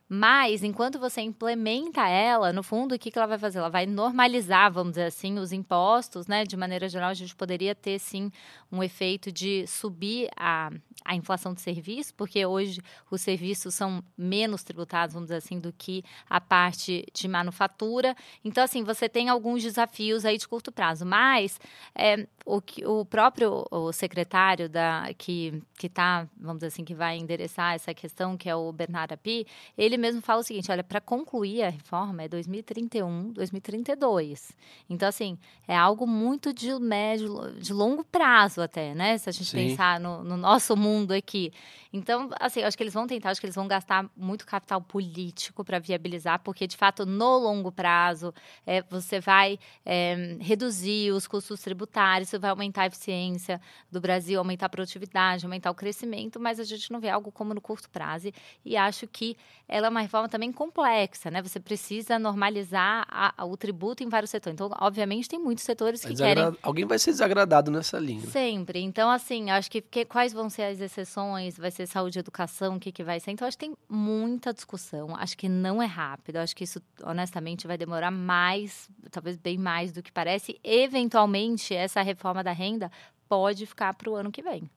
Mas, 0.09 0.63
enquanto 0.63 1.01
você 1.01 1.21
implementa 1.21 2.07
ela, 2.09 2.53
no 2.53 2.63
fundo, 2.63 2.95
o 2.95 2.99
que, 2.99 3.11
que 3.11 3.19
ela 3.19 3.27
vai 3.27 3.39
fazer? 3.39 3.59
Ela 3.59 3.69
vai 3.69 3.87
normalizar, 3.87 4.71
vamos 4.73 4.93
dizer 4.93 5.07
assim, 5.07 5.37
os 5.39 5.53
impostos, 5.53 6.29
né? 6.29 6.45
De 6.45 6.57
maneira 6.57 6.89
geral, 6.89 7.11
a 7.11 7.15
gente 7.15 7.35
poderia 7.35 7.75
ter, 7.75 7.99
sim, 7.99 8.31
um 8.71 8.83
efeito 8.83 9.33
de 9.33 9.67
subir 9.67 10.29
a, 10.37 10.71
a 11.05 11.17
inflação 11.17 11.53
de 11.53 11.61
serviço, 11.61 12.15
porque 12.15 12.47
hoje 12.47 12.81
os 13.11 13.21
serviços 13.21 13.75
são 13.75 14.03
menos 14.17 14.63
tributados, 14.63 15.15
vamos 15.15 15.27
dizer 15.29 15.39
assim, 15.39 15.59
do 15.59 15.73
que 15.73 16.05
a 16.31 16.41
parte 16.41 17.05
de 17.13 17.27
manufatura. 17.27 18.15
Então, 18.45 18.63
assim, 18.63 18.85
você 18.85 19.09
tem 19.09 19.29
alguns 19.29 19.63
desafios 19.63 20.25
aí 20.25 20.39
de 20.39 20.47
curto 20.47 20.71
prazo, 20.71 21.05
mas 21.05 21.59
é, 21.95 22.29
o, 22.45 22.63
o 22.85 23.05
próprio 23.05 23.67
o 23.73 23.93
secretário 23.93 24.69
da, 24.69 25.11
que 25.19 25.61
está, 25.83 26.29
vamos 26.37 26.59
dizer 26.59 26.69
assim, 26.69 26.85
que 26.85 26.95
vai 26.95 27.17
endereçar 27.17 27.75
essa 27.75 27.93
questão, 27.93 28.37
que 28.37 28.49
é 28.49 28.55
o 28.55 28.73
Bernardo 28.73 29.13
Api, 29.13 29.47
ele 29.77 29.96
mesmo 29.99 30.21
fala 30.21 30.41
o 30.41 30.45
seguinte, 30.45 30.71
olha, 30.71 30.85
para 30.85 31.01
concluir 31.01 31.63
a 31.63 31.69
reforma 31.69 32.23
é 32.23 32.29
2031, 32.29 33.33
2032. 33.33 34.53
Então, 34.89 35.09
assim, 35.09 35.39
é 35.69 35.77
algo 35.77 36.07
muito 36.07 36.53
de 36.53 36.73
médio, 36.79 37.53
de 37.61 37.73
longo 37.73 38.05
prazo 38.05 38.61
até, 38.61 38.95
né? 38.95 39.19
Se 39.19 39.29
a 39.29 39.33
gente 39.33 39.51
Sim. 39.51 39.69
pensar 39.69 40.01
no, 40.01 40.25
no 40.25 40.37
nosso 40.37 40.77
mundo 40.77 40.97
mundo 41.07 41.13
aqui. 41.13 41.53
Então, 41.93 42.29
assim, 42.39 42.63
acho 42.63 42.77
que 42.77 42.83
eles 42.83 42.93
vão 42.93 43.07
tentar, 43.07 43.31
acho 43.31 43.41
que 43.41 43.47
eles 43.47 43.55
vão 43.55 43.67
gastar 43.67 44.09
muito 44.17 44.45
capital 44.45 44.81
político 44.81 45.65
para 45.65 45.79
viabilizar, 45.79 46.41
porque 46.41 46.67
de 46.67 46.77
fato, 46.77 47.07
no 47.07 47.39
longo 47.39 47.73
prazo, 47.73 48.35
é, 48.67 48.83
você 48.83 49.21
vai 49.21 49.59
é, 49.85 50.37
reduzir 50.41 51.13
os 51.13 51.27
custos 51.27 51.61
tributários, 51.61 52.29
você 52.29 52.39
vai 52.39 52.51
aumentar 52.51 52.83
a 52.83 52.87
eficiência 52.87 53.61
do 53.91 54.01
Brasil, 54.01 54.39
aumentar 54.39 54.67
a 54.67 54.69
produtividade, 54.69 55.45
aumentar 55.45 55.71
o 55.71 55.75
crescimento, 55.75 56.39
mas 56.39 56.61
a 56.61 56.65
gente 56.65 56.91
não 56.93 57.01
vê 57.01 57.09
algo 57.09 57.33
como 57.33 57.55
no 57.55 57.61
curto 57.61 57.89
prazo. 57.89 58.31
E 58.65 58.77
acho 58.77 59.07
que 59.07 59.37
ela 59.69 59.86
é 59.87 59.91
uma 59.91 60.01
reforma 60.01 60.29
também 60.29 60.53
complexa, 60.53 61.31
né? 61.31 61.43
Você 61.43 61.59
precisa 61.59 62.19
normalizar 62.19 63.07
a, 63.09 63.35
a, 63.37 63.45
o 63.45 63.57
tributo 63.57 64.03
em 64.03 64.09
vários 64.09 64.31
setores. 64.31 64.55
Então, 64.55 64.71
obviamente, 64.81 65.29
tem 65.29 65.39
muitos 65.39 65.65
setores 65.65 66.05
que 66.05 66.15
querem. 66.15 66.57
Alguém 66.63 66.85
vai 66.85 66.99
ser 66.99 67.13
desagradado 67.13 67.71
nessa 67.71 67.99
linha. 67.99 68.27
Sempre. 68.27 68.81
Então, 68.81 69.11
assim, 69.11 69.51
acho 69.51 69.71
que, 69.71 69.81
que 69.81 70.05
quais 70.05 70.33
vão 70.33 70.51
ser 70.51 70.63
as 70.65 70.81
exceções, 70.81 71.57
vai 71.57 71.71
ser 71.71 71.87
saúde 71.87 72.19
e 72.19 72.21
educação, 72.21 72.77
o 72.77 72.81
que, 72.81 72.93
que 72.93 73.05
vai 73.05 73.21
ser. 73.21 73.31
Então, 73.31 73.47
acho 73.47 73.57
que 73.57 73.67
tem 73.67 73.77
muita 73.89 74.53
discussão. 74.53 75.15
Acho 75.17 75.37
que 75.37 75.49
não 75.49 75.83
é 75.83 75.87
rápido. 75.87 76.37
Acho 76.37 76.55
que 76.55 76.65
isso, 76.65 76.81
honestamente, 77.03 77.67
vai 77.67 77.79
demorar 77.79 78.11
mais, 78.11 78.89
talvez 79.11 79.37
bem 79.37 79.57
mais 79.57 79.93
do 79.93 80.03
que 80.03 80.13
parece. 80.13 80.59
Eventualmente, 80.63 81.75
essa 81.75 82.03
reforma 82.03 82.43
da 82.43 82.53
renda 82.53 82.91
pode 83.29 83.67
ficar 83.67 83.95
para 83.95 84.11
o 84.11 84.15
ano 84.15 84.31
que 84.31 84.43
vem. 84.43 84.71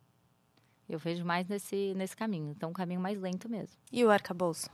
Eu 0.89 0.97
vejo 0.97 1.23
mais 1.23 1.47
nesse, 1.47 1.93
nesse 1.95 2.17
caminho. 2.17 2.51
Então, 2.55 2.71
um 2.71 2.73
caminho 2.73 2.99
mais 2.99 3.19
lento 3.19 3.47
mesmo. 3.47 3.75
E 3.91 4.03
o 4.03 4.09
arcabouço? 4.09 4.69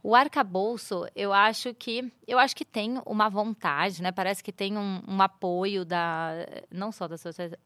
O 0.00 0.14
arcabouço, 0.14 1.06
eu 1.14 1.32
acho 1.32 1.74
que 1.74 2.12
eu 2.26 2.38
acho 2.38 2.54
que 2.54 2.64
tem 2.64 3.00
uma 3.04 3.28
vontade, 3.28 4.00
né? 4.02 4.12
Parece 4.12 4.44
que 4.44 4.52
tem 4.52 4.76
um, 4.76 5.02
um 5.08 5.20
apoio 5.20 5.84
da 5.84 6.46
não 6.70 6.92
só 6.92 7.08
da, 7.08 7.16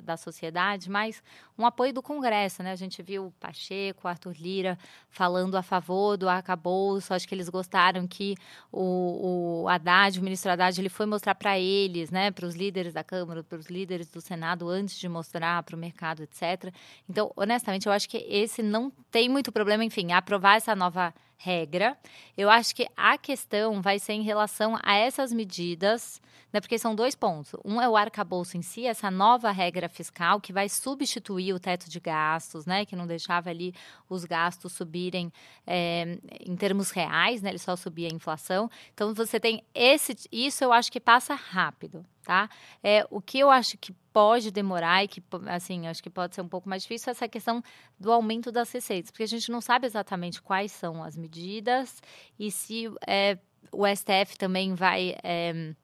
da 0.02 0.16
sociedade, 0.16 0.88
mas 0.88 1.22
um 1.58 1.66
apoio 1.66 1.92
do 1.92 2.00
Congresso, 2.00 2.62
né? 2.62 2.72
A 2.72 2.76
gente 2.76 3.02
viu 3.02 3.26
o 3.26 3.30
Pacheco, 3.32 4.08
Arthur 4.08 4.34
Lira 4.38 4.78
falando 5.10 5.56
a 5.56 5.62
favor 5.62 6.16
do 6.16 6.28
arcabouço. 6.28 7.12
Acho 7.12 7.28
que 7.28 7.34
eles 7.34 7.50
gostaram 7.50 8.06
que 8.06 8.34
o, 8.70 9.64
o 9.64 9.68
Haddad, 9.68 10.18
o 10.18 10.22
ministro 10.22 10.52
Haddad, 10.52 10.80
ele 10.80 10.88
foi 10.88 11.04
mostrar 11.04 11.34
para 11.34 11.58
eles, 11.58 12.10
né? 12.10 12.30
Para 12.30 12.46
os 12.46 12.54
líderes 12.54 12.94
da 12.94 13.04
Câmara, 13.04 13.44
para 13.44 13.58
os 13.58 13.66
líderes 13.66 14.08
do 14.08 14.22
Senado, 14.22 14.70
antes 14.70 14.96
de 14.96 15.08
mostrar 15.08 15.62
para 15.64 15.76
o 15.76 15.78
mercado, 15.78 16.22
etc. 16.22 16.72
Então, 17.06 17.30
honestamente, 17.36 17.86
eu 17.86 17.92
acho 17.92 18.08
que 18.08 18.16
esse 18.16 18.62
não 18.62 18.90
tem 19.10 19.28
muito 19.28 19.52
problema, 19.52 19.84
enfim, 19.84 20.12
aprovar 20.12 20.56
essa 20.56 20.74
nova 20.74 21.12
regra. 21.42 21.98
Eu 22.36 22.48
acho 22.48 22.74
que 22.74 22.86
a 22.96 23.18
questão 23.18 23.82
vai 23.82 23.98
ser 23.98 24.12
em 24.12 24.22
relação 24.22 24.78
a 24.82 24.94
essas 24.94 25.32
medidas, 25.32 26.20
né, 26.52 26.60
porque 26.60 26.78
são 26.78 26.94
dois 26.94 27.16
pontos. 27.16 27.52
Um 27.64 27.80
é 27.80 27.88
o 27.88 27.96
arcabouço 27.96 28.56
em 28.56 28.62
si, 28.62 28.86
essa 28.86 29.10
nova 29.10 29.50
regra 29.50 29.88
fiscal 29.88 30.40
que 30.40 30.52
vai 30.52 30.68
substituir 30.68 31.52
o 31.52 31.58
teto 31.58 31.90
de 31.90 31.98
gastos, 31.98 32.64
né, 32.64 32.86
que 32.86 32.94
não 32.94 33.06
deixava 33.06 33.50
ali 33.50 33.74
os 34.08 34.24
gastos 34.24 34.72
subirem 34.72 35.32
é, 35.66 36.18
em 36.40 36.54
termos 36.54 36.90
reais, 36.90 37.42
né, 37.42 37.50
ele 37.50 37.58
só 37.58 37.74
subia 37.74 38.08
a 38.08 38.14
inflação. 38.14 38.70
Então 38.94 39.12
você 39.12 39.40
tem 39.40 39.64
esse, 39.74 40.14
isso 40.30 40.62
eu 40.62 40.72
acho 40.72 40.92
que 40.92 41.00
passa 41.00 41.34
rápido 41.34 42.06
tá? 42.22 42.48
É, 42.82 43.06
o 43.10 43.20
que 43.20 43.38
eu 43.38 43.50
acho 43.50 43.76
que 43.78 43.92
pode 44.12 44.50
demorar 44.50 45.04
e 45.04 45.08
que, 45.08 45.22
assim, 45.46 45.86
acho 45.86 46.02
que 46.02 46.10
pode 46.10 46.34
ser 46.34 46.42
um 46.42 46.48
pouco 46.48 46.68
mais 46.68 46.82
difícil 46.82 47.10
é 47.10 47.12
essa 47.12 47.28
questão 47.28 47.62
do 47.98 48.12
aumento 48.12 48.52
das 48.52 48.70
receitas, 48.70 49.10
porque 49.10 49.22
a 49.22 49.28
gente 49.28 49.50
não 49.50 49.60
sabe 49.60 49.86
exatamente 49.86 50.40
quais 50.40 50.72
são 50.72 51.02
as 51.02 51.16
medidas 51.16 52.02
e 52.38 52.50
se 52.50 52.90
é, 53.06 53.38
o 53.70 53.86
STF 53.86 54.36
também 54.38 54.74
vai... 54.74 55.16
É, 55.22 55.74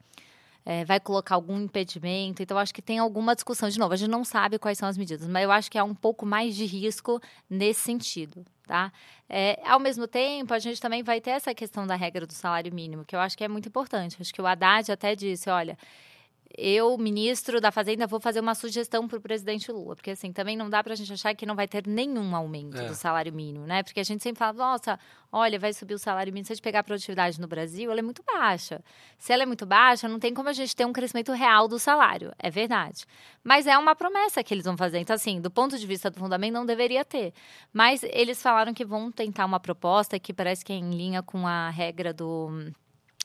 é, 0.68 0.84
vai 0.84 1.00
colocar 1.00 1.34
algum 1.34 1.58
impedimento. 1.58 2.42
Então, 2.42 2.58
acho 2.58 2.74
que 2.74 2.82
tem 2.82 2.98
alguma 2.98 3.34
discussão. 3.34 3.70
De 3.70 3.78
novo, 3.78 3.94
a 3.94 3.96
gente 3.96 4.10
não 4.10 4.22
sabe 4.22 4.58
quais 4.58 4.76
são 4.76 4.86
as 4.86 4.98
medidas, 4.98 5.26
mas 5.26 5.42
eu 5.42 5.50
acho 5.50 5.70
que 5.70 5.78
há 5.78 5.82
um 5.82 5.94
pouco 5.94 6.26
mais 6.26 6.54
de 6.54 6.66
risco 6.66 7.18
nesse 7.48 7.80
sentido. 7.80 8.44
Tá? 8.66 8.92
É, 9.26 9.58
ao 9.64 9.80
mesmo 9.80 10.06
tempo, 10.06 10.52
a 10.52 10.58
gente 10.58 10.78
também 10.78 11.02
vai 11.02 11.22
ter 11.22 11.30
essa 11.30 11.54
questão 11.54 11.86
da 11.86 11.94
regra 11.94 12.26
do 12.26 12.34
salário 12.34 12.70
mínimo, 12.70 13.02
que 13.02 13.16
eu 13.16 13.20
acho 13.20 13.34
que 13.34 13.42
é 13.42 13.48
muito 13.48 13.66
importante. 13.66 14.18
Acho 14.20 14.30
que 14.30 14.42
o 14.42 14.46
Haddad 14.46 14.92
até 14.92 15.16
disse: 15.16 15.48
olha, 15.48 15.78
eu, 16.60 16.98
ministro 16.98 17.60
da 17.60 17.70
Fazenda, 17.70 18.04
vou 18.04 18.18
fazer 18.18 18.40
uma 18.40 18.52
sugestão 18.52 19.06
para 19.06 19.16
o 19.16 19.20
presidente 19.20 19.70
Lula, 19.70 19.94
porque 19.94 20.10
assim, 20.10 20.32
também 20.32 20.56
não 20.56 20.68
dá 20.68 20.82
para 20.82 20.92
a 20.92 20.96
gente 20.96 21.12
achar 21.12 21.32
que 21.32 21.46
não 21.46 21.54
vai 21.54 21.68
ter 21.68 21.86
nenhum 21.86 22.34
aumento 22.34 22.76
é. 22.76 22.86
do 22.86 22.96
salário 22.96 23.32
mínimo, 23.32 23.64
né? 23.64 23.84
Porque 23.84 24.00
a 24.00 24.02
gente 24.02 24.24
sempre 24.24 24.40
fala, 24.40 24.52
nossa, 24.54 24.98
olha, 25.30 25.56
vai 25.56 25.72
subir 25.72 25.94
o 25.94 25.98
salário 25.98 26.32
mínimo. 26.32 26.46
Se 26.46 26.52
a 26.52 26.56
gente 26.56 26.62
pegar 26.64 26.80
a 26.80 26.82
produtividade 26.82 27.40
no 27.40 27.46
Brasil, 27.46 27.88
ela 27.92 28.00
é 28.00 28.02
muito 28.02 28.24
baixa. 28.24 28.82
Se 29.16 29.32
ela 29.32 29.44
é 29.44 29.46
muito 29.46 29.64
baixa, 29.64 30.08
não 30.08 30.18
tem 30.18 30.34
como 30.34 30.48
a 30.48 30.52
gente 30.52 30.74
ter 30.74 30.84
um 30.84 30.92
crescimento 30.92 31.30
real 31.30 31.68
do 31.68 31.78
salário, 31.78 32.32
é 32.40 32.50
verdade. 32.50 33.04
Mas 33.44 33.68
é 33.68 33.78
uma 33.78 33.94
promessa 33.94 34.42
que 34.42 34.52
eles 34.52 34.64
vão 34.64 34.76
fazer. 34.76 34.98
Então, 34.98 35.14
assim, 35.14 35.40
do 35.40 35.52
ponto 35.52 35.78
de 35.78 35.86
vista 35.86 36.10
do 36.10 36.18
fundamento, 36.18 36.54
não 36.54 36.66
deveria 36.66 37.04
ter. 37.04 37.32
Mas 37.72 38.02
eles 38.02 38.42
falaram 38.42 38.74
que 38.74 38.84
vão 38.84 39.12
tentar 39.12 39.44
uma 39.44 39.60
proposta 39.60 40.18
que 40.18 40.34
parece 40.34 40.64
que 40.64 40.72
é 40.72 40.76
em 40.76 40.90
linha 40.90 41.22
com 41.22 41.46
a 41.46 41.70
regra 41.70 42.12
do 42.12 42.72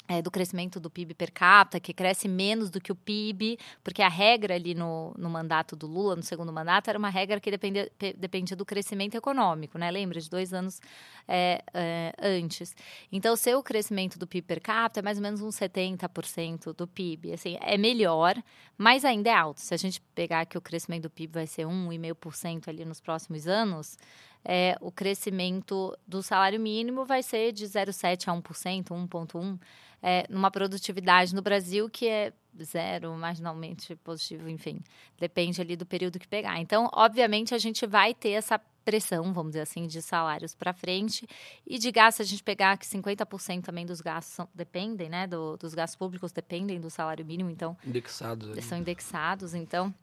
é, 0.07 0.21
do 0.21 0.29
crescimento 0.29 0.79
do 0.79 0.89
PIB 0.89 1.13
per 1.13 1.31
capita, 1.31 1.79
que 1.79 1.93
cresce 1.93 2.27
menos 2.27 2.69
do 2.69 2.81
que 2.81 2.91
o 2.91 2.95
PIB, 2.95 3.57
porque 3.83 4.01
a 4.01 4.09
regra 4.09 4.55
ali 4.55 4.75
no, 4.75 5.13
no 5.17 5.29
mandato 5.29 5.75
do 5.75 5.87
Lula, 5.87 6.15
no 6.15 6.23
segundo 6.23 6.51
mandato, 6.51 6.89
era 6.89 6.99
uma 6.99 7.09
regra 7.09 7.39
que 7.39 7.49
dependia, 7.49 7.89
dependia 8.17 8.55
do 8.55 8.65
crescimento 8.65 9.15
econômico, 9.15 9.77
né? 9.77 9.89
Lembra? 9.89 10.19
De 10.19 10.29
dois 10.29 10.53
anos 10.53 10.81
é, 11.27 11.63
é, 11.73 12.13
antes. 12.21 12.75
Então, 13.11 13.33
o 13.33 13.37
seu 13.37 13.63
crescimento 13.63 14.19
do 14.19 14.27
PIB 14.27 14.45
per 14.45 14.61
capita 14.61 14.99
é 14.99 15.03
mais 15.03 15.17
ou 15.17 15.23
menos 15.23 15.41
uns 15.41 15.55
70% 15.55 16.73
do 16.73 16.85
PIB. 16.85 17.33
Assim, 17.33 17.57
é 17.61 17.77
melhor, 17.77 18.35
mas 18.77 19.05
ainda 19.05 19.29
é 19.29 19.33
alto. 19.33 19.61
Se 19.61 19.73
a 19.73 19.77
gente 19.77 20.01
pegar 20.13 20.45
que 20.45 20.57
o 20.57 20.61
crescimento 20.61 21.03
do 21.03 21.09
PIB 21.09 21.33
vai 21.33 21.47
ser 21.47 21.65
1,5% 21.65 22.67
ali 22.67 22.83
nos 22.83 22.99
próximos 22.99 23.47
anos, 23.47 23.97
é, 24.45 24.75
o 24.81 24.91
crescimento 24.91 25.97
do 26.05 26.21
salário 26.21 26.59
mínimo 26.59 27.05
vai 27.05 27.23
ser 27.23 27.53
de 27.53 27.65
0,7% 27.65 28.27
a 28.27 28.33
1%, 28.33 28.83
1,1% 29.07 29.59
é, 30.03 30.25
numa 30.29 30.51
produtividade 30.51 31.33
no 31.33 31.41
Brasil 31.41 31.89
que 31.89 32.09
é 32.09 32.33
zero, 32.61 33.13
marginalmente 33.13 33.95
positivo, 33.95 34.49
enfim, 34.49 34.81
depende 35.17 35.61
ali 35.61 35.77
do 35.77 35.85
período 35.85 36.19
que 36.19 36.27
pegar. 36.27 36.59
Então, 36.59 36.89
obviamente, 36.91 37.55
a 37.55 37.57
gente 37.57 37.87
vai 37.87 38.13
ter 38.13 38.31
essa 38.31 38.59
pressão, 38.83 39.31
vamos 39.33 39.51
dizer 39.51 39.61
assim, 39.61 39.87
de 39.87 40.01
salários 40.01 40.53
para 40.53 40.73
frente 40.73 41.25
e 41.65 41.79
de 41.79 41.89
gastos, 41.89 42.27
a 42.27 42.29
gente 42.29 42.43
pegar 42.43 42.77
que 42.77 42.85
50% 42.85 43.63
também 43.63 43.85
dos 43.85 44.01
gastos 44.01 44.33
são, 44.35 44.49
dependem, 44.53 45.07
né, 45.07 45.25
do, 45.25 45.55
dos 45.55 45.73
gastos 45.73 45.95
públicos 45.95 46.33
dependem 46.33 46.81
do 46.81 46.89
salário 46.89 47.25
mínimo, 47.25 47.49
então 47.49 47.77
indexados, 47.87 48.65
são 48.65 48.77
indexados, 48.77 49.53
então, 49.53 49.93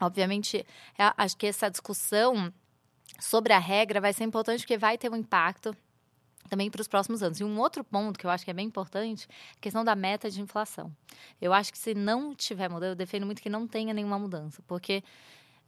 obviamente, 0.00 0.64
é, 0.98 1.12
acho 1.18 1.36
que 1.36 1.46
essa 1.46 1.70
discussão 1.70 2.50
sobre 3.20 3.52
a 3.52 3.58
regra 3.58 4.00
vai 4.00 4.14
ser 4.14 4.24
importante 4.24 4.60
porque 4.60 4.78
vai 4.78 4.96
ter 4.96 5.10
um 5.10 5.16
impacto 5.16 5.76
também 6.46 6.70
para 6.70 6.80
os 6.80 6.88
próximos 6.88 7.22
anos. 7.22 7.40
E 7.40 7.44
um 7.44 7.58
outro 7.58 7.82
ponto 7.84 8.18
que 8.18 8.26
eu 8.26 8.30
acho 8.30 8.44
que 8.44 8.50
é 8.50 8.54
bem 8.54 8.66
importante 8.66 9.28
a 9.56 9.60
questão 9.60 9.84
da 9.84 9.94
meta 9.94 10.30
de 10.30 10.40
inflação. 10.40 10.94
Eu 11.40 11.52
acho 11.52 11.72
que 11.72 11.78
se 11.78 11.94
não 11.94 12.34
tiver 12.34 12.68
mudança, 12.68 12.92
eu 12.92 12.96
defendo 12.96 13.26
muito 13.26 13.42
que 13.42 13.48
não 13.48 13.66
tenha 13.66 13.92
nenhuma 13.92 14.18
mudança, 14.18 14.62
porque 14.66 15.02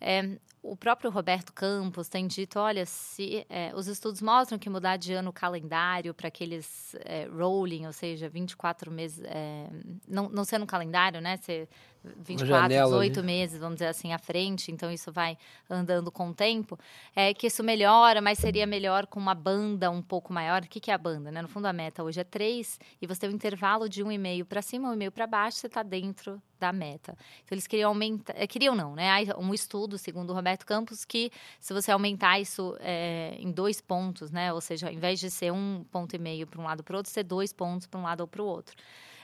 é, 0.00 0.38
o 0.70 0.76
próprio 0.76 1.10
Roberto 1.10 1.52
Campos 1.52 2.08
tem 2.08 2.26
dito, 2.26 2.58
olha, 2.58 2.84
se 2.84 3.46
é, 3.48 3.72
os 3.74 3.86
estudos 3.86 4.20
mostram 4.20 4.58
que 4.58 4.68
mudar 4.68 4.96
de 4.96 5.12
ano 5.12 5.30
o 5.30 5.32
calendário 5.32 6.12
para 6.12 6.28
aqueles 6.28 6.94
é, 7.04 7.26
rolling, 7.26 7.86
ou 7.86 7.92
seja, 7.92 8.28
24 8.28 8.90
meses, 8.90 9.24
é, 9.24 9.66
não, 10.06 10.28
não 10.28 10.44
sendo 10.44 10.64
um 10.64 10.66
calendário, 10.66 11.20
né? 11.20 11.36
Ser 11.38 11.68
24, 12.04 12.68
18 12.68 13.18
ali. 13.18 13.26
meses, 13.26 13.60
vamos 13.60 13.76
dizer 13.76 13.88
assim, 13.88 14.12
à 14.12 14.18
frente, 14.18 14.70
então 14.70 14.90
isso 14.90 15.12
vai 15.12 15.36
andando 15.68 16.10
com 16.10 16.28
o 16.28 16.34
tempo, 16.34 16.78
é 17.14 17.34
que 17.34 17.46
isso 17.46 17.62
melhora, 17.62 18.20
mas 18.20 18.38
seria 18.38 18.66
melhor 18.66 19.06
com 19.06 19.18
uma 19.18 19.34
banda 19.34 19.90
um 19.90 20.02
pouco 20.02 20.32
maior. 20.32 20.62
O 20.62 20.68
que, 20.68 20.80
que 20.80 20.90
é 20.90 20.94
a 20.94 20.98
banda? 20.98 21.30
Né? 21.30 21.42
No 21.42 21.48
fundo, 21.48 21.66
a 21.66 21.72
meta 21.72 22.02
hoje 22.02 22.20
é 22.20 22.24
3, 22.24 22.78
e 23.00 23.06
você 23.06 23.20
tem 23.20 23.30
um 23.30 23.34
intervalo 23.34 23.88
de 23.88 24.04
1,5 24.04 24.44
para 24.44 24.62
cima, 24.62 24.94
1,5 24.94 25.10
para 25.10 25.26
baixo, 25.26 25.58
você 25.58 25.66
está 25.66 25.82
dentro 25.82 26.40
da 26.58 26.72
meta. 26.72 27.16
Então, 27.44 27.54
eles 27.54 27.66
queriam 27.66 27.90
aumentar, 27.90 28.34
queriam 28.48 28.74
não, 28.74 28.94
né? 28.94 29.08
Um 29.38 29.54
estudo, 29.54 29.96
segundo 29.96 30.30
o 30.30 30.34
Roberto 30.34 30.57
Campos, 30.64 31.04
que 31.04 31.30
se 31.60 31.72
você 31.72 31.90
aumentar 31.90 32.38
isso 32.38 32.76
é, 32.80 33.36
em 33.38 33.50
dois 33.50 33.80
pontos, 33.80 34.30
né? 34.30 34.52
Ou 34.52 34.60
seja, 34.60 34.88
ao 34.88 34.92
invés 34.92 35.20
de 35.20 35.30
ser 35.30 35.52
um 35.52 35.84
ponto 35.90 36.14
e 36.14 36.18
meio 36.18 36.46
para 36.46 36.60
um 36.60 36.64
lado 36.64 36.82
para 36.82 36.94
o 36.94 36.96
outro, 36.98 37.12
ser 37.12 37.24
dois 37.24 37.52
pontos 37.52 37.86
para 37.86 38.00
um 38.00 38.02
lado 38.02 38.20
ou 38.20 38.26
para 38.26 38.42
o 38.42 38.46
outro 38.46 38.76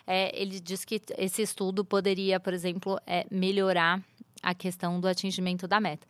é, 0.07 0.31
ele 0.41 0.61
diz 0.61 0.85
que 0.85 1.01
esse 1.17 1.43
estudo 1.43 1.85
poderia, 1.85 2.39
por 2.39 2.53
exemplo, 2.53 2.99
é, 3.07 3.27
melhorar 3.31 4.03
a 4.43 4.55
questão 4.55 5.01
do 5.01 5.09
atingimento 5.09 5.67
da 5.67 5.81
meta. 5.81 6.07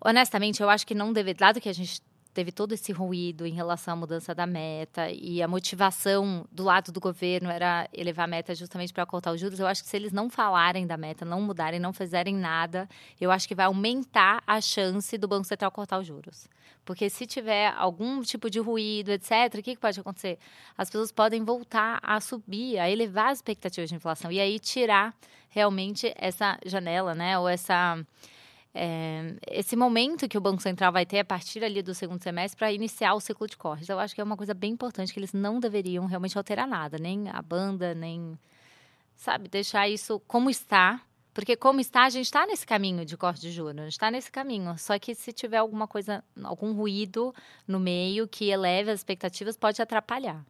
Honestamente, 0.00 0.62
eu 0.62 0.70
acho 0.70 0.86
que 0.86 0.94
não 0.94 1.12
deve, 1.12 1.34
dado 1.34 1.60
que 1.60 1.68
a 1.68 1.72
gente 1.72 2.00
teve 2.36 2.52
todo 2.52 2.72
esse 2.72 2.92
ruído 2.92 3.46
em 3.46 3.54
relação 3.54 3.94
à 3.94 3.96
mudança 3.96 4.34
da 4.34 4.46
meta 4.46 5.08
e 5.10 5.42
a 5.42 5.48
motivação 5.48 6.46
do 6.52 6.64
lado 6.64 6.92
do 6.92 7.00
governo 7.00 7.48
era 7.48 7.88
elevar 7.94 8.24
a 8.24 8.26
meta 8.26 8.54
justamente 8.54 8.92
para 8.92 9.06
cortar 9.06 9.32
os 9.32 9.40
juros. 9.40 9.58
Eu 9.58 9.66
acho 9.66 9.82
que 9.82 9.88
se 9.88 9.96
eles 9.96 10.12
não 10.12 10.28
falarem 10.28 10.86
da 10.86 10.98
meta, 10.98 11.24
não 11.24 11.40
mudarem, 11.40 11.80
não 11.80 11.94
fizerem 11.94 12.34
nada, 12.34 12.86
eu 13.18 13.30
acho 13.30 13.48
que 13.48 13.54
vai 13.54 13.64
aumentar 13.64 14.42
a 14.46 14.60
chance 14.60 15.16
do 15.16 15.26
Banco 15.26 15.44
Central 15.44 15.70
cortar 15.70 15.98
os 15.98 16.06
juros. 16.06 16.46
Porque 16.84 17.08
se 17.08 17.26
tiver 17.26 17.72
algum 17.74 18.20
tipo 18.20 18.50
de 18.50 18.60
ruído, 18.60 19.12
etc., 19.12 19.54
o 19.58 19.62
que, 19.62 19.74
pode 19.74 19.98
acontecer? 19.98 20.38
As 20.76 20.90
pessoas 20.90 21.10
podem 21.10 21.42
voltar 21.42 21.98
a 22.02 22.20
subir, 22.20 22.78
a 22.78 22.90
elevar 22.90 23.30
as 23.30 23.38
expectativas 23.38 23.88
de 23.88 23.96
inflação 23.96 24.30
e 24.30 24.38
aí 24.38 24.58
tirar 24.58 25.14
realmente 25.48 26.12
essa 26.16 26.58
janela, 26.66 27.14
né? 27.14 27.38
Ou 27.38 27.48
essa 27.48 27.98
é, 28.78 29.36
esse 29.50 29.74
momento 29.74 30.28
que 30.28 30.36
o 30.36 30.40
Banco 30.40 30.60
Central 30.60 30.92
vai 30.92 31.06
ter 31.06 31.20
a 31.20 31.24
partir 31.24 31.64
ali 31.64 31.82
do 31.82 31.94
segundo 31.94 32.22
semestre 32.22 32.58
para 32.58 32.70
iniciar 32.70 33.14
o 33.14 33.20
ciclo 33.20 33.46
de 33.46 33.56
cortes. 33.56 33.88
Eu 33.88 33.98
acho 33.98 34.14
que 34.14 34.20
é 34.20 34.24
uma 34.24 34.36
coisa 34.36 34.52
bem 34.52 34.72
importante 34.72 35.14
que 35.14 35.18
eles 35.18 35.32
não 35.32 35.58
deveriam 35.58 36.04
realmente 36.04 36.36
alterar 36.36 36.68
nada, 36.68 36.98
nem 36.98 37.30
a 37.30 37.40
banda, 37.40 37.94
nem 37.94 38.38
sabe 39.14 39.48
deixar 39.48 39.88
isso 39.88 40.20
como 40.26 40.50
está, 40.50 41.00
porque 41.32 41.56
como 41.56 41.80
está 41.80 42.04
a 42.04 42.10
gente 42.10 42.26
está 42.26 42.46
nesse 42.46 42.66
caminho 42.66 43.02
de 43.06 43.16
corte 43.16 43.40
de 43.40 43.50
juros, 43.50 43.78
a 43.78 43.84
gente 43.84 43.92
está 43.92 44.10
nesse 44.10 44.30
caminho. 44.30 44.76
Só 44.78 44.98
que 44.98 45.14
se 45.14 45.32
tiver 45.32 45.56
alguma 45.56 45.88
coisa, 45.88 46.22
algum 46.44 46.74
ruído 46.74 47.34
no 47.66 47.80
meio 47.80 48.28
que 48.28 48.50
eleve 48.50 48.90
as 48.90 49.00
expectativas, 49.00 49.56
pode 49.56 49.80
atrapalhar. 49.80 50.44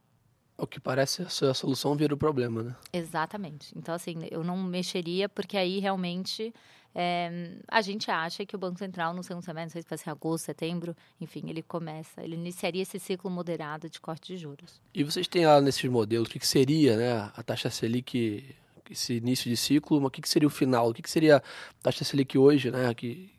O 0.58 0.66
que 0.66 0.80
parece 0.80 1.22
a 1.22 1.54
solução 1.54 1.94
vira 1.94 2.14
o 2.14 2.16
problema, 2.16 2.62
né? 2.62 2.76
Exatamente. 2.92 3.72
Então, 3.76 3.94
assim, 3.94 4.26
eu 4.30 4.42
não 4.42 4.56
mexeria, 4.56 5.28
porque 5.28 5.56
aí 5.56 5.78
realmente 5.78 6.52
é, 6.98 7.58
a 7.68 7.82
gente 7.82 8.10
acha 8.10 8.46
que 8.46 8.56
o 8.56 8.58
Banco 8.58 8.78
Central, 8.78 9.12
no 9.12 9.22
segundo 9.22 9.44
semestre, 9.44 9.66
não 9.66 9.70
sei 9.70 9.82
se 9.82 9.88
vai 9.88 9.98
ser 9.98 10.08
agosto, 10.08 10.46
setembro, 10.46 10.96
enfim, 11.20 11.42
ele 11.50 11.62
começa, 11.62 12.24
ele 12.24 12.36
iniciaria 12.36 12.80
esse 12.80 12.98
ciclo 12.98 13.30
moderado 13.30 13.90
de 13.90 14.00
corte 14.00 14.32
de 14.32 14.38
juros. 14.38 14.80
E 14.94 15.04
vocês 15.04 15.28
têm 15.28 15.44
lá 15.44 15.60
nesses 15.60 15.84
modelos, 15.90 16.26
o 16.26 16.30
que, 16.30 16.38
que 16.38 16.48
seria 16.48 16.96
né, 16.96 17.30
a 17.36 17.42
taxa 17.42 17.68
Selic, 17.68 18.56
esse 18.90 19.16
início 19.16 19.50
de 19.50 19.58
ciclo, 19.58 20.00
mas 20.00 20.08
o 20.08 20.10
que, 20.10 20.22
que 20.22 20.28
seria 20.28 20.48
o 20.48 20.50
final? 20.50 20.88
O 20.88 20.94
que, 20.94 21.02
que 21.02 21.10
seria 21.10 21.36
a 21.36 21.42
taxa 21.82 22.02
Selic 22.02 22.38
hoje, 22.38 22.70
né, 22.70 22.94
que, 22.94 23.30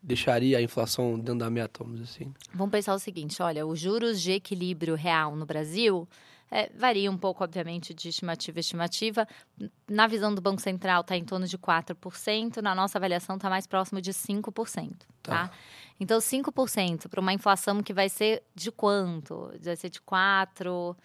deixaria 0.00 0.58
a 0.58 0.62
inflação 0.62 1.18
dentro 1.18 1.38
da 1.38 1.50
meta, 1.50 1.82
vamos 1.82 2.00
dizer 2.00 2.12
assim? 2.12 2.34
Vamos 2.52 2.70
pensar 2.70 2.94
o 2.94 2.98
seguinte, 3.00 3.42
olha, 3.42 3.66
os 3.66 3.80
juros 3.80 4.22
de 4.22 4.32
equilíbrio 4.32 4.94
real 4.94 5.34
no 5.34 5.46
Brasil 5.46 6.06
é, 6.50 6.70
varia 6.74 7.10
um 7.10 7.16
pouco, 7.16 7.42
obviamente, 7.42 7.92
de 7.92 8.08
estimativa 8.08 8.58
a 8.58 8.60
estimativa. 8.60 9.28
Na 9.88 10.06
visão 10.06 10.34
do 10.34 10.40
Banco 10.40 10.60
Central, 10.60 11.00
está 11.00 11.16
em 11.16 11.24
torno 11.24 11.46
de 11.46 11.58
4%, 11.58 12.58
na 12.62 12.74
nossa 12.74 12.98
avaliação, 12.98 13.36
está 13.36 13.50
mais 13.50 13.66
próximo 13.66 14.00
de 14.00 14.12
5%. 14.12 14.92
Tá? 15.22 15.48
tá? 15.48 15.50
Então, 15.98 16.18
5% 16.18 17.08
para 17.08 17.20
uma 17.20 17.32
inflação 17.32 17.82
que 17.82 17.92
vai 17.92 18.08
ser 18.08 18.42
de 18.54 18.70
quanto? 18.70 19.52
Vai 19.60 19.76
ser 19.76 19.90
de 19.90 20.00
4%, 20.00 20.96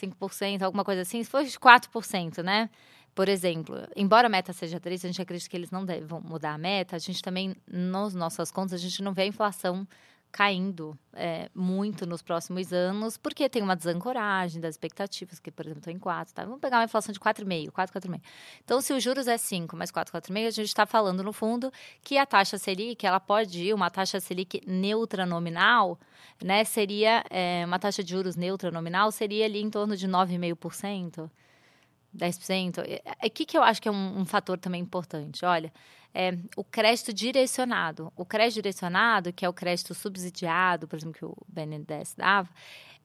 5%, 0.00 0.62
alguma 0.62 0.84
coisa 0.84 1.02
assim? 1.02 1.22
Se 1.22 1.30
for 1.30 1.44
de 1.44 1.58
4%, 1.58 2.42
né? 2.42 2.70
Por 3.14 3.28
exemplo, 3.28 3.76
embora 3.94 4.26
a 4.26 4.30
meta 4.30 4.52
seja 4.52 4.80
3, 4.80 5.04
a 5.04 5.08
gente 5.08 5.20
acredita 5.20 5.50
que 5.50 5.56
eles 5.56 5.70
não 5.70 5.84
devem 5.84 6.08
mudar 6.22 6.54
a 6.54 6.58
meta, 6.58 6.96
a 6.96 6.98
gente 6.98 7.20
também, 7.20 7.54
nas 7.66 8.14
nossas 8.14 8.50
contas, 8.50 8.72
a 8.72 8.78
gente 8.78 9.02
não 9.02 9.12
vê 9.12 9.22
a 9.22 9.26
inflação 9.26 9.86
caindo 10.32 10.98
é, 11.12 11.50
muito 11.54 12.06
nos 12.06 12.22
próximos 12.22 12.72
anos, 12.72 13.18
porque 13.18 13.48
tem 13.50 13.62
uma 13.62 13.76
desancoragem 13.76 14.62
das 14.62 14.74
expectativas, 14.74 15.38
que, 15.38 15.50
por 15.50 15.66
exemplo, 15.66 15.80
estão 15.80 15.92
em 15.92 15.98
4. 15.98 16.34
Tá? 16.34 16.44
Vamos 16.44 16.58
pegar 16.58 16.78
uma 16.78 16.84
inflação 16.84 17.12
de 17.12 17.20
4,5, 17.20 17.70
4, 17.70 18.00
4,5. 18.00 18.20
Então, 18.64 18.80
se 18.80 18.94
os 18.94 19.02
juros 19.02 19.28
é 19.28 19.36
5 19.36 19.76
mais 19.76 19.90
4, 19.90 20.10
4,5, 20.10 20.46
a 20.46 20.50
gente 20.50 20.66
está 20.66 20.86
falando, 20.86 21.22
no 21.22 21.34
fundo, 21.34 21.70
que 22.02 22.16
a 22.16 22.24
taxa 22.24 22.56
Selic, 22.56 23.06
ela 23.06 23.20
pode 23.20 23.62
ir, 23.62 23.74
uma 23.74 23.90
taxa 23.90 24.18
Selic 24.18 24.62
neutra 24.66 25.26
nominal, 25.26 26.00
né, 26.42 26.64
seria, 26.64 27.22
é, 27.28 27.64
uma 27.66 27.78
taxa 27.78 28.02
de 28.02 28.10
juros 28.10 28.34
neutra 28.34 28.70
nominal, 28.70 29.12
seria 29.12 29.44
ali 29.44 29.60
em 29.60 29.68
torno 29.68 29.94
de 29.94 30.08
9,5%. 30.08 31.30
10%. 32.16 32.78
O 33.24 33.30
que, 33.30 33.44
que 33.44 33.56
eu 33.56 33.62
acho 33.62 33.80
que 33.80 33.88
é 33.88 33.92
um, 33.92 34.20
um 34.20 34.24
fator 34.24 34.58
também 34.58 34.80
importante? 34.80 35.44
Olha, 35.44 35.72
é, 36.14 36.36
o 36.56 36.64
crédito 36.64 37.12
direcionado. 37.12 38.12
O 38.16 38.24
crédito 38.24 38.56
direcionado, 38.56 39.32
que 39.32 39.44
é 39.44 39.48
o 39.48 39.52
crédito 39.52 39.94
subsidiado, 39.94 40.86
por 40.86 40.96
exemplo, 40.96 41.14
que 41.14 41.24
o 41.24 41.36
BNDES 41.48 42.14
dava, 42.16 42.48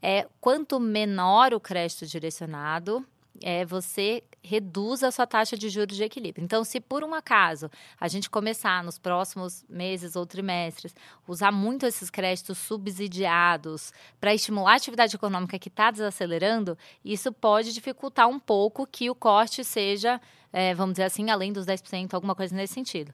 é 0.01 0.27
quanto 0.39 0.79
menor 0.79 1.53
o 1.53 1.59
crédito 1.59 2.05
direcionado, 2.05 3.05
é, 3.43 3.65
você 3.65 4.23
reduz 4.43 5.03
a 5.03 5.11
sua 5.11 5.27
taxa 5.27 5.57
de 5.57 5.69
juros 5.69 5.95
de 5.95 6.03
equilíbrio. 6.03 6.43
Então, 6.43 6.63
se 6.63 6.79
por 6.79 7.03
um 7.03 7.13
acaso 7.13 7.69
a 7.99 8.07
gente 8.07 8.29
começar 8.29 8.83
nos 8.83 8.97
próximos 8.97 9.65
meses 9.69 10.15
ou 10.15 10.25
trimestres 10.25 10.95
usar 11.27 11.51
muito 11.51 11.85
esses 11.85 12.09
créditos 12.09 12.57
subsidiados 12.57 13.91
para 14.19 14.33
estimular 14.33 14.73
a 14.73 14.75
atividade 14.75 15.15
econômica 15.15 15.59
que 15.59 15.67
está 15.67 15.91
desacelerando, 15.91 16.77
isso 17.03 17.31
pode 17.31 17.73
dificultar 17.73 18.27
um 18.27 18.39
pouco 18.39 18.87
que 18.87 19.09
o 19.09 19.15
corte 19.15 19.63
seja, 19.63 20.21
é, 20.51 20.73
vamos 20.73 20.93
dizer 20.93 21.03
assim, 21.03 21.29
além 21.29 21.51
dos 21.51 21.65
10%, 21.65 22.13
alguma 22.13 22.35
coisa 22.35 22.55
nesse 22.55 22.73
sentido. 22.73 23.13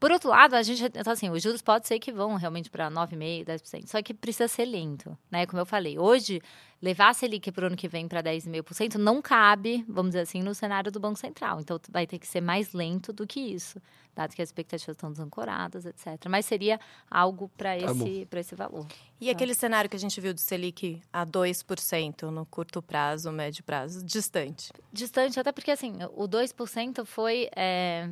Por 0.00 0.10
outro 0.10 0.30
lado, 0.30 0.54
a 0.56 0.62
gente, 0.62 0.82
então 0.82 1.12
assim, 1.12 1.28
os 1.28 1.42
juros 1.42 1.60
pode 1.60 1.86
ser 1.86 1.98
que 1.98 2.10
vão 2.10 2.34
realmente 2.36 2.70
para 2.70 2.90
9,5%, 2.90 3.44
10%, 3.44 3.86
só 3.86 4.02
que 4.02 4.14
precisa 4.14 4.48
ser 4.48 4.64
lento, 4.64 5.16
né? 5.30 5.44
Como 5.44 5.60
eu 5.60 5.66
falei, 5.66 5.98
hoje 5.98 6.40
levar 6.80 7.10
a 7.10 7.12
Selic 7.12 7.52
para 7.52 7.64
o 7.64 7.66
ano 7.66 7.76
que 7.76 7.86
vem 7.86 8.08
para 8.08 8.22
10,5% 8.22 8.94
não 8.94 9.20
cabe, 9.20 9.84
vamos 9.86 10.12
dizer 10.12 10.20
assim, 10.20 10.42
no 10.42 10.54
cenário 10.54 10.90
do 10.90 10.98
Banco 10.98 11.18
Central. 11.18 11.60
Então, 11.60 11.78
vai 11.90 12.06
ter 12.06 12.18
que 12.18 12.26
ser 12.26 12.40
mais 12.40 12.72
lento 12.72 13.12
do 13.12 13.26
que 13.26 13.40
isso, 13.40 13.78
dado 14.16 14.34
que 14.34 14.40
as 14.40 14.48
expectativas 14.48 14.96
estão 14.96 15.12
desancoradas, 15.12 15.84
etc. 15.84 16.06
Mas 16.30 16.46
seria 16.46 16.80
algo 17.10 17.50
para 17.54 17.78
tá 17.78 17.92
esse, 17.92 18.26
esse 18.34 18.54
valor. 18.54 18.86
E 19.20 19.26
tá. 19.26 19.32
aquele 19.32 19.52
cenário 19.52 19.90
que 19.90 19.96
a 19.96 20.00
gente 20.00 20.18
viu 20.18 20.32
do 20.32 20.40
Selic 20.40 21.02
a 21.12 21.26
2% 21.26 22.22
no 22.30 22.46
curto 22.46 22.80
prazo, 22.80 23.30
médio 23.30 23.62
prazo, 23.62 24.02
distante? 24.02 24.72
Distante, 24.90 25.38
até 25.38 25.52
porque, 25.52 25.70
assim, 25.70 25.98
o 26.16 26.26
2% 26.26 27.04
foi... 27.04 27.50
É, 27.54 28.08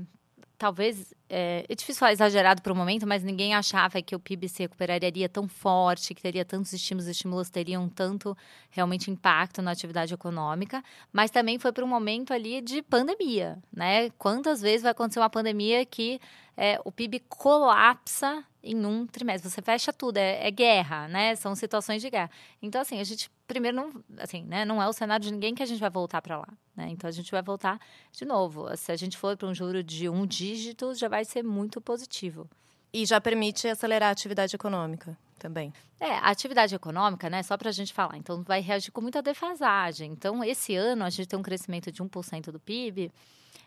talvez 0.59 1.15
é, 1.31 1.65
é 1.69 1.75
difícil 1.75 2.01
falar 2.01 2.13
exagerado 2.13 2.61
para 2.61 2.73
o 2.73 2.77
momento, 2.77 3.07
mas 3.07 3.23
ninguém 3.23 3.55
achava 3.55 4.03
que 4.03 4.17
o 4.17 4.19
PIB 4.19 4.49
se 4.49 4.63
recuperaria 4.65 5.29
tão 5.29 5.47
forte, 5.47 6.13
que 6.13 6.21
teria 6.21 6.45
tantos 6.45 6.73
estímulos, 6.73 7.07
os 7.07 7.11
estímulos 7.11 7.49
teriam 7.49 7.89
tanto 7.89 8.37
realmente 8.71 9.11
impacto 9.11 9.63
na 9.63 9.71
atividade 9.71 10.13
econômica, 10.13 10.83
mas 11.13 11.31
também 11.31 11.59
foi 11.59 11.71
para 11.73 11.85
um 11.85 11.89
momento 11.89 12.33
ali 12.33 12.61
de 12.61 12.83
pandemia, 12.83 13.59
né? 13.73 14.11
Quantas 14.19 14.61
vezes 14.61 14.83
vai 14.83 14.91
acontecer 14.91 15.21
uma 15.21 15.31
pandemia 15.31 15.87
que 15.87 16.21
é, 16.57 16.81
o 16.85 16.91
PIB 16.91 17.21
colapsa 17.29 18.45
em 18.71 18.85
um 18.85 19.07
trimestre. 19.07 19.51
Você 19.51 19.63
fecha 19.63 19.93
tudo, 19.93 20.19
é, 20.19 20.47
é, 20.47 20.51
guerra, 20.51 21.09
né? 21.09 21.35
São 21.35 21.55
situações 21.55 22.03
de 22.03 22.11
guerra. 22.11 22.31
Então, 22.61 22.81
assim, 22.81 23.01
a 23.01 23.05
gente 23.05 23.31
primeiro 23.47 23.77
não, 23.77 24.05
assim, 24.19 24.45
né? 24.45 24.65
Não 24.65 24.83
é 24.83 24.87
o 24.87 24.93
cenário 24.93 25.25
de 25.25 25.33
ninguém 25.33 25.55
que 25.55 25.63
a 25.63 25.67
gente 25.67 25.81
vai 25.81 25.91
voltar 25.91 26.21
para 26.21 26.39
lá, 26.39 26.49
né? 26.77 26.89
Então, 26.91 27.09
a 27.09 27.11
gente 27.11 27.31
vai 27.31 27.43
voltar 27.43 27.81
de 28.13 28.25
novo. 28.25 28.77
Se 28.77 28.93
a 28.93 28.97
gente 28.97 29.17
for 29.17 29.37
para 29.37 29.49
um 29.49 29.55
juro 29.55 29.83
de 29.83 30.09
um 30.09 30.27
dígito, 30.27 30.95
já 30.95 31.09
vai 31.09 31.25
ser 31.25 31.43
muito 31.43 31.81
positivo. 31.81 32.49
E 32.93 33.05
já 33.05 33.21
permite 33.21 33.69
acelerar 33.69 34.11
a 34.11 34.13
atividade 34.13 34.55
econômica 34.55 35.17
também. 35.39 35.73
É, 36.01 36.11
a 36.11 36.31
atividade 36.31 36.75
econômica, 36.75 37.31
né, 37.31 37.43
só 37.43 37.57
para 37.57 37.69
a 37.69 37.73
gente 37.73 37.93
falar, 37.93 38.17
então 38.17 38.43
vai 38.43 38.61
reagir 38.61 38.91
com 38.91 39.01
muita 39.01 39.23
defasagem. 39.23 40.13
Então, 40.13 40.43
esse 40.45 40.75
ano 40.75 41.05
a 41.05 41.11
gente 41.11 41.29
tem 41.29 41.39
um 41.39 41.43
crescimento 41.43 41.91
de 41.91 42.03
1% 42.03 42.51
do 42.51 42.59
PIB, 42.59 43.11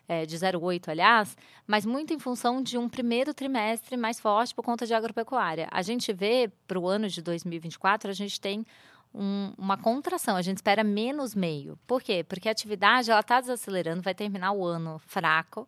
é, 0.08 0.26
de 0.26 0.38
0,8, 0.38 0.90
aliás, 0.90 1.38
mas 1.66 1.86
muito 1.86 2.14
em 2.14 2.20
função 2.20 2.62
de 2.62 2.78
um 2.78 2.90
primeiro 2.90 3.34
trimestre 3.34 3.96
mais 3.96 4.20
forte 4.20 4.54
por 4.54 4.64
conta 4.64 4.86
de 4.86 4.94
agropecuária. 4.94 5.68
A 5.72 5.82
gente 5.82 6.12
vê 6.12 6.52
para 6.68 6.80
o 6.80 6.88
ano 6.88 7.08
de 7.08 7.22
2024, 7.22 8.10
a 8.10 8.14
gente 8.14 8.40
tem 8.40 8.66
um, 9.14 9.54
uma 9.58 9.78
contração, 9.78 10.36
a 10.36 10.42
gente 10.42 10.58
espera 10.58 10.84
menos 10.84 11.36
meio. 11.36 11.78
Por 11.86 12.02
quê? 12.02 12.24
Porque 12.24 12.48
a 12.48 12.52
atividade 12.52 13.12
ela 13.12 13.20
está 13.20 13.42
desacelerando, 13.42 14.02
vai 14.02 14.14
terminar 14.14 14.54
o 14.54 14.66
ano 14.66 15.00
fraco 15.00 15.68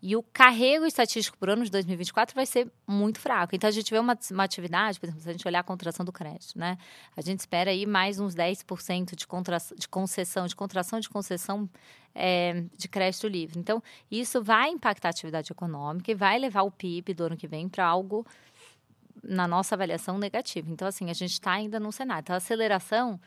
e 0.00 0.14
o 0.14 0.22
carrego 0.22 0.84
estatístico 0.84 1.38
para 1.38 1.50
o 1.50 1.52
ano 1.54 1.64
de 1.64 1.70
2024 1.70 2.34
vai 2.34 2.44
ser 2.44 2.70
muito 2.86 3.18
fraco. 3.18 3.56
Então, 3.56 3.66
a 3.66 3.72
gente 3.72 3.90
vê 3.90 3.98
uma, 3.98 4.16
uma 4.30 4.44
atividade, 4.44 5.00
por 5.00 5.06
exemplo, 5.06 5.22
se 5.22 5.28
a 5.28 5.32
gente 5.32 5.48
olhar 5.48 5.60
a 5.60 5.64
contração 5.64 6.04
do 6.04 6.12
crédito, 6.12 6.58
né? 6.58 6.76
A 7.16 7.22
gente 7.22 7.40
espera 7.40 7.70
aí 7.70 7.86
mais 7.86 8.20
uns 8.20 8.34
10% 8.34 9.16
de, 9.16 9.26
contra, 9.26 9.56
de 9.76 9.88
concessão, 9.88 10.46
de 10.46 10.54
contração 10.54 11.00
de 11.00 11.08
concessão 11.08 11.68
é, 12.14 12.64
de 12.76 12.86
crédito 12.86 13.26
livre. 13.26 13.58
Então, 13.58 13.82
isso 14.10 14.42
vai 14.42 14.68
impactar 14.68 15.08
a 15.08 15.10
atividade 15.10 15.50
econômica 15.50 16.10
e 16.10 16.14
vai 16.14 16.38
levar 16.38 16.62
o 16.62 16.70
PIB 16.70 17.14
do 17.14 17.24
ano 17.24 17.36
que 17.36 17.48
vem 17.48 17.68
para 17.68 17.86
algo 17.86 18.26
na 19.22 19.46
nossa 19.46 19.74
avaliação 19.74 20.18
negativa. 20.18 20.70
Então, 20.70 20.86
assim, 20.88 21.10
a 21.10 21.14
gente 21.14 21.32
está 21.32 21.52
ainda 21.52 21.78
num 21.80 21.92
cenário. 21.92 22.22
Então, 22.22 22.34
a 22.34 22.38
aceleração 22.38 23.20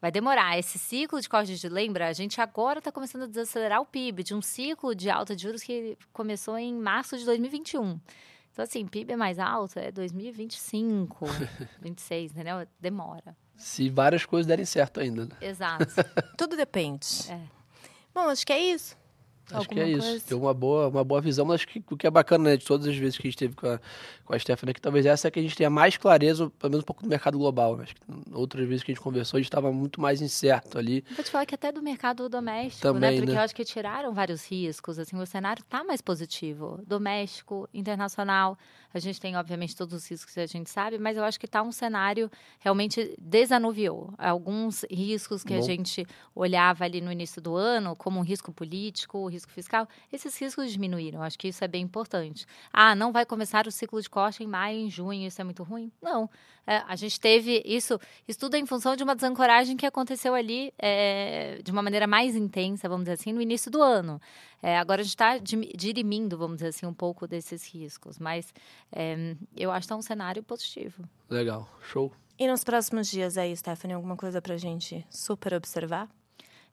vai 0.00 0.10
demorar. 0.10 0.58
Esse 0.58 0.78
ciclo 0.78 1.20
de 1.20 1.28
corte 1.28 1.56
de 1.56 1.68
lembra, 1.68 2.08
a 2.08 2.12
gente 2.12 2.40
agora 2.40 2.80
está 2.80 2.90
começando 2.90 3.22
a 3.22 3.26
desacelerar 3.26 3.80
o 3.80 3.86
PIB 3.86 4.22
de 4.22 4.34
um 4.34 4.42
ciclo 4.42 4.94
de 4.94 5.08
alta 5.08 5.36
de 5.36 5.42
juros 5.42 5.62
que 5.62 5.96
começou 6.12 6.58
em 6.58 6.74
março 6.74 7.16
de 7.16 7.24
2021. 7.24 8.00
Então, 8.52 8.64
assim, 8.64 8.86
PIB 8.86 9.12
é 9.12 9.16
mais 9.16 9.38
alto 9.38 9.78
é 9.78 9.90
2025, 9.90 11.26
26, 11.80 12.32
entendeu? 12.32 12.66
Demora. 12.78 13.36
Se 13.56 13.88
várias 13.88 14.26
coisas 14.26 14.46
derem 14.46 14.64
certo 14.64 15.00
ainda. 15.00 15.24
Né? 15.24 15.36
Exato. 15.40 15.86
Tudo 16.36 16.56
depende. 16.56 17.06
É. 17.30 17.40
Bom, 18.14 18.28
acho 18.28 18.44
que 18.44 18.52
é 18.52 18.60
isso. 18.60 18.96
Acho 19.50 19.68
que 19.68 19.80
é 19.80 19.88
isso. 19.88 20.08
Coisa? 20.08 20.24
Tem 20.26 20.36
uma 20.36 20.54
boa, 20.54 20.88
uma 20.88 21.04
boa 21.04 21.20
visão, 21.20 21.44
mas 21.44 21.56
acho 21.56 21.68
que 21.68 21.82
o 21.90 21.96
que 21.96 22.06
é 22.06 22.10
bacana, 22.10 22.50
né, 22.50 22.56
de 22.56 22.64
todas 22.64 22.86
as 22.86 22.96
vezes 22.96 23.18
que 23.18 23.26
a 23.26 23.30
gente 23.30 23.38
teve 23.38 23.54
com 23.54 23.66
a, 23.66 23.80
com 24.24 24.34
a 24.34 24.38
Stephanie, 24.38 24.74
que 24.74 24.80
talvez 24.80 25.06
essa 25.06 25.28
é 25.28 25.30
que 25.30 25.38
a 25.38 25.42
gente 25.42 25.56
tenha 25.56 25.70
mais 25.70 25.96
clareza, 25.96 26.50
pelo 26.58 26.70
menos 26.70 26.82
um 26.82 26.86
pouco 26.86 27.02
do 27.02 27.08
mercado 27.08 27.38
global. 27.38 27.80
Acho 27.80 27.94
que 27.94 28.00
outras 28.32 28.66
vezes 28.66 28.82
que 28.82 28.92
a 28.92 28.94
gente 28.94 29.02
conversou, 29.02 29.38
a 29.38 29.40
gente 29.40 29.48
estava 29.48 29.72
muito 29.72 30.00
mais 30.00 30.20
incerto 30.22 30.78
ali. 30.78 31.04
Vou 31.14 31.24
te 31.24 31.30
falar 31.30 31.46
que 31.46 31.54
até 31.54 31.72
do 31.72 31.82
mercado 31.82 32.28
doméstico, 32.28 32.86
né, 32.86 32.92
Também, 32.92 33.10
né? 33.10 33.16
Porque 33.16 33.32
né? 33.32 33.38
eu 33.38 33.42
acho 33.42 33.54
que 33.54 33.64
tiraram 33.64 34.12
vários 34.12 34.44
riscos, 34.46 34.98
assim, 34.98 35.16
o 35.16 35.26
cenário 35.26 35.62
está 35.62 35.84
mais 35.84 36.00
positivo. 36.00 36.80
Doméstico, 36.86 37.68
internacional, 37.72 38.56
a 38.94 38.98
gente 38.98 39.20
tem, 39.20 39.36
obviamente, 39.36 39.74
todos 39.74 39.94
os 39.94 40.06
riscos 40.06 40.34
que 40.34 40.40
a 40.40 40.46
gente 40.46 40.68
sabe, 40.68 40.98
mas 40.98 41.16
eu 41.16 41.24
acho 41.24 41.40
que 41.40 41.46
está 41.46 41.62
um 41.62 41.72
cenário 41.72 42.30
realmente 42.58 43.14
desanuviou. 43.18 44.12
Alguns 44.18 44.84
riscos 44.90 45.42
que 45.42 45.54
Bom. 45.54 45.58
a 45.58 45.62
gente 45.62 46.06
olhava 46.34 46.84
ali 46.84 47.00
no 47.00 47.10
início 47.10 47.40
do 47.40 47.56
ano, 47.56 47.96
como 47.96 48.18
um 48.18 48.22
risco 48.22 48.52
político, 48.52 49.26
risco 49.32 49.50
fiscal, 49.50 49.88
esses 50.12 50.38
riscos 50.38 50.70
diminuíram. 50.70 51.22
Acho 51.22 51.38
que 51.38 51.48
isso 51.48 51.64
é 51.64 51.68
bem 51.68 51.82
importante. 51.82 52.46
Ah, 52.72 52.94
não 52.94 53.12
vai 53.12 53.26
começar 53.26 53.66
o 53.66 53.70
ciclo 53.70 54.00
de 54.00 54.08
corte 54.08 54.44
em 54.44 54.46
maio, 54.46 54.78
em 54.78 54.90
junho, 54.90 55.26
isso 55.26 55.40
é 55.40 55.44
muito 55.44 55.62
ruim? 55.62 55.90
Não. 56.00 56.28
É, 56.66 56.76
a 56.86 56.94
gente 56.94 57.18
teve 57.18 57.60
isso, 57.64 57.98
isso 58.28 58.38
tudo 58.38 58.54
é 58.54 58.58
em 58.58 58.66
função 58.66 58.94
de 58.94 59.02
uma 59.02 59.16
desancoragem 59.16 59.76
que 59.76 59.84
aconteceu 59.84 60.34
ali 60.34 60.72
é, 60.78 61.60
de 61.62 61.72
uma 61.72 61.82
maneira 61.82 62.06
mais 62.06 62.36
intensa, 62.36 62.88
vamos 62.88 63.04
dizer 63.04 63.14
assim, 63.14 63.32
no 63.32 63.42
início 63.42 63.70
do 63.70 63.82
ano. 63.82 64.20
É, 64.62 64.78
agora 64.78 65.00
a 65.00 65.04
gente 65.04 65.14
está 65.14 65.38
dirimindo, 65.38 66.38
vamos 66.38 66.58
dizer 66.58 66.68
assim, 66.68 66.86
um 66.86 66.94
pouco 66.94 67.26
desses 67.26 67.66
riscos, 67.66 68.18
mas 68.18 68.54
é, 68.92 69.34
eu 69.56 69.72
acho 69.72 69.80
que 69.80 69.84
está 69.86 69.96
um 69.96 70.02
cenário 70.02 70.42
positivo. 70.42 71.02
Legal, 71.28 71.68
show. 71.82 72.12
E 72.38 72.46
nos 72.46 72.64
próximos 72.64 73.08
dias 73.08 73.36
aí, 73.36 73.56
Stephanie, 73.56 73.94
alguma 73.94 74.16
coisa 74.16 74.40
para 74.40 74.54
a 74.54 74.58
gente 74.58 75.04
super 75.10 75.54
observar? 75.54 76.08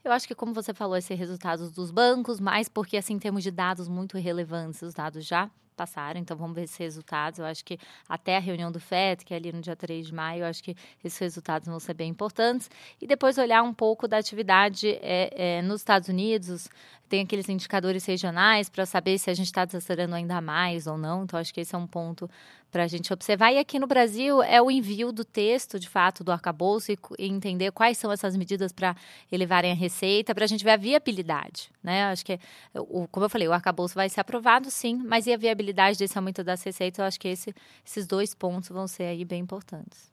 Eu 0.03 0.11
acho 0.11 0.27
que, 0.27 0.35
como 0.35 0.53
você 0.53 0.73
falou, 0.73 0.95
esse 0.95 1.13
resultados 1.13 1.71
dos 1.71 1.91
bancos, 1.91 2.39
mais 2.39 2.69
porque, 2.69 2.95
assim, 2.97 3.19
temos 3.19 3.43
de 3.43 3.51
dados 3.51 3.87
muito 3.87 4.17
relevantes, 4.17 4.81
os 4.81 4.93
dados 4.93 5.25
já 5.25 5.49
passaram, 5.79 6.19
então 6.19 6.35
vamos 6.35 6.55
ver 6.55 6.63
esses 6.63 6.75
resultados. 6.75 7.39
Eu 7.39 7.45
acho 7.45 7.63
que 7.63 7.79
até 8.07 8.35
a 8.35 8.39
reunião 8.39 8.69
do 8.69 8.81
FED, 8.81 9.23
que 9.23 9.33
é 9.33 9.37
ali 9.37 9.53
no 9.53 9.61
dia 9.61 9.77
3 9.77 10.07
de 10.07 10.13
maio, 10.13 10.41
eu 10.41 10.47
acho 10.47 10.61
que 10.61 10.75
esses 11.03 11.17
resultados 11.17 11.69
vão 11.69 11.79
ser 11.79 11.93
bem 11.93 12.09
importantes. 12.09 12.69
E 13.01 13.07
depois 13.07 13.37
olhar 13.37 13.63
um 13.63 13.73
pouco 13.73 14.05
da 14.05 14.17
atividade 14.17 14.89
é, 15.01 15.57
é, 15.57 15.61
nos 15.61 15.79
Estados 15.79 16.09
Unidos, 16.09 16.69
tem 17.07 17.21
aqueles 17.21 17.47
indicadores 17.47 18.05
regionais 18.05 18.69
para 18.69 18.85
saber 18.85 19.17
se 19.17 19.29
a 19.29 19.33
gente 19.33 19.47
está 19.47 19.63
desacelerando 19.63 20.15
ainda 20.15 20.41
mais 20.41 20.85
ou 20.85 20.97
não. 20.97 21.23
Então, 21.23 21.39
acho 21.39 21.53
que 21.53 21.61
esse 21.61 21.73
é 21.73 21.77
um 21.77 21.87
ponto 21.87 22.29
para 22.71 22.83
a 22.83 22.87
gente 22.87 23.11
observar. 23.11 23.51
E 23.51 23.57
aqui 23.57 23.79
no 23.79 23.87
Brasil 23.87 24.41
é 24.43 24.61
o 24.61 24.69
envio 24.69 25.11
do 25.11 25.25
texto, 25.25 25.79
de 25.79 25.89
fato, 25.89 26.23
do 26.23 26.31
arcabouço 26.31 26.91
e, 26.91 26.97
e 27.17 27.27
entender 27.27 27.71
quais 27.71 27.97
são 27.97 28.11
essas 28.11 28.35
medidas 28.35 28.71
para 28.71 28.95
elevarem 29.31 29.71
a 29.71 29.75
receita, 29.75 30.33
para 30.35 30.45
a 30.45 30.47
gente 30.47 30.63
ver 30.63 30.71
a 30.71 30.77
viabilidade. 30.77 31.71
Né? 31.83 32.05
Acho 32.05 32.25
que, 32.25 32.39
o, 32.75 33.07
como 33.07 33.25
eu 33.25 33.29
falei, 33.29 33.47
o 33.47 33.53
arcabouço 33.53 33.95
vai 33.95 34.09
ser 34.09 34.21
aprovado, 34.21 34.69
sim, 34.69 34.95
mas 34.95 35.27
e 35.27 35.33
a 35.33 35.37
viabilidade 35.37 35.97
desse 35.97 36.17
aumento 36.17 36.43
das 36.43 36.63
receitas? 36.63 36.99
Eu 36.99 37.05
acho 37.05 37.19
que 37.19 37.27
esse, 37.27 37.53
esses 37.85 38.05
dois 38.05 38.33
pontos 38.33 38.69
vão 38.69 38.87
ser 38.87 39.03
aí 39.03 39.25
bem 39.25 39.41
importantes. 39.41 40.09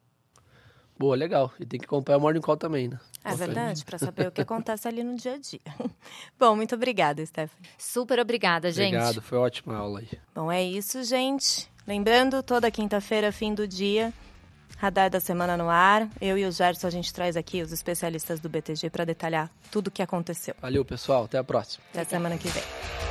Boa, 0.97 1.15
legal. 1.15 1.53
E 1.59 1.65
tem 1.65 1.79
que 1.79 1.85
acompanhar 1.85 2.17
o 2.17 2.21
Morning 2.21 2.41
Call 2.41 2.57
também, 2.57 2.87
né? 2.87 2.99
É 3.23 3.35
verdade, 3.35 3.85
para 3.85 3.99
saber 3.99 4.27
o 4.27 4.31
que 4.31 4.41
acontece 4.41 4.87
ali 4.87 5.03
no 5.03 5.15
dia 5.15 5.33
a 5.33 5.37
dia. 5.37 5.59
Bom, 6.39 6.55
muito 6.55 6.73
obrigada, 6.73 7.23
Stephanie. 7.23 7.69
Super 7.77 8.19
obrigada, 8.19 8.71
gente. 8.71 8.95
Obrigado, 8.95 9.21
foi 9.21 9.37
ótima 9.37 9.75
aula 9.75 9.99
aí. 9.99 10.09
Bom, 10.33 10.51
é 10.51 10.63
isso, 10.63 11.03
gente. 11.03 11.69
Lembrando, 11.87 12.43
toda 12.43 12.69
quinta-feira, 12.69 13.31
fim 13.31 13.53
do 13.53 13.65
dia, 13.65 14.13
Radar 14.75 15.09
da 15.09 15.21
Semana 15.21 15.55
no 15.55 15.69
ar. 15.69 16.09
Eu 16.19 16.37
e 16.37 16.45
o 16.45 16.51
Gerson, 16.51 16.85
a 16.85 16.89
gente 16.89 17.13
traz 17.13 17.37
aqui 17.37 17.61
os 17.61 17.71
especialistas 17.71 18.41
do 18.41 18.49
BTG 18.49 18.89
para 18.89 19.05
detalhar 19.05 19.49
tudo 19.71 19.87
o 19.87 19.91
que 19.91 20.01
aconteceu. 20.01 20.53
Valeu, 20.61 20.83
pessoal. 20.83 21.23
Até 21.23 21.37
a 21.37 21.43
próxima. 21.45 21.85
Até 21.91 22.01
a 22.01 22.05
semana 22.05 22.37
que 22.37 22.49
vem. 22.49 23.06